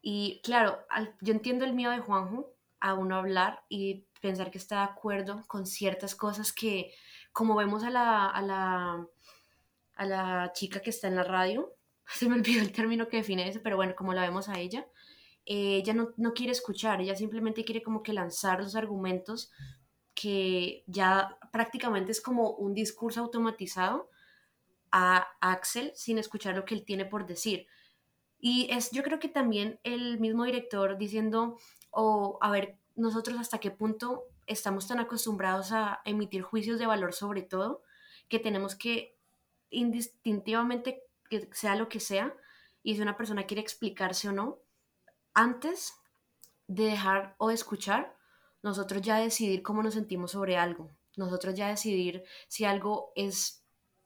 Y 0.02 0.40
claro, 0.44 0.86
yo 1.22 1.34
entiendo 1.34 1.66
el 1.66 1.74
miedo 1.74 1.92
de 1.92 2.00
Juanjo 2.00 2.56
a 2.80 2.94
uno 2.94 3.16
hablar 3.16 3.64
y 3.68 4.06
pensar 4.22 4.52
que 4.52 4.58
está 4.58 4.78
de 4.78 4.92
acuerdo 4.92 5.44
con 5.48 5.66
ciertas 5.66 6.16
cosas 6.16 6.54
que, 6.54 6.94
como 7.34 7.56
vemos 7.56 7.84
a 7.84 7.90
la, 7.90 8.28
a 8.28 8.42
la, 8.42 9.08
a 9.96 10.06
la 10.06 10.52
chica 10.54 10.80
que 10.82 10.90
está 10.90 11.08
en 11.08 11.16
la 11.16 11.24
radio, 11.24 11.76
se 12.16 12.28
me 12.28 12.36
olvidó 12.36 12.62
el 12.62 12.72
término 12.72 13.08
que 13.08 13.18
define 13.18 13.48
eso, 13.48 13.60
pero 13.64 13.76
bueno, 13.76 13.96
como 13.96 14.14
la 14.14 14.22
vemos 14.22 14.50
a 14.50 14.60
ella, 14.60 14.88
eh, 15.46 15.78
ella 15.78 15.94
no, 15.94 16.10
no, 16.18 16.34
quiere 16.34 16.52
escuchar, 16.52 17.02
ella 17.02 17.16
simplemente 17.16 17.64
quiere 17.64 17.82
como 17.82 18.04
que 18.04 18.14
lanzar 18.14 18.62
los 18.62 18.76
argumentos 18.76 19.52
que 20.14 20.84
ya 20.86 21.38
prácticamente 21.52 22.12
es 22.12 22.22
como 22.22 22.52
un 22.52 22.74
discurso 22.74 23.22
automatizado 23.22 24.10
a 24.92 25.28
Axel 25.40 25.92
sin 25.96 26.18
escuchar 26.18 26.56
lo 26.56 26.66
que 26.66 26.76
él 26.76 26.84
tiene 26.84 27.06
por 27.06 27.26
decir. 27.26 27.68
Y 28.40 28.68
es, 28.72 28.92
yo 28.92 29.04
creo 29.04 29.20
que 29.20 29.30
también 29.30 29.80
el 29.84 30.20
mismo 30.20 30.44
director 30.46 30.98
diciendo, 30.98 31.58
o 31.92 32.38
a 32.42 32.52
ver, 32.52 32.78
nosotros 32.96 33.38
hasta 33.40 33.60
qué 33.60 33.72
punto 33.72 34.26
estamos 34.46 34.88
tan 34.88 35.00
acostumbrados 35.00 35.72
a 35.72 36.02
emitir 36.06 36.42
juicios 36.42 36.80
de 36.80 36.86
valor 36.86 37.14
sobre 37.14 37.44
todo, 37.44 37.84
que 38.28 38.40
tenemos 38.40 38.76
que 38.76 39.18
indistintivamente 39.70 41.04
que 41.30 41.50
sea 41.54 41.76
lo 41.76 41.90
que 41.90 42.00
sea, 42.00 42.36
y 42.84 42.96
si 42.96 43.02
una 43.02 43.18
persona 43.18 43.46
quiere 43.46 43.62
explicarse 43.62 44.30
o 44.30 44.32
no, 44.32 44.60
antes 45.34 45.94
de 46.68 46.86
dejar 46.86 47.36
o 47.38 47.52
escuchar, 47.52 48.16
nosotros 48.62 49.02
ya 49.02 49.18
decidir 49.20 49.64
cómo 49.64 49.84
nos 49.84 49.94
sentimos 49.94 50.32
sobre 50.32 50.58
algo, 50.58 50.90
nosotros 51.16 51.56
ya 51.56 51.68
decidir 51.68 52.24
si 52.48 52.66
algo 52.66 53.12
es 53.16 53.66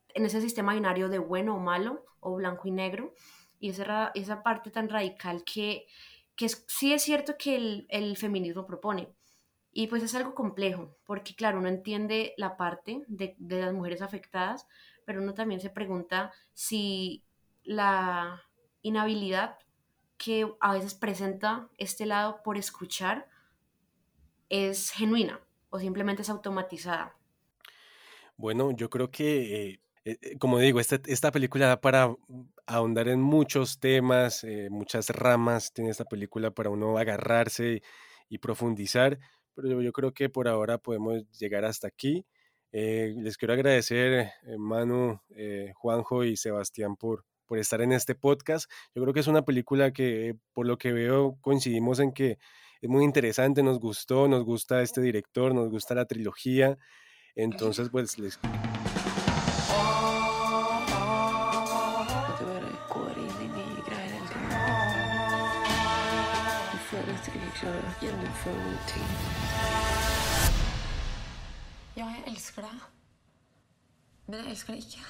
en 0.10 0.26
ese 0.26 0.42
sistema 0.42 0.74
binario 0.74 1.10
de 1.10 1.20
bueno 1.20 1.56
o 1.56 1.60
malo, 1.60 2.06
o 2.20 2.36
blanco 2.36 2.68
y 2.68 2.72
negro, 2.72 3.14
y 3.60 3.70
esa, 3.70 4.12
esa 4.14 4.44
parte 4.44 4.70
tan 4.72 4.90
radical 4.90 5.44
que, 5.44 5.88
que 6.36 6.50
sí 6.50 6.94
es 6.94 7.02
cierto 7.02 7.36
que 7.38 7.56
el, 7.56 7.88
el 7.90 8.18
feminismo 8.18 8.66
propone, 8.66 9.16
y 9.72 9.88
pues 9.88 10.04
es 10.04 10.14
algo 10.14 10.36
complejo, 10.36 10.96
porque 11.04 11.36
claro, 11.36 11.58
uno 11.58 11.68
entiende 11.68 12.34
la 12.38 12.58
parte 12.58 13.04
de, 13.08 13.36
de, 13.40 13.62
las 13.62 13.74
mujeres 13.74 14.04
afectadas, 14.04 14.68
pero 15.06 15.22
uno 15.22 15.34
también 15.34 15.62
se 15.62 15.70
pregunta 15.70 16.32
si 16.54 17.24
la 17.64 18.44
inhabilidad 18.82 19.58
que 20.18 20.50
a 20.60 20.74
veces 20.74 20.94
presenta 20.94 21.70
este 21.78 22.06
lado 22.06 22.42
por 22.44 22.58
escuchar 22.58 23.28
es 24.50 24.92
genuina 24.92 25.40
o 25.70 25.80
simplemente 25.80 26.22
es 26.22 26.30
automatizada. 26.30 27.18
Bueno, 28.38 28.72
yo 28.72 28.90
creo 28.90 29.12
que, 29.12 29.72
eh, 29.72 29.80
eh, 30.06 30.38
como 30.38 30.60
digo, 30.60 30.80
esta, 30.80 31.00
esta, 31.08 31.32
película 31.32 31.68
da 31.68 31.82
para 31.82 32.16
ahondar 32.66 33.08
en 33.08 33.22
muchos 33.22 33.80
temas, 33.80 34.44
eh, 34.44 34.70
muchas 34.70 35.10
ramas, 35.10 35.74
tiene 35.74 35.92
esta 35.92 36.06
película 36.06 36.52
para 36.52 36.70
uno 36.70 36.98
agarrarse 36.98 37.82
y, 38.30 38.38
profundizar, 38.40 39.20
pero 39.56 39.82
yo, 39.82 39.92
creo 39.92 40.14
que 40.14 40.30
por 40.30 40.48
ahora 40.48 40.78
podemos 40.80 41.30
llegar 41.40 41.66
hasta 41.66 41.88
aquí. 41.88 42.26
Eh, 42.76 43.14
les 43.18 43.38
quiero 43.38 43.54
agradecer, 43.54 44.32
eh, 44.48 44.58
Manu, 44.58 45.22
eh, 45.36 45.74
Juanjo 45.76 46.24
y 46.24 46.36
Sebastián, 46.36 46.96
por, 46.96 47.24
por 47.46 47.60
estar 47.60 47.82
en 47.82 47.92
este 47.92 48.16
podcast. 48.16 48.70
Yo 48.96 49.04
creo 49.04 49.14
que 49.14 49.20
es 49.20 49.28
una 49.28 49.46
película 49.46 49.94
que, 49.94 50.36
por 50.54 50.66
lo 50.66 50.80
que 50.80 50.92
veo, 50.92 51.38
coincidimos 51.42 52.00
en 52.00 52.14
que 52.14 52.40
es 52.82 52.90
muy 52.90 53.04
interesante, 53.04 53.62
nos 53.62 53.80
gustó, 53.80 54.28
nos 54.28 54.44
gusta 54.44 54.82
este 54.82 55.02
director, 55.02 55.54
nos 55.54 55.70
gusta 55.70 55.94
la 55.94 56.06
trilogía. 56.06 56.80
Entonces, 57.36 57.90
pues 57.92 58.18
les... 58.18 58.40
Ja, 71.94 72.08
jeg 72.10 72.24
elsker 72.32 72.64
deg. 72.66 72.86
Men 74.26 74.40
jeg 74.40 74.48
elsker 74.56 74.74
deg 74.74 74.82
ikke. 74.82 75.04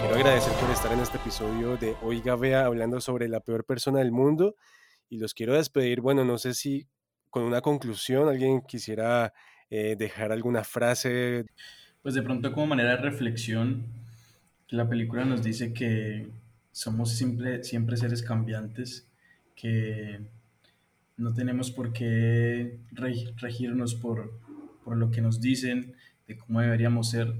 Quiero 0.00 0.16
agradecer 0.16 0.56
por 0.58 0.72
estar 0.74 0.90
en 0.90 1.04
este 1.04 1.18
episodio 1.18 1.76
de 1.76 1.94
Oiga 2.02 2.34
Vea 2.34 2.64
hablando 2.66 3.00
sobre 3.00 3.28
la 3.28 3.38
peor 3.38 3.64
persona 3.64 4.00
del 4.00 4.10
mundo 4.10 4.56
y 5.08 5.18
los 5.18 5.34
quiero 5.34 5.54
despedir. 5.54 6.00
Bueno, 6.00 6.24
no 6.24 6.36
sé 6.36 6.54
si 6.54 6.88
con 7.30 7.44
una 7.44 7.60
conclusión 7.60 8.28
alguien 8.28 8.62
quisiera 8.62 9.32
eh, 9.70 9.94
dejar 9.96 10.32
alguna 10.32 10.64
frase. 10.64 11.46
Pues 12.02 12.16
de 12.16 12.22
pronto 12.22 12.52
como 12.52 12.66
manera 12.66 12.90
de 12.90 13.02
reflexión, 13.02 13.86
la 14.68 14.88
película 14.88 15.24
nos 15.24 15.44
dice 15.44 15.72
que 15.72 16.26
somos 16.72 17.12
siempre, 17.12 17.62
siempre 17.62 17.96
seres 17.96 18.24
cambiantes, 18.24 19.06
que 19.54 20.33
no 21.16 21.32
tenemos 21.34 21.70
por 21.70 21.92
qué 21.92 22.78
regirnos 22.92 23.94
por, 23.94 24.38
por 24.84 24.96
lo 24.96 25.10
que 25.10 25.20
nos 25.20 25.40
dicen 25.40 25.94
de 26.26 26.36
cómo 26.36 26.60
deberíamos 26.60 27.10
ser 27.10 27.34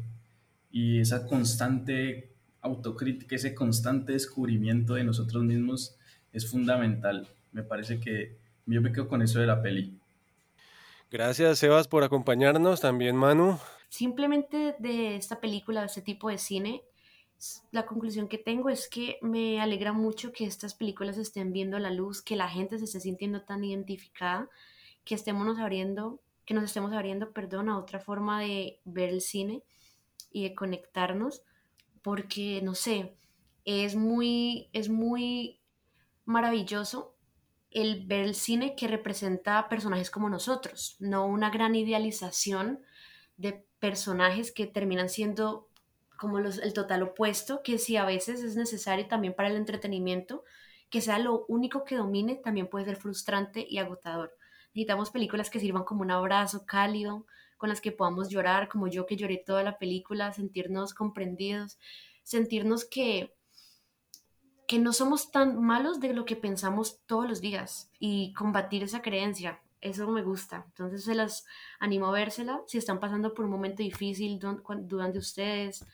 y 0.70 0.98
esa 0.98 1.26
constante 1.26 2.32
autocrítica, 2.60 3.36
ese 3.36 3.54
constante 3.54 4.12
descubrimiento 4.12 4.94
de 4.94 5.04
nosotros 5.04 5.44
mismos 5.44 5.96
es 6.32 6.50
fundamental. 6.50 7.28
Me 7.52 7.62
parece 7.62 8.00
que 8.00 8.36
Yo 8.66 8.80
me 8.80 8.92
quedo 8.92 9.06
con 9.06 9.22
eso 9.22 9.38
de 9.38 9.46
la 9.46 9.62
peli. 9.62 9.96
Gracias, 11.10 11.60
Sebas, 11.60 11.86
por 11.86 12.02
acompañarnos. 12.02 12.80
También, 12.80 13.14
Manu. 13.14 13.58
Simplemente 13.88 14.74
de 14.80 15.14
esta 15.14 15.40
película, 15.40 15.80
de 15.80 15.86
este 15.86 16.02
tipo 16.02 16.28
de 16.28 16.38
cine, 16.38 16.82
la 17.70 17.86
conclusión 17.86 18.28
que 18.28 18.38
tengo 18.38 18.68
es 18.68 18.88
que 18.88 19.18
me 19.22 19.60
alegra 19.60 19.92
mucho 19.92 20.32
que 20.32 20.44
estas 20.44 20.74
películas 20.74 21.18
estén 21.18 21.52
viendo 21.52 21.78
la 21.78 21.90
luz, 21.90 22.22
que 22.22 22.36
la 22.36 22.48
gente 22.48 22.78
se 22.78 22.84
esté 22.84 23.00
sintiendo 23.00 23.42
tan 23.42 23.64
identificada, 23.64 24.48
que 25.04 25.14
estemos 25.14 25.58
abriendo, 25.58 26.20
que 26.44 26.54
nos 26.54 26.64
estemos 26.64 26.92
abriendo, 26.92 27.32
perdón, 27.32 27.68
a 27.68 27.78
otra 27.78 28.00
forma 28.00 28.40
de 28.40 28.80
ver 28.84 29.10
el 29.10 29.20
cine 29.20 29.62
y 30.30 30.42
de 30.44 30.54
conectarnos, 30.54 31.42
porque 32.02 32.60
no 32.62 32.74
sé, 32.74 33.16
es 33.64 33.96
muy, 33.96 34.68
es 34.72 34.88
muy 34.88 35.60
maravilloso 36.24 37.14
el 37.70 38.06
ver 38.06 38.24
el 38.24 38.34
cine 38.34 38.76
que 38.76 38.88
representa 38.88 39.68
personajes 39.68 40.10
como 40.10 40.28
nosotros, 40.28 40.96
no 41.00 41.26
una 41.26 41.50
gran 41.50 41.74
idealización 41.74 42.80
de 43.36 43.66
personajes 43.80 44.52
que 44.52 44.66
terminan 44.66 45.08
siendo 45.08 45.68
como 46.16 46.40
los, 46.40 46.58
el 46.58 46.72
total 46.72 47.02
opuesto, 47.02 47.62
que 47.62 47.78
si 47.78 47.96
a 47.96 48.04
veces 48.04 48.42
es 48.42 48.56
necesario 48.56 49.06
también 49.06 49.34
para 49.34 49.48
el 49.48 49.56
entretenimiento, 49.56 50.44
que 50.90 51.00
sea 51.00 51.18
lo 51.18 51.44
único 51.48 51.84
que 51.84 51.96
domine, 51.96 52.36
también 52.36 52.68
puede 52.68 52.84
ser 52.84 52.96
frustrante 52.96 53.66
y 53.68 53.78
agotador. 53.78 54.36
Necesitamos 54.74 55.10
películas 55.10 55.50
que 55.50 55.60
sirvan 55.60 55.84
como 55.84 56.02
un 56.02 56.10
abrazo 56.10 56.66
cálido, 56.66 57.26
con 57.56 57.68
las 57.68 57.80
que 57.80 57.92
podamos 57.92 58.28
llorar, 58.28 58.68
como 58.68 58.86
yo 58.88 59.06
que 59.06 59.16
lloré 59.16 59.38
toda 59.38 59.62
la 59.62 59.78
película, 59.78 60.32
sentirnos 60.32 60.94
comprendidos, 60.94 61.78
sentirnos 62.22 62.84
que, 62.84 63.34
que 64.68 64.78
no 64.78 64.92
somos 64.92 65.32
tan 65.32 65.60
malos 65.60 65.98
de 65.98 66.12
lo 66.12 66.24
que 66.24 66.36
pensamos 66.36 67.00
todos 67.06 67.28
los 67.28 67.40
días 67.40 67.90
y 67.98 68.32
combatir 68.34 68.82
esa 68.82 69.02
creencia. 69.02 69.63
Eso 69.84 70.08
me 70.08 70.22
gusta. 70.22 70.64
Entonces 70.68 71.04
se 71.04 71.14
las 71.14 71.44
animo 71.78 72.06
a 72.06 72.12
vérsela. 72.12 72.62
Si 72.66 72.78
están 72.78 73.00
pasando 73.00 73.34
por 73.34 73.44
un 73.44 73.50
momento 73.50 73.82
difícil, 73.82 74.38
dudan 74.38 75.12
de 75.12 75.18
ustedes, 75.18 75.84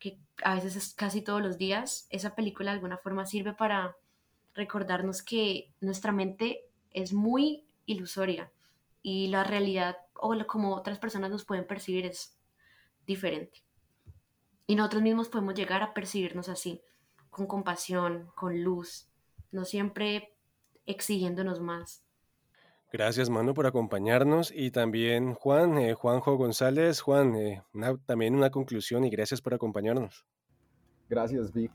que 0.00 0.18
a 0.42 0.56
veces 0.56 0.74
es 0.74 0.92
casi 0.92 1.22
todos 1.22 1.40
los 1.40 1.56
días, 1.56 2.08
esa 2.10 2.34
película 2.34 2.72
de 2.72 2.78
alguna 2.78 2.98
forma 2.98 3.26
sirve 3.26 3.52
para 3.52 3.96
recordarnos 4.54 5.22
que 5.22 5.72
nuestra 5.80 6.10
mente 6.10 6.64
es 6.90 7.12
muy 7.12 7.64
ilusoria 7.86 8.50
y 9.02 9.28
la 9.28 9.44
realidad 9.44 9.96
o 10.14 10.34
como 10.48 10.74
otras 10.74 10.98
personas 10.98 11.30
nos 11.30 11.44
pueden 11.44 11.64
percibir 11.64 12.06
es 12.06 12.36
diferente. 13.06 13.62
Y 14.66 14.74
nosotros 14.74 15.02
mismos 15.02 15.28
podemos 15.28 15.54
llegar 15.54 15.84
a 15.84 15.94
percibirnos 15.94 16.48
así, 16.48 16.82
con 17.30 17.46
compasión, 17.46 18.32
con 18.34 18.64
luz, 18.64 19.06
no 19.52 19.64
siempre 19.64 20.34
exigiéndonos 20.86 21.60
más. 21.60 22.07
Gracias, 22.90 23.28
Manu, 23.28 23.52
por 23.52 23.66
acompañarnos. 23.66 24.50
Y 24.54 24.70
también 24.70 25.34
Juan, 25.34 25.76
eh, 25.76 25.92
Juanjo 25.92 26.36
González. 26.36 27.02
Juan, 27.02 27.36
eh, 27.36 27.62
también 28.06 28.34
una 28.34 28.50
conclusión 28.50 29.04
y 29.04 29.10
gracias 29.10 29.42
por 29.42 29.52
acompañarnos. 29.52 30.24
Gracias, 31.06 31.52
Vic. 31.52 31.70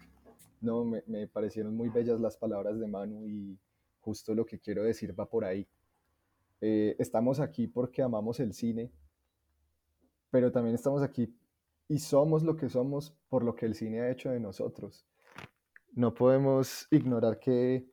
No, 0.59 0.83
me, 0.83 1.27
parecieron 1.27 1.75
muy 1.75 1.89
bellas 1.89 2.19
las 2.19 2.35
palabras 2.35 2.79
de 2.79 2.87
Manu 2.87 3.27
y 3.27 3.59
justo 3.99 4.33
lo 4.33 4.45
que 4.45 4.59
quiero 4.59 4.83
decir 4.83 5.17
va 5.17 5.29
por 5.29 5.45
ahí. 5.45 5.67
Eh, 6.61 6.95
estamos 6.97 7.39
aquí 7.39 7.67
porque 7.67 8.01
amamos 8.01 8.39
el 8.39 8.53
cine, 8.53 8.91
pero 10.31 10.51
también 10.51 10.73
estamos 10.73 11.03
aquí 11.03 11.35
y 11.87 11.99
somos 11.99 12.41
lo 12.41 12.55
que 12.55 12.69
somos 12.69 13.13
por 13.29 13.43
lo 13.43 13.55
que 13.55 13.65
el 13.67 13.75
cine 13.75 14.01
ha 14.01 14.09
hecho 14.09 14.31
de 14.31 14.39
nosotros. 14.39 15.05
No 15.91 16.13
podemos 16.13 16.87
ignorar 16.89 17.37
que 17.37 17.85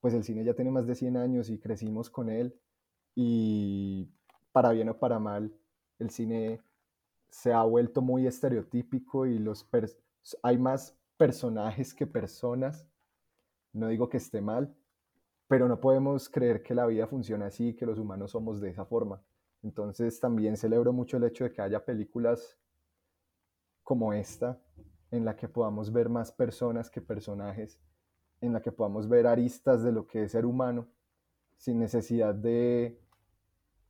pues 0.00 0.12
el 0.12 0.24
cine 0.24 0.44
ya 0.44 0.54
tiene 0.54 0.70
más 0.70 0.86
de 0.86 0.94
100 0.94 1.16
años 1.16 1.48
y 1.48 1.58
crecimos 1.58 2.10
con 2.10 2.28
él 2.28 2.54
y 3.16 4.08
para 4.52 4.70
bien 4.70 4.90
o 4.90 4.98
para 4.98 5.18
mal 5.18 5.52
el 5.98 6.10
cine 6.10 6.60
se 7.28 7.52
ha 7.52 7.62
vuelto 7.62 8.02
muy 8.02 8.26
estereotípico 8.26 9.26
y 9.26 9.38
los 9.38 9.66
hay 10.42 10.58
más 10.58 10.96
personajes 11.16 11.94
que 11.94 12.06
personas. 12.06 12.86
No 13.72 13.88
digo 13.88 14.08
que 14.08 14.18
esté 14.18 14.40
mal, 14.40 14.74
pero 15.48 15.66
no 15.68 15.80
podemos 15.80 16.28
creer 16.28 16.62
que 16.62 16.74
la 16.74 16.86
vida 16.86 17.06
funciona 17.06 17.46
así, 17.46 17.74
que 17.74 17.86
los 17.86 17.98
humanos 17.98 18.32
somos 18.32 18.60
de 18.60 18.70
esa 18.70 18.84
forma. 18.84 19.22
Entonces 19.62 20.20
también 20.20 20.56
celebro 20.56 20.92
mucho 20.92 21.16
el 21.16 21.24
hecho 21.24 21.44
de 21.44 21.52
que 21.52 21.62
haya 21.62 21.84
películas 21.84 22.58
como 23.82 24.12
esta, 24.12 24.60
en 25.10 25.24
la 25.24 25.36
que 25.36 25.48
podamos 25.48 25.92
ver 25.92 26.08
más 26.08 26.32
personas 26.32 26.90
que 26.90 27.00
personajes, 27.00 27.78
en 28.40 28.52
la 28.52 28.60
que 28.60 28.72
podamos 28.72 29.08
ver 29.08 29.26
aristas 29.26 29.82
de 29.82 29.92
lo 29.92 30.06
que 30.06 30.24
es 30.24 30.32
ser 30.32 30.44
humano, 30.44 30.88
sin 31.56 31.78
necesidad 31.78 32.34
de, 32.34 33.00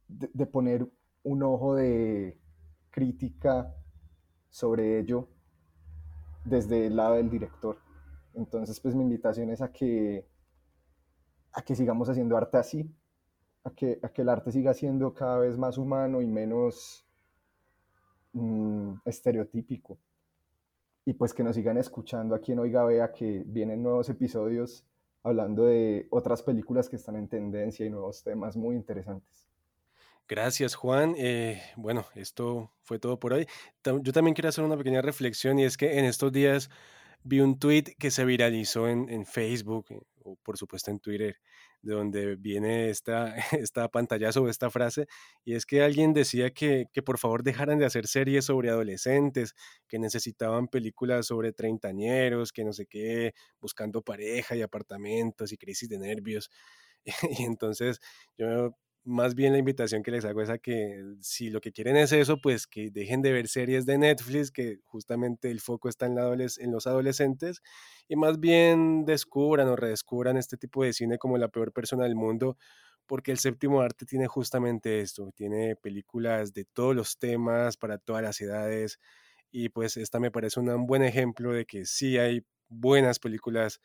de, 0.09 0.47
poner 0.47 0.89
un 1.23 1.43
ojo 1.43 1.75
de 1.75 2.39
crítica 2.91 3.75
sobre 4.49 4.99
ello 4.99 5.29
desde 6.45 6.87
el 6.87 6.97
lado 6.97 7.15
del 7.15 7.31
director. 7.31 7.79
Entonces, 8.35 8.79
pues 8.81 8.95
mi 8.95 9.03
invitación 9.03 9.51
es 9.51 9.61
a 9.61 9.73
que 9.73 10.27
a 11.53 11.63
que 11.63 11.75
sigamos 11.75 12.09
haciendo 12.11 12.37
arte 12.37 12.59
así, 12.59 12.95
a 13.65 13.71
que, 13.71 13.99
a 14.03 14.11
que 14.11 14.23
el 14.23 14.29
arte 14.29 14.53
siga 14.53 14.75
siendo 14.75 15.15
cada 15.15 15.39
vez 15.39 15.57
más 15.57 15.79
humano 15.79 16.21
y 16.21 16.27
menos 16.27 17.07
mm, 18.35 18.93
estereotípico. 19.07 19.99
Y 21.07 21.15
pues 21.15 21.33
que 21.33 21.43
nos 21.43 21.57
sigan 21.57 21.79
escuchando 21.79 22.35
aquí 22.35 22.53
en 22.53 22.59
Oiga 22.59 22.85
Vea 22.85 23.11
que 23.11 23.43
vienen 23.47 23.83
nuevos 23.83 24.11
episodios 24.11 24.85
hablando 25.23 25.65
de 25.65 26.07
otras 26.11 26.43
películas 26.43 26.89
que 26.89 26.97
están 26.97 27.17
en 27.17 27.27
tendencia 27.27 27.87
y 27.87 27.91
nuevos 27.91 28.23
temas 28.23 28.57
muy 28.57 28.77
interesantes. 28.77 29.49
Gracias, 30.29 30.75
Juan. 30.75 31.15
Eh, 31.17 31.63
bueno, 31.77 32.07
esto 32.15 32.73
fue 32.83 32.99
todo 32.99 33.19
por 33.21 33.33
hoy. 33.33 33.47
Yo 34.03 34.13
también 34.13 34.35
quiero 34.35 34.49
hacer 34.49 34.65
una 34.65 34.77
pequeña 34.77 35.01
reflexión 35.03 35.59
y 35.59 35.65
es 35.65 35.77
que 35.77 35.99
en 35.99 36.05
estos 36.05 36.33
días 36.33 36.69
vi 37.23 37.41
un 37.41 37.59
tweet 37.59 37.85
que 37.99 38.11
se 38.11 38.25
viralizó 38.25 38.89
en, 38.89 39.09
en 39.09 39.25
Facebook 39.27 39.87
eh, 39.91 40.01
o 40.25 40.37
por 40.43 40.57
supuesto 40.59 40.91
en 40.91 40.99
Twitter, 41.01 41.37
de 41.83 41.95
donde 41.95 42.37
viene 42.37 42.91
esta, 42.91 43.37
esta 43.53 43.89
pantallazo 43.89 44.43
o 44.43 44.49
esta 44.49 44.71
frase, 44.71 45.07
y 45.45 45.55
es 45.55 45.65
que 45.67 45.83
alguien 45.83 46.13
decía 46.15 46.51
que, 46.51 46.87
que 46.93 47.03
por 47.03 47.19
favor 47.19 47.43
dejaran 47.45 47.79
de 47.79 47.87
hacer 47.87 48.07
series 48.09 48.45
sobre 48.47 48.71
adolescentes, 48.71 49.55
que 49.89 49.99
necesitaban 50.01 50.67
películas 50.69 51.27
sobre 51.27 51.53
treintañeros, 51.53 52.53
que 52.53 52.65
no 52.65 52.73
sé 52.73 52.87
qué, 52.87 53.35
buscando 53.61 54.03
pareja 54.03 54.57
y 54.57 54.63
apartamentos 54.63 55.53
y 55.53 55.57
crisis 55.59 55.89
de 55.89 55.99
nervios. 55.99 56.51
Y 57.41 57.45
entonces 57.45 58.01
yo 58.39 58.73
más 59.07 59.37
bien 59.37 59.53
la 59.53 59.59
invitación 59.59 60.03
que 60.03 60.11
les 60.11 60.25
hago 60.25 60.43
es 60.43 60.51
a 60.51 60.59
que 60.59 61.03
si 61.21 61.49
lo 61.49 61.61
que 61.61 61.71
quieren 61.73 61.97
es 61.97 62.11
eso, 62.13 62.41
pues 62.41 62.67
que 62.67 62.91
dejen 62.91 63.23
de 63.23 63.33
ver 63.33 63.47
series 63.49 63.87
de 63.87 63.99
Netflix, 63.99 64.51
que 64.51 64.81
justamente 64.85 65.51
el 65.51 65.61
foco 65.61 65.89
está 65.89 66.07
en, 66.07 66.19
en 66.19 66.73
los 66.73 66.87
adolescentes, 66.89 67.63
y 68.09 68.17
más 68.17 68.41
bien 68.41 69.05
descubran 69.05 69.69
o 69.69 69.77
redescubran 69.77 70.37
este 70.37 70.57
tipo 70.57 70.83
de 70.85 70.93
cine 70.93 71.19
como 71.19 71.39
la 71.39 71.49
peor 71.49 71.73
persona 71.73 72.03
del 72.05 72.17
mundo, 72.17 72.59
porque 73.07 73.31
el 73.31 73.39
séptimo 73.39 73.81
arte 73.81 74.07
tiene 74.07 74.27
justamente 74.27 75.01
esto, 75.01 75.31
tiene 75.37 75.77
películas 75.77 76.53
de 76.53 76.65
todos 76.65 76.97
los 76.97 77.17
temas, 77.19 77.77
para 77.77 77.99
todas 77.99 78.23
las 78.23 78.41
edades, 78.41 78.99
y 79.53 79.69
pues 79.69 79.97
esta 79.97 80.19
me 80.19 80.33
parece 80.33 80.59
un 80.59 80.87
buen 80.87 81.03
ejemplo 81.03 81.53
de 81.53 81.65
que 81.65 81.85
sí 81.87 82.19
hay 82.19 82.45
buenas 82.69 83.21
películas 83.21 83.81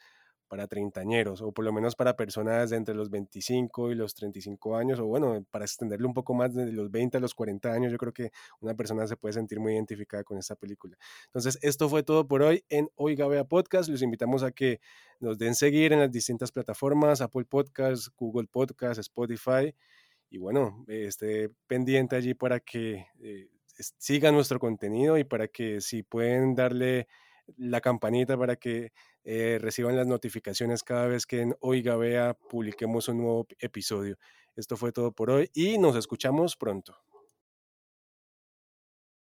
para 0.52 0.68
treintañeros, 0.68 1.42
o 1.42 1.54
por 1.54 1.64
lo 1.64 1.72
menos 1.72 1.96
para 1.96 2.18
personas 2.18 2.72
de 2.72 2.76
entre 2.76 2.94
los 2.94 3.10
25 3.10 3.90
y 3.90 3.96
los 3.96 4.14
35 4.14 4.76
años, 4.76 5.00
o 5.00 5.06
bueno, 5.06 5.46
para 5.50 5.64
extenderlo 5.64 6.06
un 6.10 6.14
poco 6.14 6.34
más 6.34 6.54
de 6.54 6.74
los 6.74 6.92
20 6.92 7.16
a 7.16 7.20
los 7.22 7.34
40 7.34 7.72
años, 7.72 7.90
yo 7.90 7.98
creo 7.98 8.12
que 8.12 8.34
una 8.60 8.76
persona 8.76 9.08
se 9.08 9.16
puede 9.16 9.32
sentir 9.32 9.62
muy 9.62 9.76
identificada 9.76 10.26
con 10.26 10.38
esta 10.38 10.58
película. 10.58 10.98
Entonces, 11.28 11.58
esto 11.62 11.88
fue 11.88 12.04
todo 12.04 12.28
por 12.28 12.42
hoy 12.42 12.66
en 12.68 12.90
Oiga 12.96 13.30
Vea 13.30 13.46
Podcast. 13.46 13.90
Los 13.90 14.02
invitamos 14.02 14.44
a 14.44 14.52
que 14.52 14.82
nos 15.22 15.38
den 15.38 15.56
seguir 15.56 15.94
en 15.94 16.00
las 16.00 16.12
distintas 16.12 16.52
plataformas, 16.52 17.22
Apple 17.22 17.46
Podcasts, 17.46 18.12
Google 18.18 18.50
Podcasts, 18.52 19.00
Spotify, 19.00 19.74
y 20.30 20.38
bueno, 20.38 20.84
esté 20.90 21.50
pendiente 21.66 22.18
allí 22.18 22.34
para 22.34 22.60
que 22.60 23.06
eh, 23.22 23.48
sigan 23.98 24.36
nuestro 24.36 24.60
contenido 24.60 25.18
y 25.18 25.24
para 25.24 25.48
que 25.48 25.80
si 25.80 26.04
pueden 26.04 26.56
darle 26.56 27.08
la 27.58 27.82
campanita 27.82 28.38
para 28.38 28.56
que 28.56 28.92
eh, 29.24 29.58
reciban 29.62 29.96
las 29.96 30.08
notificaciones 30.08 30.84
cada 30.84 31.08
vez 31.08 31.26
que 31.26 31.42
en 31.42 31.56
Oiga 31.60 31.96
Vea 31.96 32.34
publiquemos 32.34 33.08
un 33.08 33.18
nuevo 33.18 33.48
episodio. 33.60 34.18
Esto 34.56 34.78
fue 34.78 34.92
todo 34.92 35.12
por 35.12 35.30
hoy 35.30 35.50
y 35.54 35.78
nos 35.78 35.96
escuchamos 35.96 36.56
pronto. 36.56 37.11